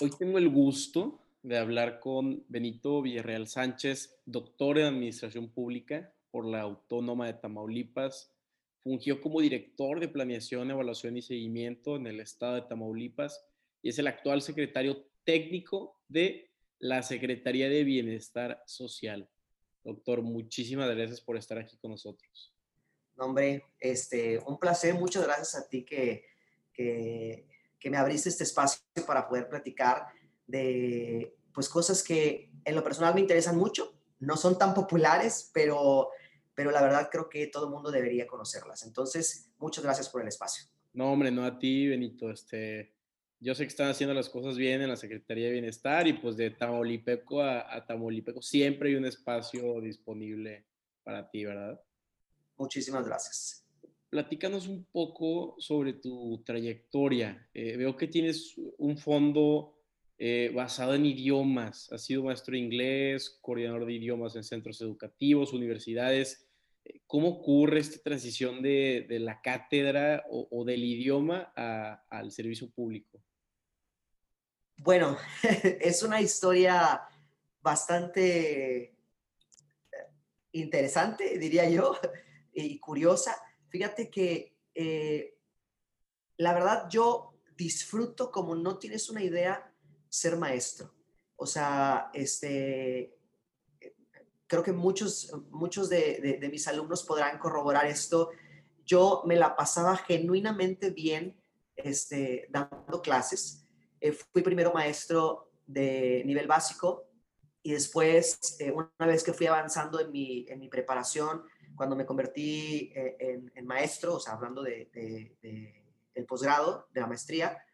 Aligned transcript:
Hoy 0.00 0.10
tengo 0.18 0.38
el 0.38 0.48
gusto 0.48 1.20
de 1.44 1.56
hablar 1.56 2.00
con 2.00 2.44
Benito 2.48 3.00
Villarreal 3.00 3.46
Sánchez, 3.46 4.18
doctor 4.26 4.76
en 4.78 4.86
Administración 4.86 5.48
Pública 5.48 6.12
por 6.32 6.46
la 6.46 6.62
Autónoma 6.62 7.26
de 7.26 7.34
Tamaulipas. 7.34 8.32
Fungió 8.82 9.20
como 9.20 9.40
director 9.40 10.00
de 10.00 10.08
Planeación, 10.08 10.72
Evaluación 10.72 11.16
y 11.16 11.22
Seguimiento 11.22 11.94
en 11.94 12.08
el 12.08 12.18
estado 12.18 12.56
de 12.56 12.62
Tamaulipas 12.62 13.46
y 13.82 13.90
es 13.90 13.98
el 14.00 14.08
actual 14.08 14.42
secretario 14.42 15.06
técnico 15.22 16.00
de 16.08 16.50
la 16.80 17.04
Secretaría 17.04 17.68
de 17.68 17.84
Bienestar 17.84 18.64
Social. 18.66 19.28
Doctor, 19.84 20.22
muchísimas 20.22 20.92
gracias 20.92 21.20
por 21.20 21.36
estar 21.36 21.56
aquí 21.56 21.76
con 21.76 21.92
nosotros. 21.92 22.52
hombre, 23.16 23.62
este, 23.78 24.40
un 24.44 24.58
placer. 24.58 24.94
Muchas 24.94 25.24
gracias 25.24 25.54
a 25.54 25.68
ti 25.68 25.84
que, 25.84 26.24
que 26.72 27.53
que 27.84 27.90
me 27.90 27.98
abriste 27.98 28.30
este 28.30 28.44
espacio 28.44 28.80
para 29.06 29.28
poder 29.28 29.46
platicar 29.46 30.06
de 30.46 31.36
pues 31.52 31.68
cosas 31.68 32.02
que 32.02 32.50
en 32.64 32.74
lo 32.74 32.82
personal 32.82 33.14
me 33.14 33.20
interesan 33.20 33.58
mucho, 33.58 33.94
no 34.20 34.38
son 34.38 34.56
tan 34.56 34.72
populares, 34.72 35.50
pero, 35.52 36.08
pero 36.54 36.70
la 36.70 36.80
verdad 36.80 37.10
creo 37.12 37.28
que 37.28 37.46
todo 37.48 37.66
el 37.66 37.72
mundo 37.72 37.90
debería 37.90 38.26
conocerlas. 38.26 38.84
Entonces, 38.84 39.50
muchas 39.58 39.84
gracias 39.84 40.08
por 40.08 40.22
el 40.22 40.28
espacio. 40.28 40.64
No, 40.94 41.12
hombre, 41.12 41.30
no 41.30 41.44
a 41.44 41.58
ti, 41.58 41.86
Benito. 41.86 42.30
Este, 42.30 42.94
yo 43.38 43.54
sé 43.54 43.64
que 43.64 43.68
están 43.68 43.90
haciendo 43.90 44.14
las 44.14 44.30
cosas 44.30 44.56
bien 44.56 44.80
en 44.80 44.88
la 44.88 44.96
Secretaría 44.96 45.48
de 45.48 45.52
Bienestar 45.52 46.06
y 46.08 46.14
pues 46.14 46.38
de 46.38 46.52
Tamaulipeco 46.52 47.42
a, 47.42 47.70
a 47.70 47.84
Tamaulipeco 47.84 48.40
siempre 48.40 48.88
hay 48.88 48.94
un 48.94 49.04
espacio 49.04 49.78
disponible 49.82 50.64
para 51.02 51.28
ti, 51.28 51.44
¿verdad? 51.44 51.78
Muchísimas 52.56 53.04
gracias 53.06 53.63
platícanos 54.14 54.68
un 54.68 54.84
poco 54.84 55.56
sobre 55.58 55.94
tu 55.94 56.40
trayectoria. 56.46 57.48
Eh, 57.52 57.76
veo 57.76 57.96
que 57.96 58.06
tienes 58.06 58.54
un 58.78 58.96
fondo 58.96 59.74
eh, 60.18 60.52
basado 60.54 60.94
en 60.94 61.04
idiomas. 61.04 61.90
Has 61.90 62.04
sido 62.04 62.22
maestro 62.22 62.52
de 62.52 62.58
inglés, 62.58 63.40
coordinador 63.42 63.84
de 63.84 63.94
idiomas 63.94 64.36
en 64.36 64.44
centros 64.44 64.80
educativos, 64.80 65.52
universidades. 65.52 66.46
Eh, 66.84 67.00
¿Cómo 67.08 67.26
ocurre 67.26 67.80
esta 67.80 68.00
transición 68.04 68.62
de, 68.62 69.04
la 69.18 69.40
cátedra 69.42 70.22
o, 70.30 70.64
del 70.64 70.84
idioma 70.84 71.52
al 72.08 72.30
servicio 72.30 72.70
público? 72.70 73.20
Bueno, 74.76 75.18
es 75.80 76.04
una 76.04 76.20
historia 76.20 77.00
bastante 77.60 78.94
interesante, 80.52 81.36
diría 81.36 81.68
yo, 81.68 81.98
y 82.54 82.78
curiosa 82.78 83.34
Fíjate 83.74 84.08
que 84.08 84.56
eh, 84.72 85.36
la 86.36 86.54
verdad 86.54 86.88
yo 86.88 87.34
disfruto 87.56 88.30
como 88.30 88.54
no 88.54 88.78
tienes 88.78 89.10
una 89.10 89.20
idea 89.20 89.68
ser 90.08 90.36
maestro. 90.36 90.94
O 91.34 91.44
sea, 91.44 92.08
este, 92.14 93.18
creo 94.46 94.62
que 94.62 94.70
muchos, 94.70 95.32
muchos 95.50 95.88
de, 95.88 96.38
mis 96.52 96.68
alumnos 96.68 97.02
podrán 97.02 97.36
corroborar 97.36 97.86
esto. 97.86 98.30
Yo 98.86 99.24
me 99.26 99.34
la 99.34 99.56
pasaba 99.56 99.96
genuinamente 99.96 100.90
bien 100.90 101.36
este, 101.74 102.46
dando 102.50 103.02
clases. 103.02 103.66
Eh, 104.00 104.12
fui 104.12 104.42
primero 104.42 104.72
maestro 104.72 105.50
de 105.66 106.22
nivel 106.24 106.46
básico 106.46 107.08
y 107.66 107.72
después, 107.72 108.56
eh, 108.60 108.70
una 108.70 109.06
vez 109.06 109.24
que 109.24 109.32
fui 109.32 109.46
avanzando 109.46 109.98
en 109.98 110.12
mi, 110.12 110.44
en 110.50 110.60
mi 110.60 110.68
preparación, 110.68 111.44
cuando 111.74 111.96
me 111.96 112.04
convertí 112.04 112.92
eh, 112.94 113.40
en, 113.54 113.66
maestro, 113.66 114.16
o 114.16 114.20
sea, 114.20 114.34
hablando 114.34 114.62
de, 114.62 114.90
el 116.14 116.26
posgrado, 116.26 116.88
de 116.92 117.00
la 117.00 117.06
maestría, 117.06 117.64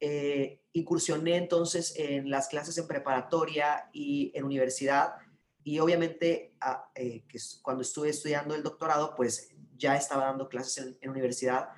eh, 0.00 0.62
incursioné 0.72 1.36
entonces 1.36 1.92
en 1.94 2.30
las 2.30 2.48
clases 2.48 2.78
en 2.78 2.88
preparatoria 2.88 3.90
y 3.92 4.32
en 4.34 4.44
universidad. 4.44 5.16
Y 5.62 5.78
obviamente, 5.78 6.56
ah, 6.62 6.90
que 6.94 7.38
cuando 7.60 7.82
estuve 7.82 8.08
estudiando 8.08 8.54
el 8.54 8.62
doctorado, 8.62 9.14
pues 9.14 9.50
ya 9.76 9.94
estaba 9.94 10.24
dando 10.24 10.48
clases 10.48 10.78
en, 10.78 10.96
en, 11.02 11.10
universidad. 11.10 11.68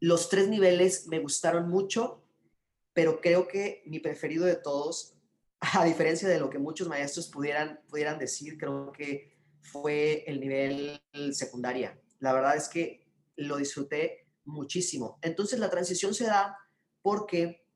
Los 0.00 0.28
tres 0.28 0.48
niveles 0.48 1.06
me 1.06 1.20
gustaron 1.20 1.68
mucho, 1.68 2.24
pero 2.92 3.20
creo 3.20 3.46
que 3.46 3.84
mi 3.86 4.00
preferido 4.00 4.44
de 4.44 4.56
todos, 4.56 5.13
a 5.72 5.84
diferencia 5.84 6.28
de 6.28 6.38
lo 6.38 6.50
que 6.50 6.58
muchos 6.58 6.88
maestros 6.88 7.28
pudieran, 7.28 7.80
pudieran 7.88 8.18
decir, 8.18 8.58
creo 8.58 8.92
que 8.92 9.36
fue 9.60 10.24
el 10.26 10.40
nivel 10.40 11.00
secundaria. 11.32 11.98
La 12.18 12.32
verdad 12.32 12.56
es 12.56 12.68
que 12.68 13.06
lo 13.36 13.56
disfruté 13.56 14.28
muchísimo. 14.44 15.18
Entonces 15.22 15.58
la 15.58 15.70
transición 15.70 16.14
se 16.14 16.26
da 16.26 16.58
porque 17.02 17.66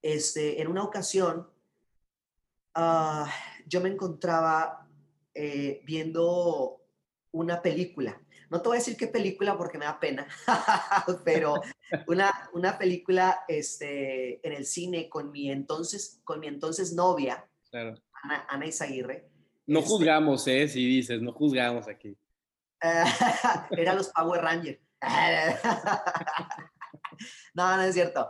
este, 0.00 0.60
en 0.60 0.68
una 0.68 0.84
ocasión 0.84 1.48
ah, 2.74 3.30
yo 3.66 3.80
me 3.80 3.90
encontraba 3.90 4.88
eh, 5.34 5.82
viendo 5.84 6.82
una 7.30 7.62
película. 7.62 8.21
No 8.52 8.60
te 8.60 8.68
voy 8.68 8.76
a 8.76 8.80
decir 8.80 8.98
qué 8.98 9.06
película 9.06 9.56
porque 9.56 9.78
me 9.78 9.86
da 9.86 9.98
pena, 9.98 10.26
pero 11.24 11.54
una, 12.06 12.50
una 12.52 12.76
película 12.76 13.44
este, 13.48 14.46
en 14.46 14.52
el 14.52 14.66
cine 14.66 15.08
con 15.08 15.32
mi 15.32 15.50
entonces, 15.50 16.20
con 16.22 16.38
mi 16.38 16.48
entonces 16.48 16.92
novia, 16.92 17.48
Ana, 17.72 18.46
Ana 18.50 18.66
Isaguirre. 18.66 19.26
No 19.66 19.78
este 19.78 19.90
juzgamos, 19.90 20.46
¿eh? 20.48 20.68
Si 20.68 20.86
dices, 20.86 21.22
no 21.22 21.32
juzgamos 21.32 21.88
aquí. 21.88 22.14
Eran 23.70 23.96
los 23.96 24.10
Power 24.10 24.42
Rangers. 24.42 24.80
no, 27.54 27.76
no 27.76 27.82
es 27.82 27.94
cierto. 27.94 28.28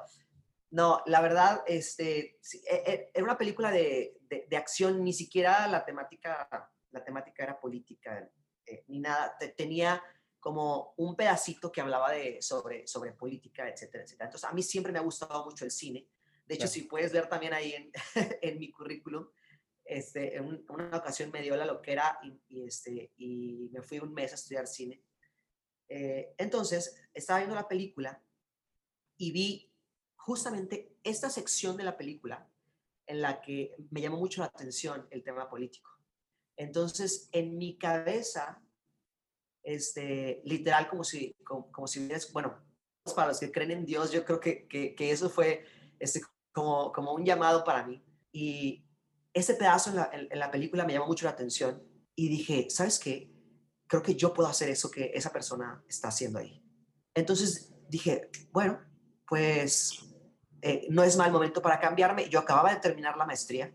No, 0.70 1.02
la 1.06 1.20
verdad, 1.20 1.64
este, 1.66 2.38
e, 2.70 2.76
e, 2.86 3.10
era 3.12 3.24
una 3.24 3.36
película 3.36 3.72
de, 3.72 4.18
de, 4.28 4.56
acción, 4.56 5.02
ni 5.02 5.12
siquiera 5.12 5.66
la 5.66 5.84
temática, 5.84 6.48
la 6.92 7.02
temática 7.02 7.42
era 7.42 7.58
política, 7.58 8.30
eh, 8.72 8.84
ni 8.88 9.00
nada. 9.00 9.36
tenía 9.56 10.02
como 10.40 10.94
un 10.96 11.14
pedacito 11.14 11.70
que 11.70 11.80
hablaba 11.80 12.10
de, 12.10 12.42
sobre, 12.42 12.86
sobre 12.86 13.12
política, 13.12 13.68
etcétera, 13.68 14.04
etcétera. 14.04 14.26
Entonces, 14.26 14.48
a 14.50 14.52
mí 14.52 14.62
siempre 14.62 14.92
me 14.92 14.98
ha 14.98 15.02
gustado 15.02 15.44
mucho 15.44 15.64
el 15.64 15.70
cine. 15.70 16.08
De 16.46 16.56
hecho, 16.56 16.66
si 16.66 16.82
puedes 16.82 17.12
ver 17.12 17.28
también 17.28 17.54
ahí 17.54 17.72
en, 17.72 17.92
en 18.42 18.58
mi 18.58 18.72
currículum, 18.72 19.28
este, 19.84 20.36
en 20.36 20.64
una 20.68 20.96
ocasión 20.96 21.30
me 21.30 21.42
dio 21.42 21.56
la 21.56 21.66
loquera 21.66 22.18
y, 22.48 22.64
este, 22.64 23.12
y 23.16 23.68
me 23.72 23.82
fui 23.82 23.98
un 23.98 24.12
mes 24.12 24.32
a 24.32 24.36
estudiar 24.36 24.66
cine. 24.66 25.02
Eh, 25.88 26.34
entonces, 26.38 26.96
estaba 27.12 27.40
viendo 27.40 27.54
la 27.54 27.68
película 27.68 28.22
y 29.16 29.32
vi 29.32 29.72
justamente 30.16 30.96
esta 31.02 31.30
sección 31.30 31.76
de 31.76 31.84
la 31.84 31.96
película 31.96 32.48
en 33.06 33.20
la 33.20 33.40
que 33.40 33.74
me 33.90 34.00
llamó 34.00 34.18
mucho 34.18 34.40
la 34.40 34.46
atención 34.46 35.06
el 35.10 35.22
tema 35.22 35.50
político. 35.50 35.90
Entonces, 36.56 37.28
en 37.32 37.58
mi 37.58 37.76
cabeza, 37.76 38.61
este, 39.62 40.42
literal, 40.44 40.88
como 40.88 41.04
si, 41.04 41.36
como, 41.44 41.86
si 41.86 42.08
bueno, 42.32 42.58
para 43.14 43.28
los 43.28 43.40
que 43.40 43.52
creen 43.52 43.70
en 43.70 43.86
Dios, 43.86 44.10
yo 44.12 44.24
creo 44.24 44.40
que, 44.40 44.66
que, 44.68 45.10
eso 45.10 45.28
fue 45.30 45.64
este, 45.98 46.20
como, 46.52 46.92
como 46.92 47.12
un 47.14 47.24
llamado 47.24 47.64
para 47.64 47.84
mí. 47.86 48.04
Y 48.32 48.84
ese 49.32 49.54
pedazo 49.54 49.90
en 50.12 50.38
la, 50.38 50.50
película 50.50 50.84
me 50.84 50.92
llamó 50.92 51.06
mucho 51.06 51.24
la 51.24 51.32
atención 51.32 51.82
y 52.14 52.28
dije, 52.28 52.68
¿sabes 52.70 52.98
qué? 52.98 53.30
Creo 53.86 54.02
que 54.02 54.14
yo 54.14 54.32
puedo 54.32 54.48
hacer 54.48 54.68
eso 54.68 54.90
que 54.90 55.10
esa 55.14 55.32
persona 55.32 55.82
está 55.88 56.08
haciendo 56.08 56.38
ahí. 56.38 56.62
Entonces 57.14 57.72
dije, 57.88 58.30
bueno, 58.52 58.80
pues 59.26 59.98
eh, 60.60 60.86
no 60.90 61.02
es 61.02 61.16
mal 61.16 61.32
momento 61.32 61.60
para 61.60 61.78
cambiarme. 61.78 62.28
Yo 62.28 62.38
acababa 62.40 62.72
de 62.72 62.80
terminar 62.80 63.16
la 63.16 63.26
maestría. 63.26 63.74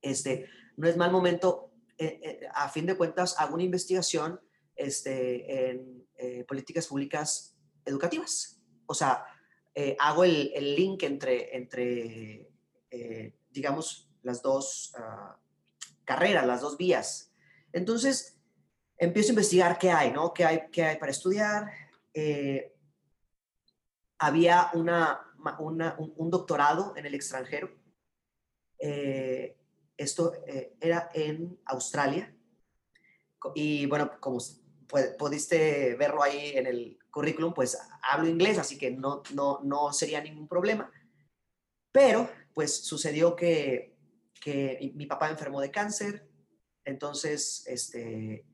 Este, 0.00 0.48
no 0.76 0.88
es 0.88 0.96
mal 0.96 1.10
momento, 1.10 1.72
eh, 1.98 2.20
eh, 2.22 2.48
a 2.54 2.68
fin 2.68 2.86
de 2.86 2.96
cuentas, 2.96 3.36
hago 3.38 3.54
una 3.54 3.64
investigación 3.64 4.40
este, 4.80 5.70
en 5.70 6.06
políticas 6.46 6.86
públicas 6.86 7.56
educativas. 7.84 8.60
O 8.86 8.94
sea, 8.94 9.24
hago 9.98 10.24
el, 10.24 10.52
el, 10.54 10.74
link 10.74 11.02
entre, 11.04 11.56
entre 11.56 12.50
digamos, 13.50 14.08
las 14.22 14.42
dos 14.42 14.92
ah, 14.96 15.38
carreras, 16.04 16.46
las 16.46 16.60
dos 16.60 16.76
vías. 16.76 17.32
Entonces, 17.72 18.38
empiezo 18.96 19.28
a 19.28 19.30
investigar 19.30 19.78
qué 19.78 19.90
hay, 19.90 20.12
¿no? 20.12 20.32
¿Qué 20.32 20.44
hay, 20.44 20.62
qué 20.70 20.84
hay 20.84 20.96
para 20.98 21.12
estudiar? 21.12 21.70
Eh, 22.12 22.74
había 24.18 24.70
una, 24.74 25.20
un, 25.58 26.30
doctorado 26.30 26.94
en 26.96 27.06
el 27.06 27.14
extranjero. 27.14 27.70
Eh, 28.78 29.56
esto 29.96 30.34
eh, 30.46 30.76
era 30.80 31.10
en 31.14 31.58
Australia. 31.66 32.34
Y 33.54 33.86
bueno, 33.86 34.10
como 34.20 34.38
pudiste 35.18 35.94
verlo 35.94 36.22
ahí 36.22 36.52
en 36.54 36.66
el 36.66 36.98
currículum, 37.10 37.54
pues 37.54 37.78
hablo 38.02 38.28
inglés, 38.28 38.58
así 38.58 38.76
que 38.76 38.90
no, 38.90 39.22
no, 39.34 39.60
no 39.62 39.92
sería 39.92 40.20
ningún 40.20 40.48
problema. 40.48 40.90
Pero 41.92 42.28
pues 42.54 42.84
sucedió 42.84 43.36
que 43.36 43.90
que 44.40 44.92
mi 44.94 45.06
papá 45.06 45.28
enfermó 45.28 45.60
de 45.60 45.70
cáncer, 45.70 46.26
entonces, 46.84 47.64
este, 47.66 48.44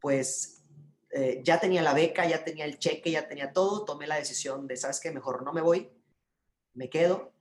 pues 0.00 0.64
eh, 1.10 1.42
ya 1.44 1.60
tenía 1.60 1.82
la 1.82 1.94
beca, 1.94 2.26
ya 2.26 2.42
tenía 2.42 2.64
el 2.64 2.78
cheque, 2.78 3.10
ya 3.10 3.28
tenía 3.28 3.52
todo, 3.52 3.84
tomé 3.84 4.06
la 4.06 4.16
decisión 4.16 4.66
de, 4.66 4.76
¿sabes 4.76 4.98
qué? 4.98 5.10
Mejor 5.10 5.44
no 5.44 5.52
me 5.52 5.60
voy, 5.60 5.90
me 6.74 6.88
quedo. 6.88 7.32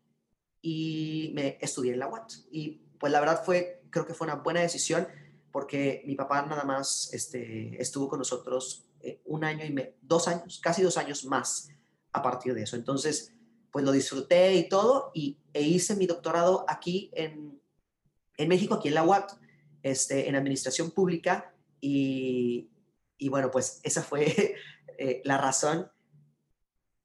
y 0.62 1.32
me 1.36 1.58
estudié 1.62 1.94
en 1.94 2.00
la 2.00 2.08
UAT. 2.10 2.34
Y 2.52 2.82
pues 3.00 3.14
la 3.14 3.22
verdad 3.22 3.44
fue, 3.46 3.82
creo 3.92 4.06
que 4.06 4.14
fue 4.14 4.28
una 4.28 4.36
buena 4.36 4.60
decisión 4.60 5.08
porque 5.52 6.04
mi 6.06 6.16
papá 6.16 6.46
nada 6.46 6.64
más 6.64 7.10
este, 7.14 7.82
estuvo 7.82 8.08
con 8.08 8.20
nosotros 8.20 8.86
eh, 9.02 9.22
un 9.26 9.44
año 9.44 9.66
y 9.66 9.72
me, 9.72 9.96
dos 10.02 10.28
años, 10.28 10.60
casi 10.62 10.82
dos 10.82 10.98
años 10.98 11.26
más 11.26 11.70
a 12.12 12.22
partir 12.22 12.54
de 12.54 12.64
eso. 12.64 12.76
Entonces, 12.76 13.34
pues 13.72 13.86
lo 13.86 13.92
disfruté 13.92 14.56
y 14.56 14.68
todo 14.68 15.12
y, 15.14 15.38
e 15.54 15.62
hice 15.62 15.96
mi 15.96 16.06
doctorado 16.08 16.66
aquí 16.68 17.12
en, 17.14 17.62
en 18.38 18.48
México, 18.48 18.76
aquí 18.76 18.88
en 18.88 18.96
la 18.96 19.04
UAT, 19.04 19.32
este, 19.84 20.28
en 20.28 20.36
Administración 20.36 20.92
Pública 20.92 21.54
y, 21.80 22.70
y 23.18 23.30
bueno, 23.30 23.52
pues 23.52 23.80
esa 23.84 24.04
fue 24.04 24.56
eh, 24.98 25.22
la 25.24 25.38
razón. 25.38 25.92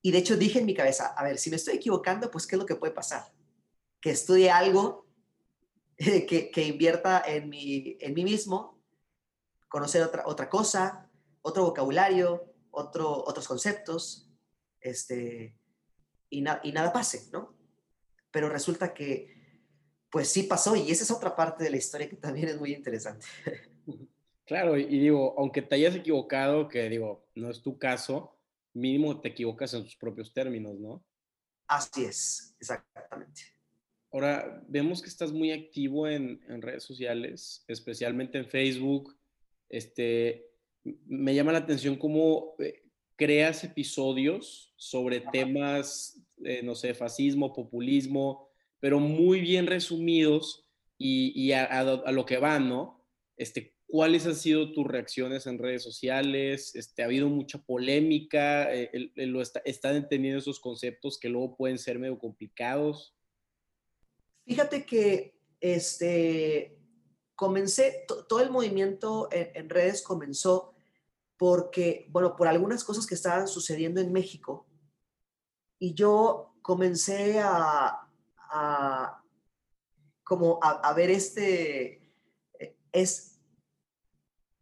Y 0.02 0.11
de 0.11 0.19
hecho 0.19 0.37
dije 0.37 0.58
en 0.58 0.67
mi 0.67 0.75
cabeza, 0.75 1.14
a 1.17 1.25
ver, 1.25 1.38
si 1.38 1.50
me 1.50 1.56
estoy 1.56 1.75
equivocando, 1.75 2.31
pues 2.31 2.47
¿qué 2.47 2.56
es 2.56 2.61
lo 2.61 2.67
que 2.67 2.76
puede 2.76 2.93
pasar? 2.93 3.32
Que 4.00 4.11
estudie 4.11 4.50
algo, 4.50 5.04
que, 6.29 6.50
que, 6.50 6.62
invierta 6.67 7.23
en 7.26 7.49
mí, 7.49 7.96
en 8.00 8.14
mí 8.14 8.25
mismo, 8.25 8.82
conocer 9.69 10.02
otra, 10.02 10.25
otra 10.26 10.49
cosa, 10.49 11.11
otro 11.43 11.64
vocabulario, 11.64 12.55
otro, 12.70 13.25
otros 13.25 13.46
conceptos, 13.46 14.31
este, 14.81 15.56
y, 16.31 16.38
y 16.38 16.73
nada 16.73 16.93
pase, 16.93 17.29
¿no? 17.32 17.56
Pero 18.31 18.49
resulta 18.49 18.93
que, 18.93 19.35
pues 20.11 20.29
sí 20.29 20.44
pasó, 20.44 20.76
y 20.76 20.91
esa 20.91 21.05
es 21.05 21.11
otra 21.11 21.35
parte 21.35 21.64
de 21.64 21.70
la 21.70 21.76
historia 21.76 22.08
que 22.08 22.17
también 22.17 22.49
es 22.49 22.58
muy 22.58 22.73
interesante. 22.73 23.26
Claro, 24.47 24.76
y 24.76 24.99
digo, 24.99 25.35
aunque 25.38 25.62
te 25.62 25.75
hayas 25.76 25.94
equivocado, 25.94 26.69
que 26.69 26.87
digo, 26.90 27.26
no 27.35 27.49
es 27.49 27.62
tu 27.62 27.79
caso, 27.79 28.38
mínimo 28.75 29.19
te 29.19 29.29
equivocas 29.29 29.73
en 29.73 29.85
tus 29.85 29.97
propios 29.97 30.35
términos, 30.35 30.79
¿no? 30.79 31.02
Así 31.67 32.05
es, 32.05 32.55
exactamente. 32.61 33.54
Ahora, 34.14 34.62
vemos 34.69 35.02
que 35.02 35.08
estás 35.08 35.32
muy 35.32 35.50
activo 35.50 36.06
en, 36.06 36.40
redes 36.62 36.84
sociales, 36.84 37.64
especialmente 37.66 38.38
en 38.38 38.46
Facebook. 38.46 39.19
Este, 39.69 40.52
me 41.05 41.34
llama 41.34 41.50
la 41.50 41.58
atención 41.58 41.96
cómo 41.96 42.55
eh, 42.61 42.84
creas 43.16 43.64
episodios 43.64 44.72
sobre 44.76 45.19
temas, 45.32 46.25
eh, 46.44 46.62
no 46.62 46.76
sé, 46.76 46.94
fascismo, 46.94 47.52
populismo, 47.52 48.49
pero 48.78 49.00
muy 49.00 49.40
bien 49.40 49.66
resumidos 49.66 50.64
y, 50.96 51.50
a, 51.50 51.82
lo 52.12 52.25
que 52.25 52.38
van, 52.38 52.69
¿no? 52.69 53.05
Este, 53.37 53.75
¿Cuáles 53.88 54.26
han 54.26 54.37
sido 54.37 54.70
tus 54.70 54.87
reacciones 54.87 55.49
en 55.49 55.58
redes 55.58 55.82
sociales? 55.82 56.76
Este, 56.76 57.02
¿Ha 57.02 57.06
habido 57.06 57.28
mucha 57.28 57.58
polémica? 57.58 58.72
Eh, 58.72 59.11
lo 59.16 59.43
¿Están 59.43 59.96
entendiendo 59.96 60.38
esos 60.38 60.61
conceptos 60.61 61.19
que 61.19 61.28
luego 61.28 61.56
pueden 61.56 61.78
ser 61.78 61.99
medio 61.99 62.16
complicados? 62.16 63.16
Fíjate 64.46 64.85
que 64.85 65.38
este, 65.61 66.79
comencé, 67.35 68.05
todo 68.29 68.41
el 68.41 68.50
movimiento 68.50 69.29
en, 69.32 69.69
redes 69.70 70.02
comenzó 70.02 70.75
porque, 71.37 72.06
bueno, 72.11 72.37
por 72.37 72.46
algunas 72.46 72.85
cosas 72.85 73.06
que 73.06 73.14
estaban 73.14 73.49
sucediendo 73.49 74.00
en 74.00 74.12
México 74.12 74.67
y 75.79 75.94
yo 75.94 76.55
comencé 76.62 77.41
a, 77.43 78.08
como 80.23 80.61
a, 80.62 80.93
ver 80.94 81.11
este, 81.11 82.12
es, 82.93 83.40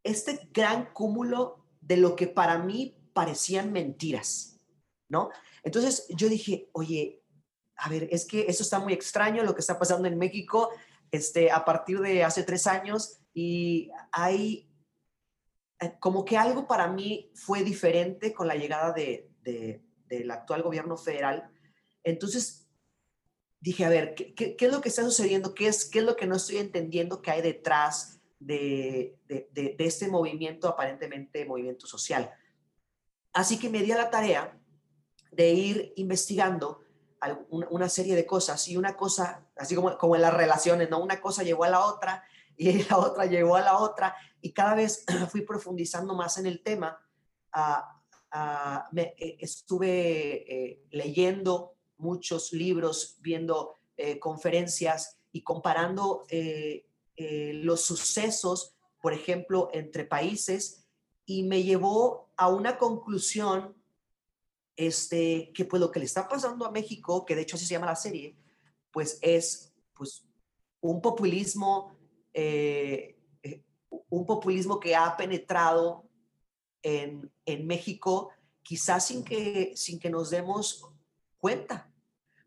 este 0.02 0.48
gran 0.52 0.92
cúmulo 0.92 1.66
de 1.80 1.96
lo 1.96 2.16
que 2.16 2.26
para 2.26 2.58
mí 2.58 2.96
parecían 3.12 3.72
mentiras, 3.72 4.60
¿no? 5.08 5.30
Entonces 5.62 6.06
yo 6.10 6.28
dije, 6.28 6.70
oye, 6.72 7.21
a 7.76 7.88
ver, 7.88 8.08
es 8.10 8.24
que 8.24 8.46
eso 8.48 8.62
está 8.62 8.78
muy 8.78 8.92
extraño 8.92 9.42
lo 9.42 9.54
que 9.54 9.60
está 9.60 9.78
pasando 9.78 10.08
en 10.08 10.18
México 10.18 10.70
este, 11.10 11.50
a 11.50 11.64
partir 11.64 12.00
de 12.00 12.24
hace 12.24 12.42
tres 12.42 12.66
años 12.66 13.18
y 13.34 13.90
hay 14.12 14.70
eh, 15.80 15.94
como 16.00 16.24
que 16.24 16.36
algo 16.36 16.66
para 16.66 16.88
mí 16.88 17.30
fue 17.34 17.62
diferente 17.62 18.32
con 18.32 18.46
la 18.46 18.54
llegada 18.54 18.92
de, 18.92 19.30
del 19.42 20.30
actual 20.30 20.62
gobierno 20.62 20.96
federal. 20.96 21.50
Entonces 22.04 22.68
dije, 23.60 23.84
a 23.84 23.88
ver, 23.88 24.14
¿qué, 24.14 24.34
¿qué, 24.34 24.56
es 24.58 24.72
lo 24.72 24.80
que 24.80 24.88
está 24.88 25.02
sucediendo? 25.02 25.54
¿Qué 25.54 25.68
es, 25.68 25.84
¿Qué 25.84 26.00
es 26.00 26.04
lo 26.04 26.16
que 26.16 26.26
no 26.26 26.36
estoy 26.36 26.58
entendiendo 26.58 27.22
que 27.22 27.30
hay 27.30 27.42
detrás? 27.42 28.22
de, 28.46 29.18
de, 29.28 29.76
este 29.78 30.08
movimiento, 30.08 30.68
aparentemente 30.68 31.44
movimiento 31.44 31.86
social. 31.86 32.30
Así 33.32 33.58
que 33.58 33.70
me 33.70 33.82
di 33.82 33.92
a 33.92 33.96
la 33.96 34.10
tarea 34.10 34.58
de 35.30 35.50
ir 35.52 35.92
investigando 35.96 36.81
una, 37.50 37.88
serie 37.88 38.16
de 38.16 38.26
cosas 38.26 38.66
y 38.68 38.76
una 38.76 38.96
cosa, 38.96 39.46
así 39.56 39.74
como, 39.74 39.96
como 39.98 40.16
en 40.16 40.22
las 40.22 40.34
relaciones, 40.34 40.90
¿no? 40.90 41.00
Una 41.00 41.20
cosa 41.20 41.42
llegó 41.42 41.64
a 41.64 41.70
la 41.70 41.84
otra 41.84 42.24
y 42.56 42.82
la 42.88 42.98
otra 42.98 43.26
llegó 43.26 43.56
a 43.56 43.62
la 43.62 43.78
otra 43.78 44.14
y 44.40 44.52
cada 44.52 44.74
vez 44.74 45.04
fui 45.30 45.42
profundizando 45.42 46.14
más 46.14 46.38
en 46.38 46.46
el 46.46 46.62
tema. 46.62 46.98
me, 48.92 49.14
eh, 49.18 49.36
estuve 49.40 50.52
eh, 50.52 50.82
leyendo 50.90 51.76
muchos 51.98 52.52
libros, 52.52 53.16
viendo 53.20 53.76
eh, 53.96 54.18
conferencias 54.18 55.18
y 55.30 55.42
comparando 55.42 56.24
eh, 56.28 56.84
los 57.62 57.82
sucesos, 57.82 58.74
por 59.00 59.12
ejemplo, 59.12 59.70
entre 59.72 60.04
países, 60.04 60.86
y 61.24 61.44
me 61.44 61.62
llevó 61.62 62.32
a 62.36 62.48
una 62.48 62.78
conclusión 62.78 63.76
este, 64.76 65.52
que 65.54 65.64
pues 65.64 65.80
lo 65.80 65.90
que 65.90 66.00
le 66.00 66.06
está 66.06 66.28
pasando 66.28 66.64
a 66.64 66.70
México, 66.70 67.24
que 67.24 67.34
de 67.34 67.42
hecho 67.42 67.56
así 67.56 67.66
se 67.66 67.74
llama 67.74 67.86
la 67.86 67.96
serie, 67.96 68.36
pues 68.90 69.18
es 69.22 69.72
pues, 69.94 70.26
un 70.80 71.00
populismo, 71.00 71.96
eh, 72.32 73.18
eh, 73.42 73.62
un 74.08 74.26
populismo 74.26 74.80
que 74.80 74.94
ha 74.96 75.16
penetrado 75.16 76.08
en, 76.82 77.30
en 77.44 77.66
México, 77.66 78.30
quizás 78.62 79.06
sin 79.06 79.24
que, 79.24 79.72
sin 79.76 79.98
que 79.98 80.10
nos 80.10 80.30
demos 80.30 80.88
cuenta 81.38 81.92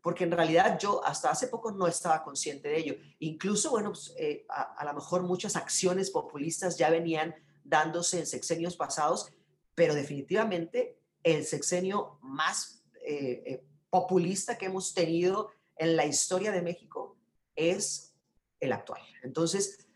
porque 0.06 0.22
en 0.22 0.30
realidad 0.30 0.78
yo 0.78 1.04
hasta 1.04 1.30
hace 1.30 1.48
poco 1.48 1.72
no 1.72 1.88
estaba 1.88 2.22
consciente 2.22 2.68
de 2.68 2.78
ello. 2.78 2.94
Incluso, 3.18 3.70
bueno, 3.72 3.90
pues, 3.90 4.14
eh, 4.16 4.46
a, 4.48 4.84
lo 4.84 4.94
mejor 4.94 5.24
muchas 5.24 5.56
acciones 5.56 6.12
populistas 6.12 6.78
ya 6.78 6.90
venían 6.90 7.34
dándose 7.64 8.20
en 8.20 8.26
sexenios 8.26 8.76
pasados, 8.76 9.32
pero 9.74 9.96
definitivamente 9.96 10.96
el 11.34 11.44
sexenio 11.44 12.18
más 12.22 12.82
eh, 13.06 13.42
eh, 13.46 13.64
populista 13.90 14.56
que 14.56 14.66
hemos 14.66 14.94
tenido 14.94 15.50
en 15.76 15.96
la 15.96 16.06
historia 16.06 16.52
de 16.52 16.62
México 16.62 17.18
es 17.54 18.14
el 18.60 18.72
actual. 18.72 19.02
Entonces, 19.22 19.86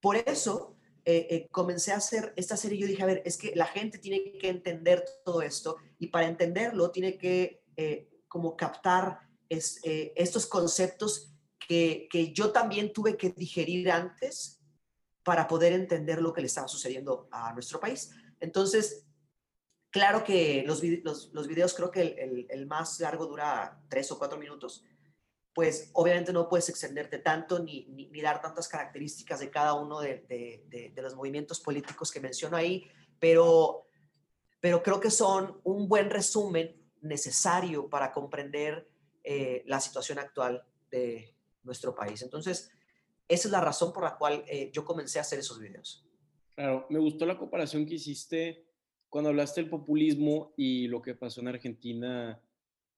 por 0.00 0.16
eso 0.16 0.74
comencé 1.50 1.92
a 1.92 1.96
hacer 1.96 2.34
esta 2.36 2.54
serie. 2.54 2.78
Yo 2.78 2.86
dije, 2.86 3.02
a 3.02 3.06
ver, 3.06 3.22
es 3.24 3.38
que 3.38 3.56
la 3.56 3.64
gente 3.64 3.96
tiene 3.96 4.36
que 4.38 4.50
entender 4.50 5.02
todo 5.24 5.40
esto 5.40 5.78
y 5.98 6.08
para 6.08 6.26
entenderlo 6.26 6.90
tiene 6.90 7.16
que 7.16 7.62
como 8.28 8.56
captar 8.58 9.28
eh, 9.50 10.12
estos 10.14 10.46
conceptos 10.46 11.32
que, 11.58 12.08
yo 12.34 12.50
también 12.50 12.92
tuve 12.92 13.16
que 13.16 13.30
digerir 13.30 13.90
antes 13.90 14.60
para 15.22 15.46
poder 15.46 15.72
entender 15.72 16.22
lo 16.22 16.32
que 16.32 16.40
le 16.40 16.46
estaba 16.46 16.68
sucediendo 16.68 17.28
a 17.30 17.52
nuestro 17.52 17.80
país. 17.80 18.10
Entonces, 18.40 19.06
claro 19.90 20.24
que 20.24 20.64
los, 20.66 20.82
los, 21.32 21.48
videos, 21.48 21.74
creo 21.74 21.90
que 21.90 22.46
el, 22.48 22.66
más 22.66 23.00
largo 23.00 23.26
dura 23.26 23.80
tres 23.88 24.10
o 24.12 24.18
cuatro 24.18 24.38
minutos, 24.38 24.84
pues 25.54 25.90
obviamente 25.94 26.32
no 26.32 26.48
puedes 26.48 26.68
extenderte 26.68 27.18
tanto 27.18 27.58
ni, 27.58 27.86
ni, 27.86 28.20
dar 28.20 28.40
tantas 28.40 28.68
características 28.68 29.40
de 29.40 29.50
cada 29.50 29.74
uno 29.74 30.00
de, 30.00 30.94
los 30.96 31.14
movimientos 31.14 31.60
políticos 31.60 32.12
que 32.12 32.20
menciono 32.20 32.56
ahí, 32.56 32.86
pero, 33.18 33.86
pero 34.60 34.82
creo 34.82 35.00
que 35.00 35.10
son 35.10 35.60
un 35.64 35.88
buen 35.88 36.10
resumen 36.10 36.76
necesario 37.00 37.88
para 37.88 38.12
comprender 38.12 38.88
eh, 39.24 39.62
la 39.66 39.80
situación 39.80 40.18
actual 40.18 40.64
de 40.90 41.34
nuestro 41.62 41.94
país. 41.94 42.22
Entonces, 42.22 42.70
esa 43.26 43.48
es 43.48 43.52
la 43.52 43.60
razón 43.60 43.92
por 43.92 44.04
la 44.04 44.16
cual 44.16 44.44
eh, 44.46 44.70
yo 44.72 44.84
comencé 44.84 45.18
a 45.18 45.22
hacer 45.22 45.38
esos 45.38 45.58
videos. 45.58 46.04
Claro, 46.54 46.86
me 46.88 46.98
gustó 46.98 47.26
la 47.26 47.38
comparación 47.38 47.86
que 47.86 47.94
hiciste 47.94 48.67
cuando 49.08 49.30
hablaste 49.30 49.62
del 49.62 49.70
populismo 49.70 50.52
y 50.56 50.88
lo 50.88 51.00
que 51.00 51.14
pasó 51.14 51.40
en 51.40 51.48
Argentina 51.48 52.40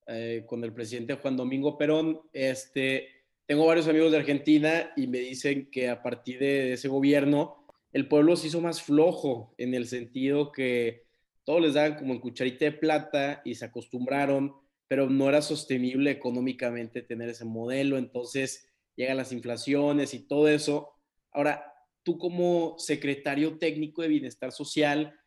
eh, 0.06 0.44
con 0.46 0.64
el 0.64 0.72
presidente 0.72 1.14
Juan 1.14 1.36
Domingo 1.36 1.78
Perón. 1.78 2.20
Este, 2.32 3.08
tengo 3.46 3.66
varios 3.66 3.86
amigos 3.86 4.10
de 4.12 4.18
Argentina 4.18 4.92
y 4.96 5.06
me 5.06 5.18
dicen 5.18 5.70
que 5.70 5.88
a 5.88 6.02
partir 6.02 6.38
de 6.40 6.72
ese 6.72 6.88
gobierno 6.88 7.66
el 7.92 8.08
pueblo 8.08 8.36
se 8.36 8.48
hizo 8.48 8.60
más 8.60 8.82
flojo 8.82 9.54
en 9.58 9.74
el 9.74 9.86
sentido 9.86 10.52
que 10.52 11.04
todos 11.44 11.60
les 11.60 11.74
daban 11.74 11.96
como 11.96 12.12
en 12.12 12.20
cucharita 12.20 12.64
de 12.64 12.72
plata 12.72 13.42
y 13.44 13.54
se 13.54 13.64
acostumbraron, 13.64 14.54
pero 14.88 15.08
no 15.08 15.28
era 15.28 15.42
sostenible 15.42 16.10
económicamente 16.10 17.02
tener 17.02 17.28
ese 17.28 17.44
modelo, 17.44 17.98
entonces 17.98 18.68
llegan 18.96 19.16
las 19.16 19.32
inflaciones 19.32 20.14
y 20.14 20.26
todo 20.26 20.48
eso. 20.48 20.90
Ahora, 21.32 21.72
tú 22.02 22.18
como 22.18 22.76
secretario 22.78 23.58
técnico 23.58 24.02
de 24.02 24.08
bienestar 24.08 24.52
social, 24.52 25.19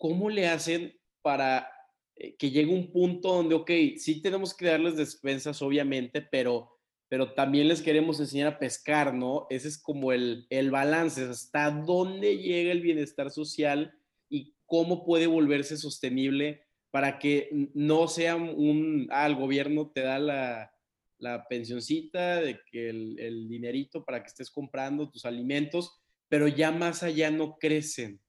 ¿cómo 0.00 0.30
le 0.30 0.48
hacen 0.48 0.98
para 1.20 1.70
eh, 2.16 2.34
que 2.36 2.50
llegue 2.50 2.72
un 2.72 2.90
punto 2.90 3.34
donde, 3.34 3.54
ok, 3.54 3.70
sí 3.98 4.22
tenemos 4.22 4.54
que 4.54 4.66
darles 4.66 4.96
despensas, 4.96 5.60
obviamente, 5.60 6.22
pero 6.22 6.80
pero 7.10 7.32
también 7.32 7.66
les 7.66 7.82
queremos 7.82 8.20
enseñar 8.20 8.46
a 8.46 8.58
pescar, 8.60 9.12
¿no? 9.12 9.48
Ese 9.50 9.66
es 9.66 9.82
como 9.82 10.12
el, 10.12 10.46
el 10.48 10.70
balance, 10.70 11.24
hasta 11.24 11.68
dónde 11.72 12.38
llega 12.38 12.70
el 12.70 12.82
bienestar 12.82 13.32
social 13.32 13.92
y 14.28 14.54
cómo 14.64 15.04
puede 15.04 15.26
volverse 15.26 15.76
sostenible 15.76 16.62
para 16.92 17.18
que 17.18 17.48
no 17.74 18.06
sea 18.06 18.36
un, 18.36 19.08
ah, 19.10 19.26
el 19.26 19.34
gobierno 19.34 19.90
te 19.92 20.02
da 20.02 20.20
la, 20.20 20.72
la 21.18 21.48
pensioncita, 21.48 22.40
de 22.40 22.60
que 22.70 22.90
el, 22.90 23.18
el, 23.18 23.48
dinerito 23.48 24.04
para 24.04 24.22
que 24.22 24.28
estés 24.28 24.48
comprando 24.48 25.10
tus 25.10 25.24
alimentos, 25.24 26.00
pero 26.28 26.46
ya 26.46 26.70
más 26.70 27.02
allá 27.02 27.32
no 27.32 27.58
crecen. 27.58 28.20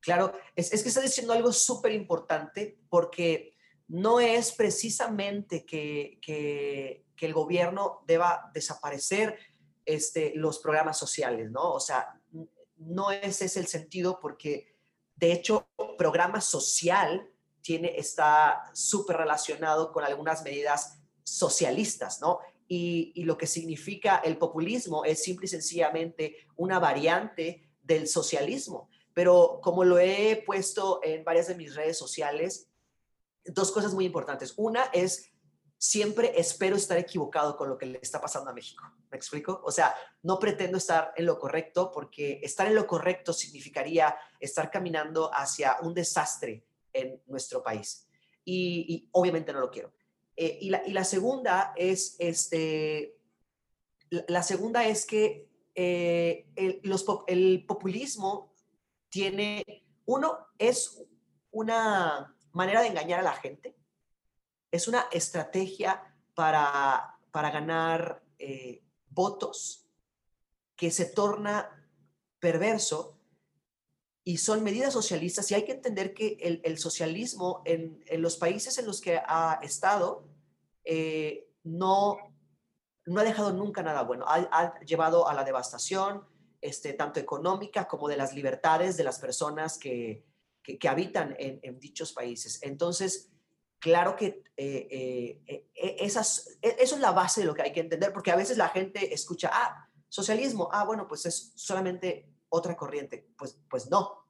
Claro, 0.00 0.32
es, 0.56 0.72
es 0.72 0.82
que 0.82 0.88
está 0.88 1.02
diciendo 1.02 1.32
algo 1.32 1.52
súper 1.52 1.92
importante 1.92 2.78
porque 2.88 3.54
no 3.88 4.20
es 4.20 4.52
precisamente 4.52 5.66
que, 5.66 6.18
que, 6.22 7.04
el 7.20 7.34
gobierno 7.34 8.02
deba 8.06 8.50
desaparecer 8.54 9.38
este, 9.84 10.32
los 10.36 10.58
programas 10.58 10.96
sociales, 10.96 11.50
¿no? 11.50 11.74
O 11.74 11.80
sea, 11.80 12.18
no 12.78 13.10
ese 13.10 13.44
es 13.44 13.58
el 13.58 13.66
sentido 13.66 14.18
porque, 14.18 14.74
de 15.16 15.32
hecho, 15.32 15.68
programa 15.98 16.40
social 16.40 17.30
tiene, 17.60 17.98
está 17.98 18.70
súper 18.72 19.18
relacionado 19.18 19.92
con 19.92 20.02
algunas 20.02 20.42
medidas 20.44 20.98
socialistas, 21.22 22.22
¿no? 22.22 22.38
Y, 22.66 23.12
y, 23.14 23.24
lo 23.24 23.36
que 23.36 23.46
significa 23.46 24.16
el 24.24 24.38
populismo 24.38 25.04
es 25.04 25.22
simple 25.22 25.44
y 25.44 25.48
sencillamente 25.48 26.36
una 26.56 26.78
variante 26.78 27.70
del 27.82 28.08
socialismo. 28.08 28.88
Pero 29.14 29.60
como 29.62 29.84
lo 29.84 29.98
he 29.98 30.42
puesto 30.46 31.00
en 31.02 31.24
varias 31.24 31.48
de 31.48 31.54
mis 31.54 31.74
redes 31.74 31.98
sociales, 31.98 32.70
dos 33.44 33.72
cosas 33.72 33.94
muy 33.94 34.04
importantes. 34.04 34.54
Una 34.56 34.84
es 34.92 35.30
siempre 35.80 36.38
espero 36.38 36.76
estar 36.76 36.98
equivocado 36.98 37.56
con 37.56 37.70
lo 37.70 37.78
que 37.78 37.86
le 37.86 37.98
está 38.02 38.20
pasando 38.20 38.50
a 38.50 38.52
México. 38.52 38.84
¿Me 39.10 39.16
explico? 39.16 39.62
O 39.64 39.72
sea, 39.72 39.94
no 40.22 40.38
pretendo 40.38 40.76
estar 40.76 41.12
en 41.16 41.24
lo 41.24 41.38
correcto 41.38 41.90
porque 41.90 42.38
estar 42.42 42.66
en 42.66 42.74
lo 42.74 42.86
correcto 42.86 43.32
significaría 43.32 44.14
estar 44.38 44.70
caminando 44.70 45.30
hacia 45.32 45.78
un 45.80 45.94
desastre 45.94 46.64
en 46.92 47.22
nuestro 47.26 47.62
país. 47.62 48.06
Y, 48.44 49.08
obviamente 49.12 49.52
no 49.52 49.60
lo 49.60 49.70
quiero. 49.70 49.92
Eh, 50.36 50.58
y, 50.60 50.70
la, 50.70 50.82
y, 50.86 50.92
la, 50.92 51.04
segunda 51.04 51.72
es, 51.76 52.16
este, 52.18 53.16
la 54.10 54.42
segunda 54.42 54.86
es 54.86 55.06
que 55.06 55.48
eh, 55.74 56.80
los, 56.82 57.06
el 57.26 57.64
populismo 57.66 58.49
tiene, 59.10 59.84
uno, 60.06 60.38
es 60.58 61.04
una 61.50 62.34
manera 62.52 62.80
de 62.80 62.88
engañar 62.88 63.20
a 63.20 63.24
la 63.24 63.34
gente 63.34 63.76
es 64.70 64.88
una 64.88 65.06
estrategia 65.10 66.02
para, 66.34 67.18
para 67.30 67.50
ganar 67.50 68.22
eh, 68.38 68.82
votos 69.08 69.86
que 70.76 70.90
se 70.90 71.06
torna 71.06 71.88
perverso 72.38 73.18
y 74.22 74.36
son 74.36 74.62
medidas 74.62 74.92
socialistas 74.92 75.50
y 75.50 75.54
hay 75.54 75.64
que 75.64 75.72
entender 75.72 76.14
que 76.14 76.60
el, 76.62 76.78
socialismo 76.78 77.62
en, 77.64 78.02
los 78.18 78.36
países 78.36 78.78
en 78.78 78.86
los 78.86 79.00
que 79.00 79.16
ha 79.18 79.58
estado 79.62 80.28
eh, 80.84 81.48
no, 81.64 82.18
no 83.06 83.20
ha 83.20 83.24
dejado 83.24 83.52
nunca 83.52 83.82
nada 83.82 84.02
bueno, 84.02 84.24
ha, 84.28 84.78
llevado 84.80 85.26
a 85.26 85.34
la 85.34 85.44
devastación, 85.44 86.24
este, 86.60 86.92
tanto 86.92 87.20
económica 87.20 87.88
como 87.88 88.08
de 88.08 88.16
las 88.16 88.34
libertades 88.34 88.96
de 88.96 89.04
las 89.04 89.18
personas 89.18 89.78
que, 89.78 90.24
que, 90.62 90.88
habitan 90.88 91.34
en, 91.38 91.78
dichos 91.80 92.12
países. 92.12 92.58
Entonces, 92.62 93.30
claro 93.78 94.14
que 94.16 94.44
eh, 94.56 95.40
eh, 95.46 95.66
eh, 95.74 95.96
esas, 96.00 96.58
e, 96.60 96.76
eso 96.78 96.94
es 96.94 97.00
la 97.00 97.12
base 97.12 97.40
de 97.40 97.46
lo 97.46 97.54
que 97.54 97.62
hay 97.62 97.72
que 97.72 97.80
entender, 97.80 98.12
porque 98.12 98.30
a 98.30 98.36
veces 98.36 98.56
la 98.56 98.68
gente 98.68 99.12
escucha, 99.12 99.50
ah, 99.52 99.88
socialismo, 100.08 100.68
ah, 100.72 100.84
bueno, 100.84 101.08
pues 101.08 101.26
es 101.26 101.52
solamente 101.56 102.28
otra 102.50 102.76
corriente. 102.76 103.28
Pues, 103.36 103.58
pues 103.68 103.90
no. 103.90 104.26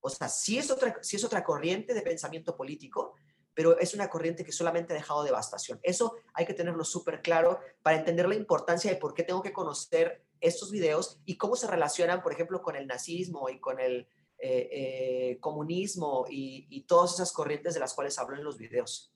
O 0.00 0.10
sea, 0.10 0.28
sí 0.28 0.58
es, 0.58 0.70
otra, 0.70 0.98
sí 1.02 1.16
es 1.16 1.24
otra 1.24 1.44
corriente 1.44 1.94
de 1.94 2.02
pensamiento 2.02 2.56
político, 2.56 3.14
pero 3.54 3.78
es 3.78 3.94
una 3.94 4.08
corriente 4.08 4.44
que 4.44 4.52
solamente 4.52 4.92
ha 4.92 4.96
dejado 4.96 5.24
devastación. 5.24 5.80
Eso 5.82 6.16
hay 6.32 6.46
que 6.46 6.54
tenerlo 6.54 6.84
súper 6.84 7.22
claro 7.22 7.60
para 7.82 7.96
entender 7.96 8.28
la 8.28 8.36
importancia 8.36 8.90
de 8.90 8.96
por 8.96 9.14
qué 9.14 9.24
tengo 9.24 9.42
que 9.42 9.52
conocer 9.52 10.24
estos 10.40 10.70
videos 10.70 11.20
y 11.24 11.36
cómo 11.36 11.56
se 11.56 11.66
relacionan, 11.66 12.22
por 12.22 12.32
ejemplo, 12.32 12.62
con 12.62 12.76
el 12.76 12.86
nazismo 12.86 13.48
y 13.48 13.58
con 13.60 13.80
el, 13.80 14.06
eh, 14.40 14.68
eh, 14.70 15.38
comunismo 15.40 16.24
y, 16.30 16.84
todas 16.86 17.14
esas 17.14 17.32
corrientes 17.32 17.74
de 17.74 17.80
las 17.80 17.92
cuales 17.92 18.16
hablo 18.20 18.36
en 18.36 18.44
los 18.44 18.56
videos. 18.56 19.12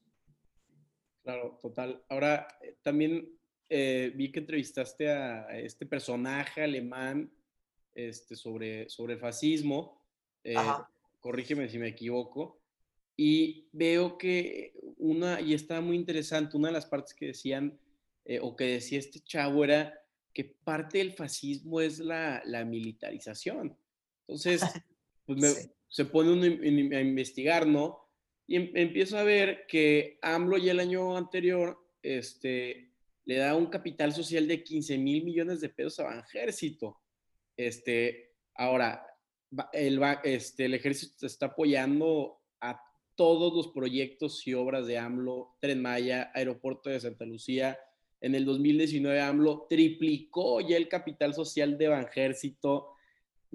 Claro, 1.22 1.60
total. 1.62 2.04
Ahora, 2.08 2.48
eh, 2.60 2.76
también 2.82 3.38
vi 3.70 4.30
que 4.30 4.40
entrevistaste 4.40 5.10
a 5.10 5.58
este 5.58 5.86
personaje 5.86 6.62
alemán 6.62 7.32
este, 7.94 8.36
sobre, 8.36 8.90
sobre 8.90 9.16
fascismo. 9.16 10.02
corrígeme 11.20 11.68
si 11.68 11.78
me 11.78 11.88
equivoco. 11.88 12.60
Y 13.16 13.68
veo 13.72 14.18
que 14.18 14.74
una, 14.98 15.40
y 15.40 15.54
está 15.54 15.80
muy 15.80 15.96
interesante, 15.96 16.56
una 16.56 16.68
de 16.68 16.74
las 16.74 16.86
partes 16.86 17.14
que 17.14 17.28
decían, 17.28 17.78
o 18.42 18.56
que 18.56 18.64
decía 18.64 18.98
este 18.98 19.20
chavo 19.20 19.64
era 19.64 20.01
que 20.32 20.44
parte 20.44 20.98
del 20.98 21.12
fascismo 21.12 21.80
es 21.80 21.98
la, 21.98 22.42
la 22.46 22.64
militarización. 22.64 23.76
Entonces, 24.26 24.62
pues 25.26 25.70
se 25.88 26.04
pone 26.06 26.32
uno 26.32 26.96
a 26.96 27.00
investigar, 27.00 27.66
¿no? 27.66 28.02
Y 28.46 28.56
em, 28.56 28.70
empiezo 28.74 29.18
a 29.18 29.24
ver 29.24 29.66
que 29.66 30.18
AMLO 30.22 30.58
ya 30.58 30.72
el 30.72 30.80
año 30.80 31.16
anterior 31.16 31.78
este, 32.02 32.92
le 33.24 33.36
da 33.36 33.54
un 33.54 33.66
capital 33.66 34.12
social 34.12 34.48
de 34.48 34.62
15 34.62 34.98
mil 34.98 35.24
millones 35.24 35.60
de 35.60 35.68
pesos 35.68 36.00
a 36.00 36.04
Banjército. 36.04 37.00
Este, 37.56 38.34
ahora, 38.54 39.06
el, 39.72 40.00
este, 40.24 40.64
el 40.64 40.74
ejército 40.74 41.26
está 41.26 41.46
apoyando 41.46 42.40
a 42.60 42.82
todos 43.14 43.52
los 43.54 43.68
proyectos 43.68 44.46
y 44.46 44.54
obras 44.54 44.86
de 44.86 44.98
AMLO, 44.98 45.56
Tren 45.60 45.82
Maya, 45.82 46.30
Aeropuerto 46.34 46.88
de 46.88 47.00
Santa 47.00 47.24
Lucía. 47.26 47.78
En 48.22 48.34
el 48.34 48.46
2019 48.46 49.20
AMLO 49.20 49.66
triplicó 49.68 50.62
ya 50.62 50.78
el 50.78 50.88
capital 50.88 51.34
social 51.34 51.76
de 51.76 51.88
Banjército 51.88 52.92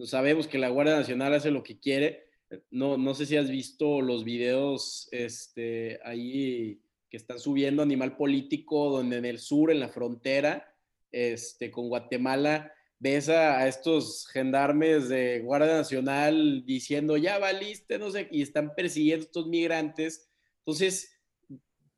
sabemos 0.05 0.47
que 0.47 0.59
la 0.59 0.69
Guardia 0.69 0.95
Nacional 0.95 1.33
hace 1.33 1.51
lo 1.51 1.63
que 1.63 1.79
quiere. 1.79 2.27
No, 2.69 2.97
no 2.97 3.13
sé 3.13 3.25
si 3.25 3.36
has 3.36 3.50
visto 3.50 4.01
los 4.01 4.24
videos 4.24 5.09
este, 5.12 6.00
ahí 6.03 6.81
que 7.09 7.17
están 7.17 7.39
subiendo 7.39 7.81
Animal 7.81 8.15
Político, 8.15 8.89
donde 8.89 9.17
en 9.17 9.25
el 9.25 9.39
sur, 9.39 9.71
en 9.71 9.79
la 9.79 9.89
frontera, 9.89 10.74
este, 11.12 11.71
con 11.71 11.89
Guatemala, 11.89 12.74
ves 13.00 13.29
a, 13.29 13.67
estos 13.67 14.27
gendarmes 14.27 15.09
de 15.09 15.39
Guardia 15.39 15.74
Nacional 15.74 16.63
diciendo, 16.65 17.17
ya 17.17 17.39
valiste, 17.39 17.97
no 17.97 18.12
sé, 18.12 18.27
y 18.31 18.41
están 18.41 18.75
persiguiendo 18.75 19.24
a 19.24 19.27
estos 19.27 19.47
migrantes. 19.47 20.29
Entonces, 20.59 21.16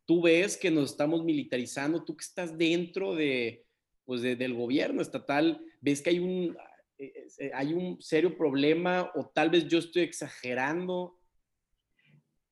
tú 0.10 0.24
ves 0.24 0.58
que 0.58 0.72
nos 0.72 0.90
estamos 0.90 1.24
militarizando, 1.24 2.04
tú 2.04 2.18
que 2.18 2.24
estás 2.24 2.58
dentro 2.58 3.14
de, 3.14 3.64
pues 4.06 4.24
del 4.24 4.56
gobierno 4.56 5.04
estatal, 5.04 5.64
ves 5.82 6.02
que 6.02 6.10
hay 6.10 6.18
un, 6.18 6.58
eh, 6.98 7.28
eh, 7.38 7.52
hay 7.54 7.74
un 7.74 8.02
serio 8.02 8.36
problema 8.36 9.12
o 9.14 9.28
tal 9.28 9.52
vez 9.52 9.68
yo 9.68 9.78
estoy 9.78 10.02
exagerando? 10.02 11.20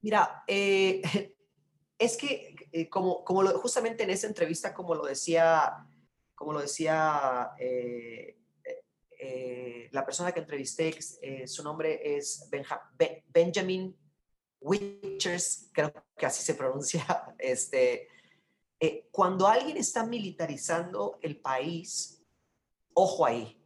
Mira, 0.01 0.43
eh, 0.45 1.01
es 1.97 2.15
que 2.15 2.55
como, 2.91 3.23
como 3.23 3.41
justamente 3.53 4.03
en 4.03 4.11
esa 4.11 4.27
entrevista, 4.27 4.71
como 4.71 4.93
lo 4.93 5.07
decía, 5.07 5.73
como 6.35 6.53
lo 6.53 6.61
decía 6.61 7.49
la 9.91 10.05
persona 10.05 10.31
que 10.31 10.41
entrevisté, 10.41 10.95
su 11.47 11.63
nombre 11.63 12.17
es 12.17 12.51
Benjamin 13.33 13.97
Witchers, 14.61 15.69
creo 15.71 15.93
que 16.17 16.25
así 16.25 16.43
se 16.43 16.55
pronuncia, 16.55 17.05
este, 17.39 18.09
cuando 19.11 19.47
alguien 19.47 19.77
está 19.77 20.05
militarizando 20.05 21.19
el 21.21 21.39
país, 21.39 22.23
ojo 22.93 23.25
ahí, 23.25 23.59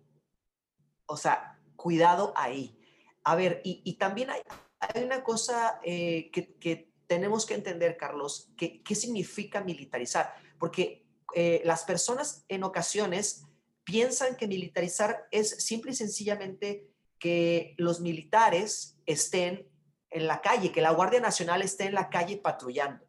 o 1.05 1.17
sea, 1.17 1.60
cuidado 1.75 2.33
ahí. 2.36 2.77
A 3.24 3.36
ver, 3.36 3.62
y, 3.63 3.93
también 3.98 4.29
hay, 4.29 4.41
una 5.03 5.24
cosa 5.24 5.79
eh, 5.83 6.31
que, 6.31 6.89
tenemos 7.07 7.45
que 7.45 7.55
entender, 7.55 7.98
Carlos, 7.98 8.50
que, 8.55 8.81
qué 8.81 8.95
significa 8.95 9.62
militarizar, 9.62 10.33
porque 10.57 11.05
eh, 11.36 11.62
las 11.65 11.83
personas 11.83 12.45
en 12.48 12.63
ocasiones 12.63 13.43
piensan 13.83 14.38
que 14.38 14.48
militarizar 14.48 15.27
es 15.31 15.65
simple 15.65 15.91
y 15.91 15.95
sencillamente 15.95 16.88
que 17.19 17.75
los 17.77 18.00
militares 18.00 18.98
estén 19.05 19.67
en 20.12 20.27
la 20.27 20.41
calle, 20.41 20.72
que 20.72 20.82
la 20.82 20.91
Guardia 20.91 21.20
Nacional 21.20 21.62
esté 21.62 21.86
en 21.86 21.96
la 21.96 22.10
calle 22.10 22.38
patrullando. 22.38 23.06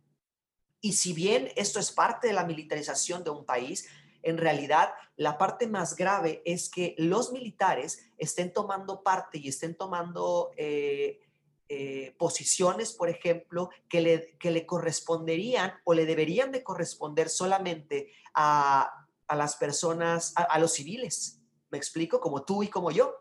Y 0.81 0.95
si 0.95 1.13
bien 1.13 1.51
esto 1.57 1.79
es 1.79 1.93
parte 1.93 2.29
de 2.29 2.33
la 2.33 2.45
militarización 2.45 3.23
de 3.25 3.31
un 3.31 3.45
país, 3.45 3.89
en 4.23 4.39
realidad 4.39 4.93
la 5.17 5.37
parte 5.37 5.67
más 5.67 5.97
grave 5.97 6.43
es 6.45 6.69
que 6.69 6.95
los 6.99 7.33
militares 7.33 8.09
estén 8.19 8.53
tomando 8.53 9.03
parte 9.03 9.39
y 9.39 9.49
estén 9.49 9.77
tomando 9.77 10.53
eh, 10.57 11.21
eh, 11.69 12.15
posiciones, 12.19 12.93
por 12.93 13.09
ejemplo, 13.09 13.71
que 13.89 14.01
le, 14.01 14.37
que 14.39 14.51
le 14.51 14.67
corresponderían 14.67 15.75
o 15.85 15.95
le 15.95 16.07
deberían 16.07 16.53
de 16.53 16.63
corresponder 16.63 17.29
solamente 17.29 18.13
a, 18.35 19.07
a 19.27 19.37
las 19.37 19.57
personas, 19.57 20.35
a, 20.37 20.59
los 20.59 20.73
civiles, 20.73 21.41
me 21.71 21.79
explico, 21.79 22.21
como 22.21 22.45
tú 22.45 22.63
y 22.63 22.69
como 22.69 22.91
yo. 22.91 23.17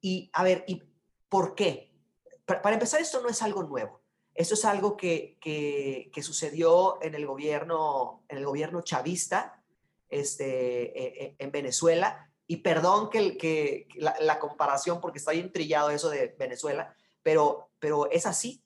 Y 0.00 0.30
a 0.32 0.42
ver, 0.42 0.64
¿y 0.66 0.82
por 1.28 1.54
qué? 1.54 1.91
Para, 2.44 2.74
empezar, 2.74 3.00
esto 3.00 3.20
no 3.20 3.28
es 3.28 3.42
algo 3.42 3.62
nuevo. 3.62 4.02
Esto 4.34 4.54
es 4.54 4.64
algo 4.64 4.96
que, 4.96 5.36
que, 5.40 6.22
sucedió 6.22 7.02
en 7.02 7.14
el 7.14 7.26
gobierno, 7.26 8.24
en 8.28 8.38
el 8.38 8.46
gobierno 8.46 8.80
chavista 8.80 9.62
este, 10.08 10.98
e, 10.98 11.24
e, 11.24 11.36
en 11.38 11.52
Venezuela. 11.52 12.30
Y 12.46 12.58
perdón 12.58 13.10
que, 13.10 13.36
que 13.36 13.88
la, 13.96 14.38
comparación, 14.38 15.00
porque 15.00 15.18
está 15.18 15.32
bien 15.32 15.52
trillado 15.52 15.90
eso 15.90 16.08
de 16.10 16.34
Venezuela, 16.38 16.94
pero, 17.22 17.70
pero 17.78 18.10
es 18.10 18.26
así. 18.26 18.64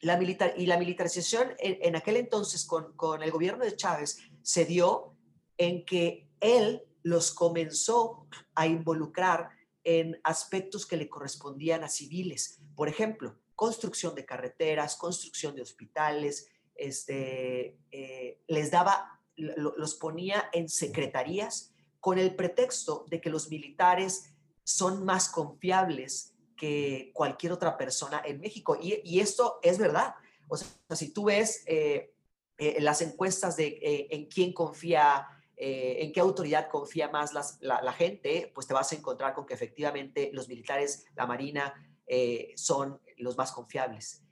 La 0.00 0.16
militar, 0.16 0.54
y 0.56 0.66
la 0.66 0.78
militarización 0.78 1.54
en, 1.58 1.78
en 1.82 1.96
aquel 1.96 2.16
entonces 2.16 2.64
con, 2.64 2.96
con 2.96 3.22
el 3.22 3.30
gobierno 3.30 3.64
de 3.64 3.76
Chávez 3.76 4.18
se 4.42 4.64
dio 4.64 5.16
en 5.58 5.84
que 5.84 6.30
él 6.40 6.82
los 7.02 7.32
comenzó 7.32 8.26
a 8.54 8.66
involucrar 8.66 9.50
en 9.88 10.20
aspectos 10.22 10.84
que 10.84 10.98
le 10.98 11.08
correspondían 11.08 11.82
a 11.82 11.88
civiles. 11.88 12.60
Por 12.76 12.90
ejemplo, 12.90 13.38
construcción 13.54 14.14
de 14.14 14.26
carreteras, 14.26 14.96
construcción 14.96 15.56
de 15.56 15.62
hospitales, 15.62 16.46
este, 16.74 17.78
eh, 17.90 18.38
les 18.48 18.70
daba, 18.70 19.18
los 19.34 19.94
ponía 19.94 20.50
en 20.52 20.68
secretarías 20.68 21.72
con 22.00 22.18
el 22.18 22.36
pretexto 22.36 23.06
de 23.08 23.22
que 23.22 23.30
los 23.30 23.48
militares 23.48 24.34
son 24.62 25.06
más 25.06 25.30
confiables 25.30 26.34
que 26.54 27.10
cualquier 27.14 27.52
otra 27.52 27.78
persona 27.78 28.20
en 28.26 28.40
México. 28.40 28.76
Y, 28.78 29.20
esto 29.20 29.58
es 29.62 29.78
verdad. 29.78 30.16
O 30.48 30.58
sea, 30.58 30.68
si 30.94 31.14
tú 31.14 31.24
ves 31.24 31.62
eh, 31.66 32.12
eh, 32.58 32.76
las 32.80 33.00
encuestas 33.00 33.56
de 33.56 34.06
en 34.10 34.26
quién 34.26 34.52
confía 34.52 35.26
eh, 35.60 36.04
en 36.04 36.12
qué 36.12 36.20
autoridad 36.20 36.68
confía 36.70 37.08
más 37.08 37.32
la, 37.32 37.92
gente, 37.92 38.52
pues 38.54 38.68
te 38.68 38.74
vas 38.74 38.92
a 38.92 38.94
encontrar 38.94 39.34
con 39.34 39.44
que 39.44 39.54
efectivamente 39.54 40.30
los 40.32 40.48
militares, 40.48 41.04
la 41.16 41.26
Marina, 41.26 41.74
eh, 42.06 42.52
son 42.54 43.00
los 43.16 43.36
más 43.36 43.50
confiables. 43.50 44.22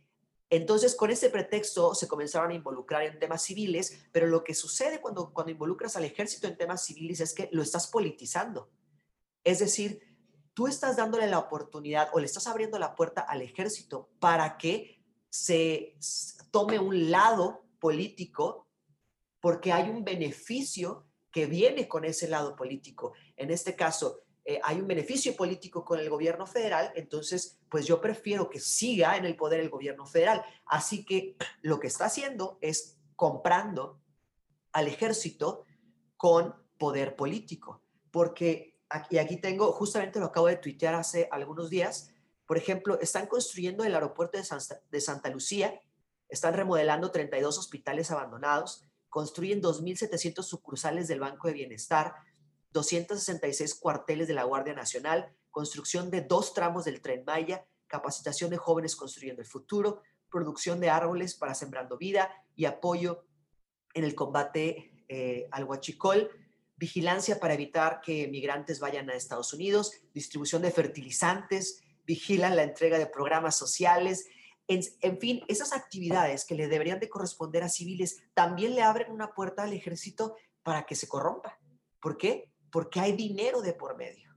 Entonces, 0.50 0.94
con 0.94 1.10
ese 1.10 1.28
pretexto 1.28 1.96
se 1.96 2.06
comenzaron 2.06 2.52
a 2.52 2.54
involucrar 2.54 3.02
en 3.02 3.18
temas 3.18 3.42
civiles, 3.42 4.06
pero 4.12 4.28
lo 4.28 4.44
que 4.44 4.54
sucede 4.54 5.00
cuando, 5.00 5.32
cuando 5.32 5.50
involucras 5.50 5.96
al 5.96 6.04
ejército 6.04 6.46
en 6.46 6.56
temas 6.56 6.84
civiles 6.84 7.18
es 7.18 7.34
que 7.34 7.48
lo 7.50 7.62
estás 7.62 7.88
politizando. 7.88 8.70
Es 9.42 9.58
decir, 9.58 10.00
tú 10.54 10.68
estás 10.68 10.96
dándole 10.96 11.26
la 11.26 11.40
oportunidad 11.40 12.08
o 12.12 12.20
le 12.20 12.26
estás 12.26 12.46
abriendo 12.46 12.78
la 12.78 12.94
puerta 12.94 13.22
al 13.22 13.42
ejército 13.42 14.10
para 14.20 14.58
que 14.58 15.02
se 15.28 15.96
tome 16.52 16.78
un 16.78 17.10
lado 17.10 17.64
político 17.80 18.68
porque 19.40 19.72
hay 19.72 19.90
un 19.90 20.04
beneficio 20.04 21.05
que 21.36 21.44
viene 21.44 21.86
con 21.86 22.06
ese 22.06 22.28
lado 22.28 22.56
político. 22.56 23.12
En 23.36 23.50
este 23.50 23.76
caso, 23.76 24.22
eh, 24.42 24.58
hay 24.64 24.80
un 24.80 24.86
beneficio 24.86 25.36
político 25.36 25.84
con 25.84 26.00
el 26.00 26.08
gobierno 26.08 26.46
federal, 26.46 26.90
entonces, 26.94 27.58
pues 27.68 27.84
yo 27.84 28.00
prefiero 28.00 28.48
que 28.48 28.58
siga 28.58 29.18
en 29.18 29.26
el 29.26 29.36
poder 29.36 29.60
el 29.60 29.68
gobierno 29.68 30.06
federal. 30.06 30.42
Así 30.64 31.04
que 31.04 31.36
lo 31.60 31.78
que 31.78 31.88
está 31.88 32.06
haciendo 32.06 32.56
es 32.62 32.96
comprando 33.16 34.00
al 34.72 34.88
ejército 34.88 35.66
con 36.16 36.54
poder 36.78 37.16
político. 37.16 37.82
Porque 38.10 38.78
aquí, 38.88 39.18
aquí 39.18 39.36
tengo, 39.36 39.72
justamente 39.72 40.20
lo 40.20 40.24
acabo 40.24 40.46
de 40.46 40.56
tuitear 40.56 40.94
hace 40.94 41.28
algunos 41.30 41.68
días, 41.68 42.14
por 42.46 42.56
ejemplo, 42.56 42.98
están 42.98 43.26
construyendo 43.26 43.84
el 43.84 43.94
aeropuerto 43.94 44.38
de 44.38 45.00
Santa 45.02 45.28
Lucía, 45.28 45.78
están 46.30 46.54
remodelando 46.54 47.10
32 47.10 47.58
hospitales 47.58 48.10
abandonados, 48.10 48.85
construyen 49.16 49.62
2.700 49.62 50.42
sucursales 50.42 51.08
del 51.08 51.20
Banco 51.20 51.48
de 51.48 51.54
Bienestar, 51.54 52.16
266 52.72 53.76
cuarteles 53.76 54.28
de 54.28 54.34
la 54.34 54.44
Guardia 54.44 54.74
Nacional, 54.74 55.34
construcción 55.50 56.10
de 56.10 56.20
dos 56.20 56.52
tramos 56.52 56.84
del 56.84 57.00
tren 57.00 57.24
Maya, 57.24 57.64
capacitación 57.86 58.50
de 58.50 58.58
jóvenes 58.58 58.94
construyendo 58.94 59.40
el 59.40 59.48
futuro, 59.48 60.02
producción 60.30 60.80
de 60.80 60.90
árboles 60.90 61.34
para 61.34 61.54
sembrando 61.54 61.96
vida 61.96 62.30
y 62.54 62.66
apoyo 62.66 63.24
en 63.94 64.04
el 64.04 64.14
combate 64.14 64.92
eh, 65.08 65.48
al 65.50 65.64
huachicol, 65.64 66.30
vigilancia 66.76 67.40
para 67.40 67.54
evitar 67.54 68.02
que 68.02 68.28
migrantes 68.28 68.80
vayan 68.80 69.08
a 69.08 69.14
Estados 69.14 69.54
Unidos, 69.54 69.92
distribución 70.12 70.60
de 70.60 70.72
fertilizantes, 70.72 71.80
vigilan 72.04 72.54
la 72.54 72.64
entrega 72.64 72.98
de 72.98 73.06
programas 73.06 73.56
sociales, 73.56 74.26
en, 74.68 75.18
fin, 75.18 75.42
esas 75.48 75.72
actividades 75.72 76.44
que 76.44 76.56
le 76.56 76.68
deberían 76.68 76.98
de 76.98 77.08
corresponder 77.08 77.62
a 77.62 77.68
civiles 77.68 78.24
también 78.34 78.74
le 78.74 78.82
abren 78.82 79.12
una 79.12 79.32
puerta 79.32 79.62
al 79.62 79.72
ejército 79.72 80.36
para 80.62 80.86
que 80.86 80.96
se 80.96 81.06
corrompa. 81.06 81.58
¿Por 82.00 82.16
qué? 82.16 82.50
Porque 82.70 83.00
hay 83.00 83.12
dinero 83.12 83.62
de 83.62 83.72
por 83.72 83.96
medio. 83.96 84.34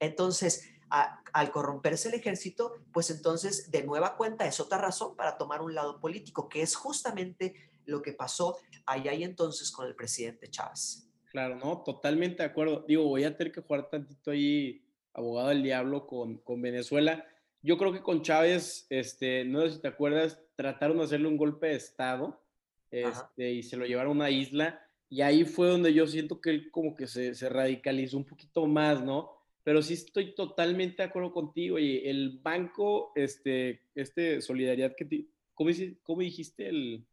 Entonces, 0.00 0.68
al 0.90 1.50
corromperse 1.52 2.08
el 2.08 2.14
ejército, 2.14 2.74
pues 2.92 3.10
entonces 3.10 3.70
de 3.70 3.84
nueva 3.84 4.16
cuenta 4.16 4.46
es 4.46 4.60
otra 4.60 4.78
razón 4.78 5.16
para 5.16 5.38
tomar 5.38 5.62
un 5.62 5.74
lado 5.74 6.00
político, 6.00 6.48
que 6.48 6.60
es 6.60 6.74
justamente 6.74 7.54
lo 7.86 8.02
que 8.02 8.12
pasó 8.12 8.58
allá 8.84 9.14
y 9.14 9.22
entonces 9.22 9.70
con 9.70 9.86
el 9.86 9.94
presidente 9.94 10.50
Chávez. 10.50 11.08
Claro, 11.30 11.56
no, 11.56 11.82
totalmente 11.82 12.42
de 12.42 12.48
acuerdo. 12.50 12.84
Digo, 12.86 13.04
voy 13.04 13.24
a 13.24 13.34
tener 13.34 13.52
que 13.52 13.62
jugar 13.62 13.88
tantito 13.88 14.32
ahí, 14.32 14.84
abogado 15.14 15.48
del 15.48 15.62
diablo, 15.62 16.06
con, 16.06 16.38
con 16.38 16.60
Venezuela 16.60 17.24
yo 17.62 17.78
creo 17.78 17.92
que 17.92 18.02
con 18.02 18.22
Chávez, 18.22 18.86
este, 18.90 19.44
no 19.44 19.62
sé 19.62 19.74
si 19.74 19.80
te 19.80 19.88
acuerdas, 19.88 20.40
trataron 20.56 20.98
de 20.98 21.04
hacerle 21.04 21.28
un 21.28 21.36
golpe 21.36 21.68
de 21.68 21.76
Estado 21.76 22.42
este, 22.90 23.52
y 23.52 23.62
se 23.62 23.76
lo 23.76 23.86
llevaron 23.86 24.10
a 24.10 24.14
una 24.14 24.30
isla. 24.30 24.84
Y 25.08 25.22
ahí 25.22 25.44
fue 25.44 25.68
donde 25.68 25.94
yo 25.94 26.06
siento 26.06 26.40
que 26.40 26.50
él 26.50 26.70
como 26.70 26.94
que 26.94 27.06
se, 27.06 27.34
se 27.34 27.48
radicalizó 27.48 28.16
un 28.16 28.24
poquito 28.24 28.66
más, 28.66 29.02
¿no? 29.02 29.30
Pero 29.62 29.80
sí 29.80 29.94
estoy 29.94 30.34
totalmente 30.34 31.02
de 31.02 31.08
acuerdo 31.08 31.32
contigo. 31.32 31.78
Y 31.78 31.98
el 32.08 32.40
banco, 32.42 33.12
este, 33.14 33.82
este 33.94 34.40
Solidaridad 34.40 34.96
que 34.96 35.26
¿cómo, 35.54 35.70
¿cómo, 36.02 36.20
dijiste? 36.22 36.68
El 36.68 37.06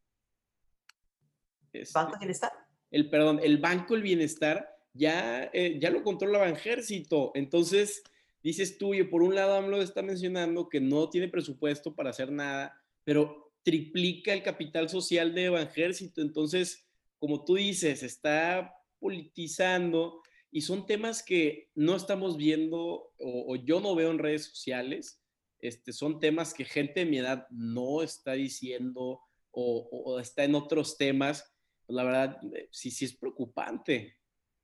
este, 1.73 1.93
Banco 1.93 2.17
Bienestar. 2.17 2.51
El, 2.89 3.09
perdón, 3.09 3.39
el 3.43 3.59
Banco 3.59 3.93
del 3.93 4.03
Bienestar 4.03 4.77
ya, 4.93 5.49
eh, 5.53 5.77
ya 5.79 5.91
lo 5.91 6.01
controla 6.01 6.49
Ejército. 6.49 7.31
Entonces, 7.35 8.03
dices 8.43 8.77
tú, 8.77 8.93
y 8.93 9.03
por 9.03 9.21
un 9.21 9.35
lado 9.35 9.55
AMLO 9.55 9.81
está 9.81 10.01
mencionando 10.01 10.69
que 10.69 10.79
no 10.79 11.09
tiene 11.09 11.27
presupuesto 11.27 11.95
para 11.95 12.11
hacer 12.11 12.31
nada, 12.31 12.81
pero 13.03 13.51
triplica 13.63 14.33
el 14.33 14.43
capital 14.43 14.89
social 14.89 15.33
de 15.33 15.49
Banjército. 15.49 16.21
Entonces, 16.21 16.87
como 17.17 17.43
tú 17.43 17.55
dices, 17.55 18.03
está 18.03 18.73
politizando 18.99 20.21
y 20.51 20.61
son 20.61 20.85
temas 20.85 21.23
que 21.23 21.69
no 21.75 21.95
estamos 21.95 22.37
viendo 22.37 23.13
o, 23.19 23.55
yo 23.55 23.79
no 23.79 23.95
veo 23.95 24.11
en 24.11 24.19
redes 24.19 24.45
sociales. 24.45 25.21
Este, 25.59 25.91
son 25.91 26.19
temas 26.19 26.53
que 26.53 26.63
gente 26.63 27.01
de 27.01 27.05
mi 27.05 27.17
edad 27.17 27.45
no 27.49 28.01
está 28.01 28.33
diciendo 28.33 29.21
o, 29.51 29.89
o 29.91 30.19
está 30.19 30.45
en 30.45 30.55
otros 30.55 30.97
temas. 30.97 31.53
Pues, 31.85 31.95
la 31.95 32.03
verdad, 32.03 32.39
eh, 32.53 32.69
sí, 32.71 32.91
sí 32.91 33.05
es 33.05 33.15
preocupante. 33.15 34.15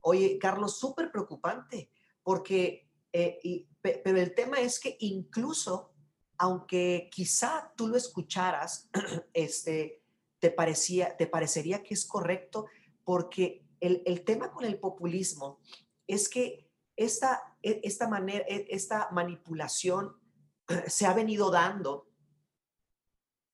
Oye, 0.01 0.37
Carlos, 0.37 0.79
súper 0.79 1.11
preocupante, 1.11 1.89
porque 2.21 2.84
eh, 3.15 3.67
pero 4.03 4.17
el 4.19 4.33
tema 4.33 4.59
es 4.59 4.79
que 4.79 4.97
incluso, 4.99 5.93
aunque 6.37 7.09
quizá 7.11 7.71
tú 7.77 7.87
lo 7.87 7.95
escucharas, 7.95 8.89
este, 9.33 10.03
te, 10.39 10.51
parecía, 10.51 11.15
te 11.15 11.27
parecería 11.27 11.81
que 11.81 11.93
es 11.93 12.05
correcto, 12.05 12.65
porque 13.03 13.65
el, 13.79 14.01
el 14.05 14.25
tema 14.25 14.51
con 14.51 14.65
el 14.65 14.79
populismo 14.79 15.61
es 16.07 16.27
que 16.27 16.69
esta, 16.97 17.57
e, 17.61 17.79
esta, 17.83 18.07
manera, 18.09 18.43
e, 18.47 18.67
esta 18.69 19.09
manipulación 19.11 20.19
se 20.87 21.05
ha 21.05 21.13
venido 21.13 21.51
dando 21.51 22.09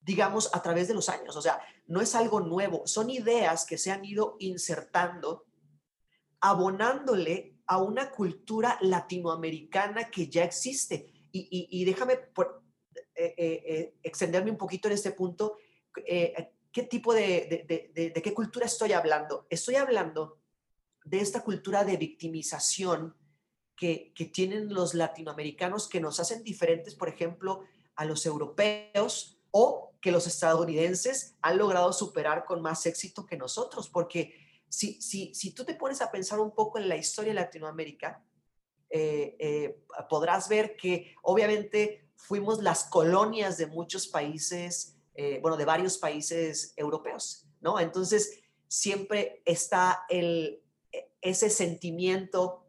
digamos, 0.03 0.49
a 0.55 0.63
través 0.63 0.87
de 0.87 0.95
los 0.95 1.09
años. 1.09 1.35
O 1.35 1.41
sea, 1.43 1.61
no 1.85 2.01
es 2.01 2.15
algo 2.15 2.39
nuevo, 2.39 2.87
son 2.87 3.11
ideas 3.11 3.65
que 3.65 3.77
se 3.77 3.91
han 3.91 4.03
ido 4.03 4.35
insertando, 4.39 5.45
abonándole 6.39 7.50
a 7.71 7.77
una 7.77 8.11
cultura 8.11 8.77
latinoamericana 8.81 10.11
que 10.11 10.27
ya 10.27 10.43
existe. 10.43 11.07
Y, 11.31 11.85
déjame 11.85 12.17
por, 12.17 12.61
eh, 13.15 13.33
eh, 13.37 13.63
eh, 13.65 13.95
extenderme 14.03 14.51
un 14.51 14.57
poquito 14.57 14.89
en 14.89 14.93
este 14.93 15.13
punto. 15.13 15.55
¿Qué 15.93 16.83
tipo 16.89 17.13
de, 17.13 18.13
qué 18.21 18.33
cultura 18.33 18.65
estoy 18.65 18.91
hablando? 18.91 19.47
Estoy 19.49 19.75
hablando 19.75 20.37
de 21.05 21.21
esta 21.21 21.45
cultura 21.45 21.85
de 21.85 21.95
victimización 21.95 23.15
que 23.77 24.31
tienen 24.33 24.73
los 24.73 24.93
latinoamericanos 24.93 25.87
que 25.87 26.01
nos 26.01 26.19
hacen 26.19 26.43
diferentes, 26.43 26.93
por 26.95 27.07
ejemplo, 27.07 27.63
a 27.95 28.03
los 28.03 28.25
europeos 28.25 29.39
o 29.51 29.93
que 30.01 30.11
los 30.11 30.27
estadounidenses 30.27 31.37
han 31.41 31.57
logrado 31.57 31.93
superar 31.93 32.43
con 32.43 32.61
más 32.61 32.85
éxito 32.85 33.25
que 33.25 33.37
nosotros, 33.37 33.87
porque 33.87 34.40
si, 34.71 35.01
si, 35.01 35.35
si 35.35 35.51
tú 35.51 35.65
te 35.65 35.75
pones 35.75 36.01
a 36.01 36.09
pensar 36.09 36.39
un 36.39 36.51
poco 36.51 36.79
en 36.79 36.87
la 36.87 36.95
historia 36.95 37.33
de 37.33 37.41
Latinoamérica, 37.41 38.23
eh, 38.89 39.35
eh, 39.37 39.83
podrás 40.09 40.47
ver 40.47 40.77
que 40.77 41.13
obviamente 41.23 42.09
fuimos 42.15 42.63
las 42.63 42.85
colonias 42.85 43.57
de 43.57 43.67
muchos 43.67 44.07
países, 44.07 44.95
eh, 45.13 45.39
bueno, 45.41 45.57
de 45.57 45.65
varios 45.65 45.97
países 45.97 46.73
europeos, 46.77 47.45
¿no? 47.59 47.81
Entonces, 47.81 48.39
siempre 48.69 49.41
está 49.45 50.05
el, 50.09 50.63
ese 51.19 51.49
sentimiento 51.49 52.65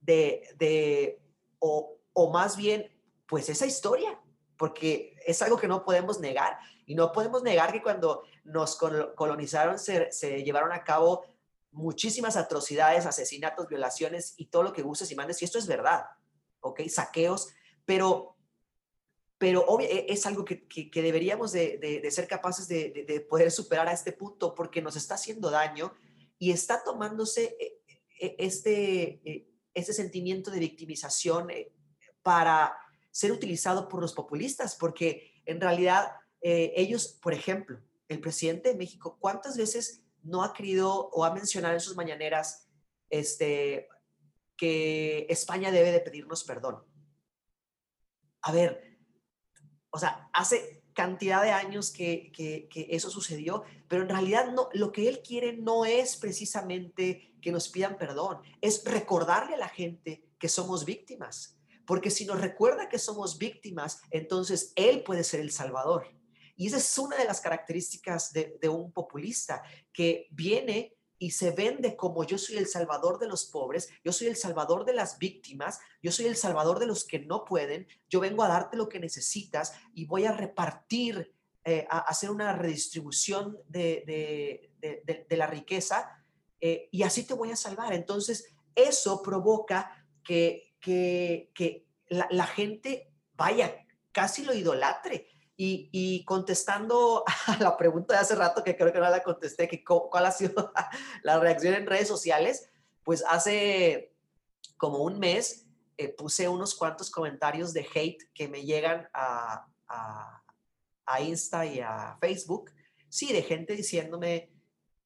de, 0.00 1.20
o, 1.58 1.98
o 2.12 2.30
más 2.30 2.56
bien, 2.56 2.92
pues 3.26 3.48
esa 3.48 3.66
historia, 3.66 4.20
porque 4.56 5.16
es 5.26 5.42
algo 5.42 5.56
que 5.56 5.66
no 5.66 5.84
podemos 5.84 6.20
negar. 6.20 6.58
Y 6.86 6.94
no 6.94 7.12
podemos 7.12 7.42
negar 7.42 7.72
que 7.72 7.82
cuando 7.82 8.24
nos 8.44 8.76
colonizaron 8.76 9.78
se, 9.78 10.12
se 10.12 10.42
llevaron 10.42 10.72
a 10.72 10.84
cabo 10.84 11.24
muchísimas 11.74 12.36
atrocidades, 12.36 13.04
asesinatos, 13.04 13.68
violaciones 13.68 14.34
y 14.36 14.46
todo 14.46 14.62
lo 14.62 14.72
que 14.72 14.82
gustes 14.82 15.10
y 15.10 15.16
mandes. 15.16 15.42
Y 15.42 15.44
esto 15.44 15.58
es 15.58 15.66
verdad, 15.66 16.04
¿ok? 16.60 16.82
Saqueos, 16.88 17.48
pero, 17.84 18.36
pero 19.38 19.80
e, 19.80 20.06
es 20.08 20.24
algo 20.26 20.44
que, 20.44 20.66
que, 20.66 21.02
deberíamos 21.02 21.52
de, 21.52 21.78
de, 21.78 22.10
ser 22.10 22.28
capaces 22.28 22.68
de, 22.68 23.04
de, 23.06 23.20
poder 23.20 23.50
superar 23.50 23.88
a 23.88 23.92
este 23.92 24.12
punto 24.12 24.54
porque 24.54 24.80
nos 24.80 24.96
está 24.96 25.14
haciendo 25.14 25.50
daño 25.50 25.92
y 26.38 26.52
está 26.52 26.82
tomándose 26.84 27.56
e, 27.58 27.80
e, 28.20 28.36
este, 28.38 29.48
este 29.74 29.92
sentimiento 29.92 30.50
de 30.50 30.60
victimización 30.60 31.50
eh, 31.50 31.72
para 32.22 32.76
ser 33.10 33.32
utilizado 33.32 33.88
por 33.88 34.00
los 34.00 34.12
populistas, 34.12 34.76
porque 34.76 35.42
en 35.44 35.60
realidad 35.60 36.12
eh, 36.46 36.74
ellos, 36.76 37.18
por 37.22 37.32
ejemplo, 37.32 37.80
el 38.06 38.20
presidente 38.20 38.68
de 38.68 38.76
México, 38.76 39.16
¿cuántas 39.18 39.56
veces 39.56 40.04
no 40.22 40.44
ha 40.44 40.52
querido 40.52 41.08
o 41.08 41.24
ha 41.24 41.32
mencionado 41.32 41.72
en 41.72 41.80
sus 41.80 41.96
mañaneras 41.96 42.68
este, 43.08 43.88
que 44.54 45.26
España 45.30 45.70
debe 45.70 45.90
de 45.90 46.00
pedirnos 46.00 46.44
perdón? 46.44 46.84
A 48.42 48.52
ver, 48.52 48.98
o 49.88 49.98
sea, 49.98 50.28
hace 50.34 50.84
cantidad 50.92 51.42
de 51.42 51.50
años 51.50 51.90
que, 51.90 52.30
que, 52.30 52.68
eso 52.90 53.08
sucedió, 53.08 53.64
pero 53.88 54.02
en 54.02 54.10
realidad 54.10 54.52
no, 54.52 54.68
lo 54.74 54.92
que 54.92 55.08
él 55.08 55.22
quiere 55.26 55.54
no 55.54 55.86
es 55.86 56.18
precisamente 56.18 57.34
que 57.40 57.52
nos 57.52 57.70
pidan 57.70 57.96
perdón, 57.96 58.42
es 58.60 58.84
recordarle 58.84 59.54
a 59.54 59.58
la 59.58 59.68
gente 59.70 60.28
que 60.38 60.50
somos 60.50 60.84
víctimas, 60.84 61.58
porque 61.86 62.10
si 62.10 62.26
nos 62.26 62.38
recuerda 62.38 62.90
que 62.90 62.98
somos 62.98 63.38
víctimas, 63.38 64.02
entonces 64.10 64.74
Él 64.76 65.02
puede 65.04 65.24
ser 65.24 65.40
el 65.40 65.50
Salvador. 65.50 66.06
Y 66.56 66.68
esa 66.68 66.76
es 66.76 66.98
una 66.98 67.16
de 67.16 67.24
las 67.24 67.40
características 67.40 68.32
de, 68.32 68.68
un 68.68 68.92
populista, 68.92 69.62
que 69.92 70.28
viene 70.30 70.96
y 71.18 71.30
se 71.30 71.52
vende 71.52 71.96
como 71.96 72.24
yo 72.24 72.38
soy 72.38 72.56
el 72.56 72.66
salvador 72.66 73.18
de 73.18 73.28
los 73.28 73.46
pobres, 73.46 73.88
yo 74.04 74.12
soy 74.12 74.26
el 74.28 74.36
salvador 74.36 74.84
de 74.84 74.92
las 74.92 75.18
víctimas, 75.18 75.80
yo 76.02 76.12
soy 76.12 76.26
el 76.26 76.36
salvador 76.36 76.78
de 76.78 76.86
los 76.86 77.04
que 77.04 77.20
no 77.20 77.44
pueden, 77.44 77.86
yo 78.08 78.20
vengo 78.20 78.42
a 78.42 78.48
darte 78.48 78.76
lo 78.76 78.88
que 78.88 79.00
necesitas 79.00 79.72
y 79.94 80.06
voy 80.06 80.26
a 80.26 80.32
repartir, 80.32 81.32
eh, 81.64 81.86
a 81.88 82.00
hacer 82.00 82.30
una 82.30 82.52
redistribución 82.52 83.58
de, 83.68 84.70
la 85.30 85.46
riqueza 85.46 86.24
eh, 86.60 86.88
y 86.90 87.02
así 87.02 87.24
te 87.24 87.34
voy 87.34 87.52
a 87.52 87.56
salvar. 87.56 87.94
Entonces, 87.94 88.54
eso 88.74 89.22
provoca 89.22 90.06
que 90.22 90.74
que, 90.84 91.86
la, 92.08 92.46
gente, 92.46 93.10
vaya, 93.34 93.86
casi 94.12 94.44
lo 94.44 94.52
idolatre. 94.52 95.28
Y, 95.56 96.24
contestando 96.24 97.24
a 97.46 97.58
la 97.58 97.76
pregunta 97.76 98.14
de 98.14 98.20
hace 98.20 98.34
rato, 98.34 98.64
que 98.64 98.76
creo 98.76 98.92
que 98.92 98.98
no 98.98 99.08
la 99.08 99.22
contesté, 99.22 99.68
que 99.68 99.84
cuál 99.84 100.26
ha 100.26 100.32
sido 100.32 100.72
la 101.22 101.38
reacción 101.38 101.74
en 101.74 101.86
redes 101.86 102.08
sociales, 102.08 102.68
pues 103.04 103.24
hace 103.28 104.12
como 104.76 104.98
un 104.98 105.18
mes 105.18 105.66
eh, 105.96 106.08
puse 106.08 106.48
unos 106.48 106.74
cuantos 106.74 107.10
comentarios 107.10 107.72
de 107.72 107.86
hate 107.94 108.22
que 108.34 108.48
me 108.48 108.64
llegan 108.64 109.08
a, 109.12 109.68
a, 109.86 110.42
a, 111.06 111.20
Insta 111.20 111.64
y 111.66 111.80
a 111.80 112.16
Facebook, 112.20 112.72
sí, 113.08 113.32
de 113.32 113.42
gente 113.42 113.74
diciéndome, 113.74 114.50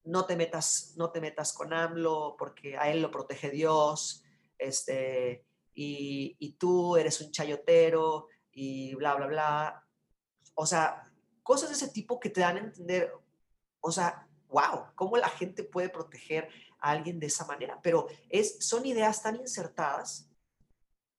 no 0.05 0.25
te 0.25 0.37
metas, 0.37 0.95
no 0.97 1.11
te 1.11 1.21
metas 1.21 1.53
con 1.53 1.75
AMLO 1.75 2.37
porque 2.39 2.79
a 2.79 2.91
él 2.91 3.03
lo 3.03 3.11
protege 3.11 3.51
Dios, 3.51 4.25
este, 4.57 5.45
y, 5.81 6.57
tú 6.59 6.97
eres 6.97 7.21
un 7.21 7.31
chayotero 7.31 8.29
y 8.51 8.95
bla, 8.95 9.15
bla, 9.15 9.27
bla. 9.27 9.88
O 10.61 10.67
sea, 10.67 11.09
cosas 11.45 11.69
de 11.69 11.77
ese 11.77 11.87
tipo 11.87 12.19
que 12.19 12.31
te 12.31 12.41
dan 12.41 12.57
a 12.57 12.61
entender, 12.61 13.13
o 13.81 13.93
sea, 13.93 14.27
wow, 14.49 14.87
cómo 14.97 15.17
la 15.17 15.29
gente 15.29 15.63
puede 15.63 15.89
proteger 15.89 16.49
a 16.81 16.91
alguien 16.91 17.21
de 17.21 17.29
esa 17.29 17.47
manera. 17.47 17.79
Pero 17.81 18.09
es, 18.29 18.67
son 18.67 18.85
ideas 18.85 19.23
tan 19.23 19.37
insertadas, 19.37 20.29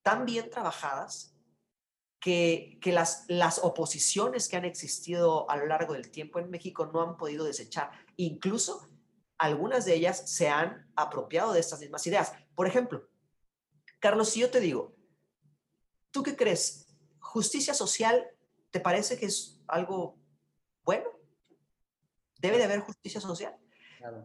tan 0.04 0.26
bien 0.26 0.50
trabajadas, 0.50 1.38
que, 2.20 2.80
que, 2.82 2.92
las, 2.92 3.24
las 3.30 3.60
oposiciones 3.60 4.50
que 4.50 4.58
han 4.58 4.66
existido 4.66 5.50
a 5.50 5.56
lo 5.56 5.68
largo 5.68 5.94
del 5.94 6.12
tiempo 6.12 6.40
en 6.40 6.50
México 6.50 6.88
no 6.88 7.02
han 7.02 7.16
podido 7.16 7.46
desechar. 7.46 7.92
Incluso 8.18 8.90
algunas 9.38 9.86
de 9.86 9.96
ellas 9.96 10.30
se 10.30 10.50
han 10.50 10.92
apropiado 10.98 11.54
de 11.54 11.62
estas 11.62 11.80
mismas 11.80 12.06
ideas. 12.08 12.34
Por 12.56 12.68
ejemplo, 12.68 13.08
Carlos, 14.02 14.32
si 14.32 14.42
yo 14.42 14.52
te 14.52 14.60
digo, 14.60 14.98
¿tú 16.12 16.24
qué 16.24 16.36
crees? 16.36 16.88
¿Justicia 17.20 17.74
social 17.74 18.30
te 18.72 18.80
parece 18.80 19.18
que 19.18 19.26
es 19.26 19.60
algo 19.68 20.18
bueno? 20.84 21.10
¿Debe 22.40 22.58
de 22.58 22.64
haber 22.64 22.80
justicia 22.80 23.20
social? 23.20 23.58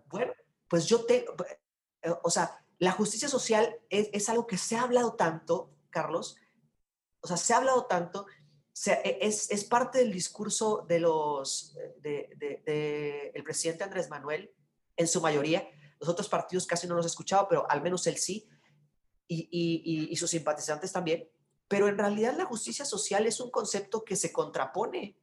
Bueno, 0.07 0.33
pues 0.69 0.87
yo 0.87 1.05
te, 1.05 1.27
o 2.23 2.31
sea, 2.31 2.65
la 2.79 2.93
justicia 2.93 3.29
social 3.29 3.77
es, 3.89 4.29
algo 4.29 4.47
que 4.47 4.59
se 4.59 4.77
ha 4.77 4.83
hablado 4.83 5.15
tanto, 5.15 5.73
Carlos, 5.91 6.37
o 7.21 7.27
sea, 7.27 7.37
se 7.37 7.55
ha 7.55 7.59
hablado 7.59 7.87
tanto, 7.87 8.27
e, 8.87 9.19
es, 9.21 9.51
es, 9.51 9.65
parte 9.65 9.99
del 9.99 10.13
discurso 10.13 10.85
de 10.87 11.01
los, 11.01 11.77
de, 12.01 12.31
de, 12.37 13.33
el 13.35 13.43
presidente 13.43 13.85
Andrés 13.85 14.11
Manuel, 14.11 14.53
en 14.97 15.09
su 15.09 15.21
mayoría, 15.21 15.69
los 15.99 16.09
otros 16.09 16.29
partidos 16.29 16.67
casi 16.67 16.87
no 16.87 16.95
los 16.95 17.07
he 17.07 17.09
escuchado, 17.09 17.49
pero 17.49 17.69
al 17.69 17.83
menos 17.83 18.07
él 18.07 18.17
sí, 18.17 18.49
y, 19.27 20.15
sus 20.17 20.31
simpatizantes 20.31 20.93
también, 20.93 21.29
pero 21.69 21.89
en 21.89 21.99
realidad 21.99 22.37
la 22.37 22.45
justicia 22.45 22.85
social 22.85 23.27
es 23.27 23.41
un 23.41 23.51
concepto 23.51 24.05
que 24.05 24.17
se 24.17 24.33
contrapone 24.33 25.17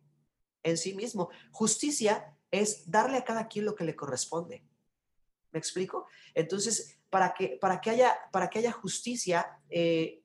en 0.64 0.78
sí 0.78 0.94
mismo. 0.94 1.30
Justicia 1.52 2.36
es 2.50 2.90
darle 2.90 3.18
a 3.18 3.24
cada 3.24 3.48
quien 3.48 3.66
lo 3.66 3.76
que 3.76 3.84
le 3.84 3.96
corresponde. 3.96 4.64
¿Me 5.52 5.60
explico? 5.60 6.08
Entonces, 6.34 7.00
para 7.10 7.34
que, 7.34 7.58
para 7.60 7.82
que, 7.82 7.90
haya, 7.90 8.18
para 8.32 8.50
que 8.50 8.60
haya 8.60 8.72
justicia, 8.72 9.60
eh, 9.70 10.24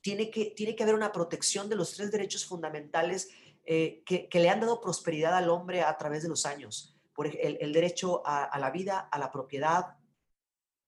tiene, 0.00 0.30
que, 0.30 0.46
tiene 0.46 0.74
que 0.74 0.82
haber 0.82 0.94
una 0.94 1.12
protección 1.12 1.68
de 1.68 1.76
los 1.76 1.94
tres 1.94 2.10
derechos 2.10 2.44
fundamentales 2.46 3.30
eh, 3.64 4.02
que, 4.04 4.28
le 4.32 4.48
han 4.48 4.60
dado 4.60 4.80
prosperidad 4.80 5.34
al 5.34 5.50
hombre 5.50 5.82
a 5.82 5.96
través 5.96 6.22
de 6.22 6.28
los 6.28 6.46
años. 6.46 6.96
Por 7.12 7.26
el, 7.26 7.72
derecho 7.72 8.22
a, 8.24 8.58
la 8.58 8.70
vida, 8.70 8.98
a 8.98 9.18
la 9.18 9.30
propiedad 9.30 9.98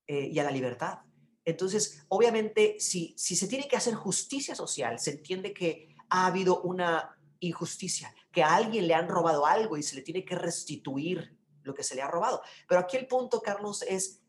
eh, 0.07 0.29
y 0.33 0.39
a 0.39 0.45
la 0.45 0.51
libertad. 0.51 1.01
Entonces, 1.45 2.05
obviamente, 2.09 2.77
si, 2.79 3.15
si 3.17 3.37
se 3.37 3.49
tiene 3.49 3.67
que 3.67 3.77
hacer 3.77 3.95
justicia 3.95 4.55
social, 4.55 4.99
se 4.99 5.13
entiende 5.13 5.53
que 5.53 5.95
ha 6.09 6.27
habido 6.27 6.63
una 6.63 7.17
injusticia, 7.41 8.15
que 8.31 8.43
a 8.43 8.55
alguien 8.55 8.87
le 8.87 8.95
han 8.95 9.09
robado 9.09 9.47
algo 9.47 9.77
y 9.77 9.83
se 9.83 9.97
le 9.97 10.03
tiene 10.03 10.25
que 10.25 10.37
restituir 10.37 11.37
lo 11.63 11.75
que 11.75 11.83
se 11.83 11.95
le 11.95 12.03
ha 12.03 12.09
robado. 12.09 12.43
Pero 12.69 12.81
aquí 12.81 12.97
el 12.97 13.07
punto, 13.07 13.41
Carlos, 13.41 13.83
es 13.83 14.23